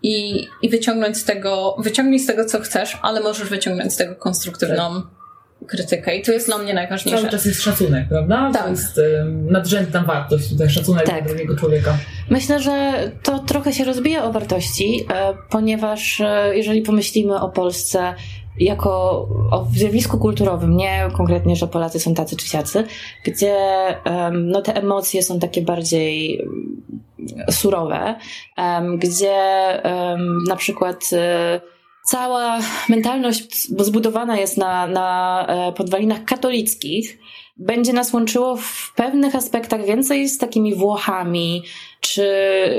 i, 0.02 0.46
i 0.62 0.68
wyciągnąć 0.68 1.16
z 1.16 1.24
tego, 1.24 1.76
wyciągnij 1.78 2.20
z 2.20 2.26
tego, 2.26 2.44
co 2.44 2.61
chcesz, 2.61 2.98
ale 3.02 3.20
możesz 3.20 3.48
wyciągnąć 3.48 3.92
z 3.92 3.96
tego 3.96 4.16
konstruktywną 4.16 5.02
tak. 5.02 5.68
krytykę. 5.68 6.16
I 6.16 6.22
to 6.22 6.32
jest 6.32 6.46
dla 6.46 6.58
mnie 6.58 6.74
najważniejsze. 6.74 7.20
Cały 7.20 7.30
czas 7.30 7.44
jest 7.44 7.62
szacunek, 7.62 8.08
prawda? 8.08 8.50
Tak. 8.52 8.62
To 8.62 8.70
jest 8.70 8.99
y, 8.99 9.24
nadrzędna 9.51 10.03
wartość 10.03 10.49
tutaj, 10.49 10.70
szacunek 10.70 11.07
tak. 11.07 11.24
dla 11.24 11.28
drugiego 11.28 11.57
człowieka. 11.57 11.99
Myślę, 12.30 12.61
że 12.61 12.92
to 13.22 13.38
trochę 13.38 13.72
się 13.72 13.84
rozbija 13.84 14.24
o 14.24 14.32
wartości, 14.32 15.07
e, 15.14 15.34
ponieważ 15.51 16.20
e, 16.20 16.53
jeżeli 16.57 16.82
pomyślimy 16.82 17.40
o 17.40 17.49
Polsce 17.49 18.14
jako 18.61 18.90
o 19.50 19.66
zjawisku 19.74 20.18
kulturowym, 20.18 20.76
nie 20.76 21.09
konkretnie, 21.16 21.56
że 21.56 21.66
Polacy 21.66 22.00
są 22.00 22.14
tacy 22.14 22.36
czy 22.36 22.48
siacy, 22.48 22.84
gdzie 23.24 23.56
um, 24.06 24.50
no, 24.50 24.62
te 24.62 24.74
emocje 24.74 25.22
są 25.22 25.38
takie 25.38 25.62
bardziej 25.62 26.44
surowe, 27.50 28.14
gdzie 28.98 29.36
na 30.48 30.56
przykład 30.56 31.11
e, 31.12 31.61
cała 32.04 32.59
mentalność 32.88 33.68
zbudowana 33.78 34.38
jest 34.38 34.56
na, 34.56 34.86
na 34.86 35.46
e, 35.48 35.72
podwalinach 35.72 36.24
katolickich, 36.24 37.18
będzie 37.59 37.92
nas 37.92 38.12
łączyło 38.12 38.56
w 38.56 38.92
pewnych 38.96 39.34
aspektach 39.34 39.86
więcej 39.86 40.28
z 40.28 40.38
takimi 40.38 40.74
Włochami 40.74 41.62
czy 42.00 42.30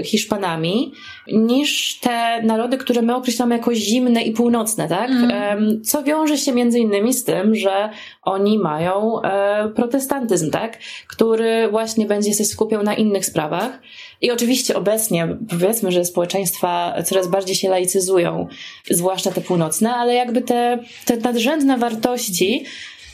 Hiszpanami, 0.05 0.93
niż 1.27 1.99
te 1.99 2.41
narody, 2.43 2.77
które 2.77 3.01
my 3.01 3.15
określamy 3.15 3.55
jako 3.55 3.75
zimne 3.75 4.21
i 4.21 4.31
północne, 4.31 4.87
tak? 4.87 5.09
Mm. 5.09 5.83
Co 5.83 6.03
wiąże 6.03 6.37
się 6.37 6.51
między 6.51 6.79
innymi 6.79 7.13
z 7.13 7.23
tym, 7.23 7.55
że 7.55 7.89
oni 8.23 8.59
mają 8.59 9.21
e, 9.21 9.69
protestantyzm, 9.69 10.51
tak? 10.51 10.77
Który 11.07 11.67
właśnie 11.71 12.05
będzie 12.05 12.33
się 12.33 12.45
skupiał 12.45 12.83
na 12.83 12.95
innych 12.95 13.25
sprawach. 13.25 13.79
I 14.21 14.31
oczywiście 14.31 14.77
obecnie 14.77 15.37
powiedzmy, 15.49 15.91
że 15.91 16.05
społeczeństwa 16.05 16.93
coraz 17.05 17.27
bardziej 17.27 17.55
się 17.55 17.69
laicyzują, 17.69 18.47
zwłaszcza 18.89 19.31
te 19.31 19.41
północne, 19.41 19.93
ale 19.93 20.13
jakby 20.13 20.41
te, 20.41 20.79
te 21.05 21.17
nadrzędne 21.17 21.77
wartości, 21.77 22.65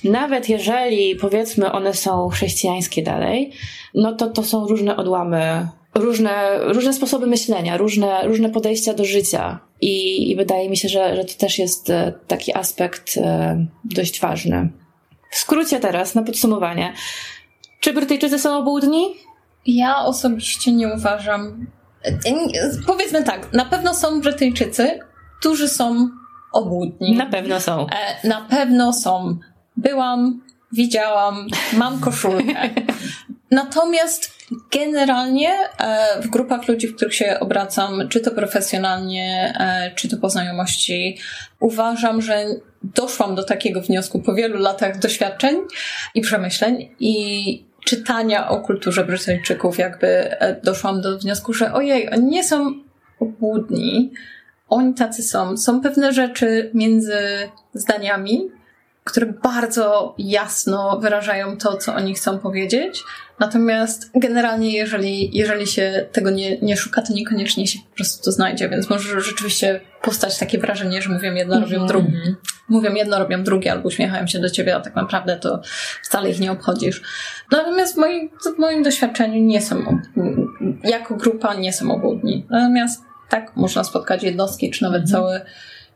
nawet 0.05 0.49
jeżeli 0.49 1.15
powiedzmy 1.15 1.71
one 1.71 1.93
są 1.93 2.29
chrześcijańskie 2.29 3.03
dalej, 3.03 3.51
no 3.93 4.13
to 4.13 4.29
to 4.29 4.43
są 4.43 4.67
różne 4.67 4.97
odłamy, 4.97 5.67
różne, 5.95 6.59
różne 6.59 6.93
sposoby 6.93 7.27
myślenia, 7.27 7.77
różne, 7.77 8.27
różne 8.27 8.49
podejścia 8.49 8.93
do 8.93 9.05
życia. 9.05 9.59
I, 9.81 10.31
i 10.31 10.35
wydaje 10.35 10.69
mi 10.69 10.77
się, 10.77 10.89
że, 10.89 11.15
że 11.15 11.25
to 11.25 11.33
też 11.33 11.59
jest 11.59 11.89
e, 11.89 12.13
taki 12.27 12.57
aspekt 12.57 13.17
e, 13.17 13.65
dość 13.83 14.19
ważny. 14.19 14.69
W 15.31 15.37
skrócie 15.37 15.79
teraz, 15.79 16.15
na 16.15 16.23
podsumowanie. 16.23 16.93
Czy 17.79 17.93
Brytyjczycy 17.93 18.39
są 18.39 18.57
obłudni? 18.57 19.15
Ja 19.65 19.97
osobiście 19.97 20.71
nie 20.71 20.93
uważam. 20.93 21.67
E, 22.03 22.11
powiedzmy 22.87 23.23
tak, 23.23 23.53
na 23.53 23.65
pewno 23.65 23.93
są 23.93 24.21
Brytyjczycy, 24.21 24.99
którzy 25.39 25.69
są 25.69 26.09
obłudni. 26.53 27.15
Na 27.15 27.25
pewno 27.25 27.59
są. 27.59 27.87
Na 28.23 28.41
pewno 28.41 28.93
są 28.93 29.37
byłam, 29.77 30.41
widziałam, 30.71 31.47
mam 31.77 31.99
koszulkę. 31.99 32.69
Natomiast 33.51 34.35
generalnie 34.71 35.49
e, 35.77 36.21
w 36.21 36.27
grupach 36.27 36.67
ludzi, 36.67 36.87
w 36.87 36.95
których 36.95 37.15
się 37.15 37.37
obracam, 37.39 38.09
czy 38.09 38.19
to 38.19 38.31
profesjonalnie, 38.31 39.53
e, 39.59 39.91
czy 39.95 40.09
to 40.09 40.17
po 40.17 40.29
znajomości, 40.29 41.17
uważam, 41.59 42.21
że 42.21 42.45
doszłam 42.83 43.35
do 43.35 43.43
takiego 43.43 43.81
wniosku 43.81 44.19
po 44.19 44.33
wielu 44.33 44.59
latach 44.59 44.99
doświadczeń 44.99 45.57
i 46.15 46.21
przemyśleń 46.21 46.89
i 46.99 47.65
czytania 47.85 48.49
o 48.49 48.59
kulturze 48.59 49.05
Brytyjczyków, 49.05 49.77
jakby 49.77 50.07
e, 50.07 50.61
doszłam 50.61 51.01
do 51.01 51.17
wniosku, 51.17 51.53
że 51.53 51.73
ojej, 51.73 52.13
oni 52.13 52.25
nie 52.25 52.43
są 52.43 52.73
obłudni, 53.19 54.11
oni 54.69 54.93
tacy 54.93 55.23
są. 55.23 55.57
Są 55.57 55.81
pewne 55.81 56.13
rzeczy 56.13 56.71
między 56.73 57.17
zdaniami, 57.73 58.49
które 59.05 59.25
bardzo 59.43 60.15
jasno 60.17 60.99
wyrażają 60.99 61.57
to, 61.57 61.77
co 61.77 61.95
oni 61.95 62.13
chcą 62.13 62.39
powiedzieć. 62.39 63.03
Natomiast 63.39 64.11
generalnie, 64.15 64.73
jeżeli, 64.73 65.37
jeżeli 65.37 65.67
się 65.67 66.05
tego 66.11 66.29
nie, 66.29 66.57
nie 66.61 66.77
szuka, 66.77 67.01
to 67.01 67.13
niekoniecznie 67.13 67.67
się 67.67 67.79
po 67.89 67.95
prostu 67.95 68.23
to 68.23 68.31
znajdzie, 68.31 68.69
więc 68.69 68.89
może 68.89 69.21
rzeczywiście 69.21 69.81
powstać 70.01 70.37
takie 70.37 70.57
wrażenie, 70.57 71.01
że 71.01 71.09
mówią 71.09 71.33
jedno, 71.33 71.59
robią 71.59 71.81
mhm. 71.81 71.87
drugie. 71.87 72.35
Mówią 72.69 72.93
jedno, 72.93 73.19
robią 73.19 73.43
drugie, 73.43 73.71
albo 73.71 73.87
uśmiechają 73.87 74.27
się 74.27 74.39
do 74.39 74.49
ciebie, 74.49 74.75
a 74.75 74.79
tak 74.79 74.95
naprawdę 74.95 75.37
to 75.37 75.61
wcale 76.03 76.29
ich 76.29 76.39
nie 76.39 76.51
obchodzisz. 76.51 77.01
Natomiast 77.51 77.95
w 77.95 77.97
moim, 77.97 78.29
w 78.55 78.59
moim 78.59 78.83
doświadczeniu 78.83 79.43
nie 79.43 79.61
są, 79.61 79.99
jako 80.83 81.15
grupa 81.15 81.53
nie 81.53 81.73
są 81.73 81.91
obłudni. 81.91 82.45
Natomiast 82.49 83.03
tak, 83.29 83.55
można 83.55 83.83
spotkać 83.83 84.23
jednostki, 84.23 84.71
czy 84.71 84.83
nawet 84.83 85.01
mhm. 85.01 85.11
całe 85.11 85.45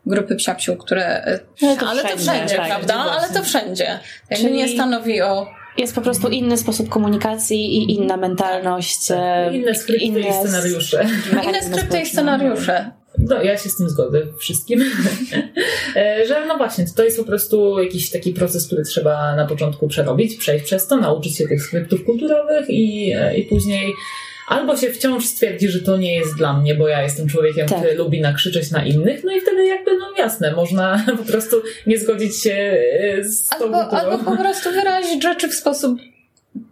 grupy 0.06 0.36
psiapsił, 0.36 0.78
które... 0.78 1.40
No 1.62 1.76
to 1.76 1.88
ale 1.88 2.04
wszędzie, 2.04 2.26
to 2.26 2.32
wszędzie, 2.32 2.56
tak, 2.56 2.68
prawda? 2.68 2.96
Ale 2.96 3.34
to 3.34 3.44
wszędzie. 3.44 4.00
Jakby 4.30 4.46
Czyli... 4.46 4.58
nie 4.58 4.68
stanowi 4.68 5.22
o 5.22 5.48
jest 5.78 5.96
po 5.96 6.02
prostu 6.02 6.30
inny 6.30 6.58
sposób 6.58 6.90
komunikacji 6.90 7.78
i 7.78 7.96
inna 7.96 8.18
mentalność. 8.18 9.08
Tak, 9.08 9.18
e, 9.20 9.56
inne 9.56 9.76
skrypty 9.76 10.06
inne, 10.06 10.20
i 10.20 10.34
scenariusze. 10.34 11.06
Inne 11.44 11.64
skrypty 11.64 12.00
i 12.00 12.06
scenariusze. 12.06 12.92
No, 13.18 13.44
ja 13.44 13.58
się 13.58 13.70
z 13.70 13.78
tym 13.78 13.90
zgodzę 13.90 14.22
wszystkim. 14.40 14.84
E, 15.96 16.28
że 16.28 16.46
no 16.48 16.58
właśnie, 16.58 16.86
to 16.96 17.04
jest 17.04 17.18
po 17.18 17.24
prostu 17.24 17.80
jakiś 17.80 18.10
taki 18.10 18.34
proces, 18.34 18.68
który 18.68 18.84
trzeba 18.84 19.36
na 19.36 19.46
początku 19.46 19.88
przerobić, 19.88 20.36
przejść 20.36 20.66
przez 20.66 20.88
to, 20.88 20.98
nauczyć 20.98 21.38
się 21.38 21.48
tych 21.48 21.64
skryptów 21.64 22.06
kulturowych 22.06 22.70
i, 22.70 23.14
e, 23.16 23.38
i 23.38 23.46
później 23.46 23.94
albo 24.50 24.78
się 24.78 24.90
wciąż 24.90 25.26
stwierdzi, 25.26 25.70
że 25.70 25.80
to 25.80 25.98
nie 25.98 26.16
jest 26.16 26.38
dla 26.38 26.54
mnie, 26.54 26.76
bo 26.76 26.88
ja 26.88 27.02
jestem 27.02 27.28
człowiekiem, 27.28 27.68
tak. 27.68 27.78
który 27.78 27.96
lubi 27.96 28.22
nakrzyczeć 28.22 28.72
na 28.72 28.86
innych, 28.86 29.24
no 29.24 29.32
i 29.32 29.42
wtedy 29.42 29.66
jakby, 29.66 29.92
no 29.98 30.06
jasne, 30.18 30.52
można 30.52 31.04
po 31.18 31.24
prostu 31.24 31.56
nie 31.88 32.00
zgodzić 32.00 32.44
się 32.44 32.54
e, 32.54 33.24
z 33.24 33.54
albo, 33.54 33.86
tą 33.86 33.90
Albo 33.90 34.18
po 34.18 34.38
prostu 34.38 34.72
wyrazić 34.72 35.24
rzeczy 35.24 35.50
w 35.50 35.54
sposób 35.54 36.00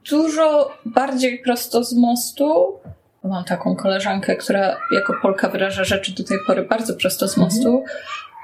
dużo 0.10 0.78
bardziej 0.86 1.40
prosto 1.40 1.84
z 1.84 1.94
mostu. 1.94 2.80
Mam 3.24 3.44
taką 3.44 3.76
koleżankę, 3.76 4.36
która 4.36 4.78
jako 4.92 5.14
Polka 5.22 5.50
wyraża 5.50 5.84
rzeczy 5.84 6.16
do 6.16 6.24
tej 6.24 6.38
pory 6.48 6.64
bardzo 6.64 6.94
prosto 6.94 7.28
z 7.28 7.38
mostu, 7.38 7.84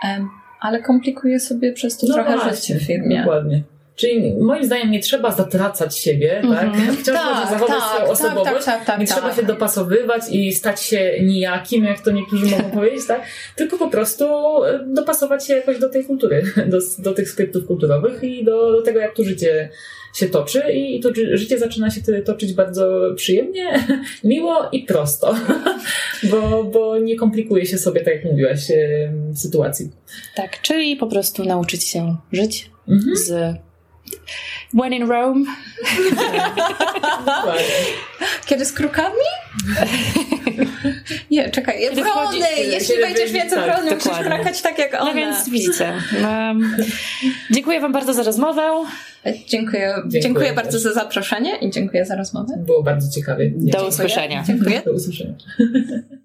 mhm. 0.03 0.29
ale 0.61 0.81
komplikuje 0.81 1.39
sobie 1.39 1.73
przez 1.73 1.97
to 1.97 2.07
no 2.07 2.13
trochę 2.13 2.34
właśnie, 2.34 2.55
życie 2.55 2.75
w 2.75 2.84
firmie. 2.84 3.19
Dokładnie. 3.19 3.63
Czyli 3.95 4.33
moim 4.39 4.65
zdaniem 4.65 4.91
nie 4.91 4.99
trzeba 4.99 5.31
zatracać 5.31 5.97
siebie, 5.97 6.39
mm 6.39 6.51
-hmm. 6.51 6.55
tak? 6.55 6.65
Mhm. 6.65 6.95
Wciąż 6.97 7.17
tak, 7.17 7.25
można 7.25 7.49
zachować 7.49 7.79
tak, 7.79 7.89
swoją 7.89 8.01
tak, 8.01 8.09
osobowość, 8.09 8.65
tak, 8.65 8.85
tak, 8.85 8.99
nie 8.99 9.07
trzeba 9.07 9.21
tak. 9.29 9.35
się 9.35 9.43
dopasowywać 9.43 10.21
i 10.31 10.53
stać 10.53 10.81
się 10.81 11.13
nijakim, 11.21 11.83
jak 11.83 12.01
to 12.01 12.11
niektórzy 12.11 12.45
mogą 12.45 12.71
powiedzieć, 12.79 13.07
tak? 13.07 13.21
Tylko 13.55 13.77
po 13.77 13.89
prostu 13.89 14.25
e, 14.63 14.85
dopasować 14.87 15.47
się 15.47 15.53
jakoś 15.53 15.79
do 15.79 15.89
tej 15.89 16.05
kultury, 16.05 16.43
do, 16.71 16.77
do 16.99 17.13
tych 17.13 17.29
skryptów 17.29 17.67
kulturowych 17.67 18.23
i 18.23 18.43
do, 18.43 18.71
do 18.71 18.81
tego, 18.81 18.99
jak 18.99 19.15
tu 19.15 19.23
życie 19.23 19.69
się 20.13 20.29
toczy 20.29 20.63
i 20.73 20.99
to 20.99 21.09
życie 21.33 21.59
zaczyna 21.59 21.89
się 21.89 22.01
toczyć 22.25 22.53
bardzo 22.53 23.01
przyjemnie, 23.15 23.85
miło 24.23 24.69
i 24.71 24.83
prosto, 24.83 25.35
bo, 26.31 26.63
bo 26.63 26.97
nie 26.97 27.15
komplikuje 27.15 27.65
się 27.65 27.77
sobie, 27.77 28.01
tak 28.01 28.13
jak 28.13 28.25
mówiłaś, 28.25 28.71
sytuacji. 29.35 29.91
Tak, 30.35 30.61
czyli 30.61 30.95
po 30.95 31.07
prostu 31.07 31.45
nauczyć 31.45 31.83
się 31.83 32.17
żyć 32.31 32.69
mhm. 32.87 33.17
z 33.17 33.57
When 34.73 34.93
in 34.93 35.07
Rome. 35.07 35.45
Kiedy 38.45 38.65
z 38.65 38.73
krukami? 38.73 39.25
Nie, 41.31 41.49
czekaj, 41.49 41.79
Kiedy 41.79 42.01
wrony! 42.03 42.11
Wchodzi, 42.11 42.39
Jeśli 42.57 42.95
wejdziesz 42.95 43.31
więcej 43.31 43.59
tak, 43.59 43.75
wrony, 43.75 43.95
musisz 43.95 44.19
krakać 44.19 44.61
tak 44.61 44.79
jak 44.79 44.93
no 44.93 44.99
one. 44.99 45.11
No 45.11 45.17
więc 45.17 45.49
widzicie. 45.49 45.93
Um, 46.23 46.77
dziękuję 47.51 47.79
wam 47.79 47.91
bardzo 47.91 48.13
za 48.13 48.23
rozmowę. 48.23 48.61
Dziękuję, 49.47 49.93
dziękuję, 49.97 50.21
dziękuję 50.21 50.53
bardzo 50.53 50.79
za 50.79 50.93
zaproszenie 50.93 51.57
i 51.57 51.71
dziękuję 51.71 52.05
za 52.05 52.15
rozmowę. 52.15 52.53
Było 52.57 52.83
bardzo 52.83 53.11
ciekawie. 53.11 53.51
Do 53.55 53.87
usłyszenia. 53.87 54.43
Dziękuję. 54.47 54.81
Do 54.85 54.91
usłyszenia. 54.91 55.35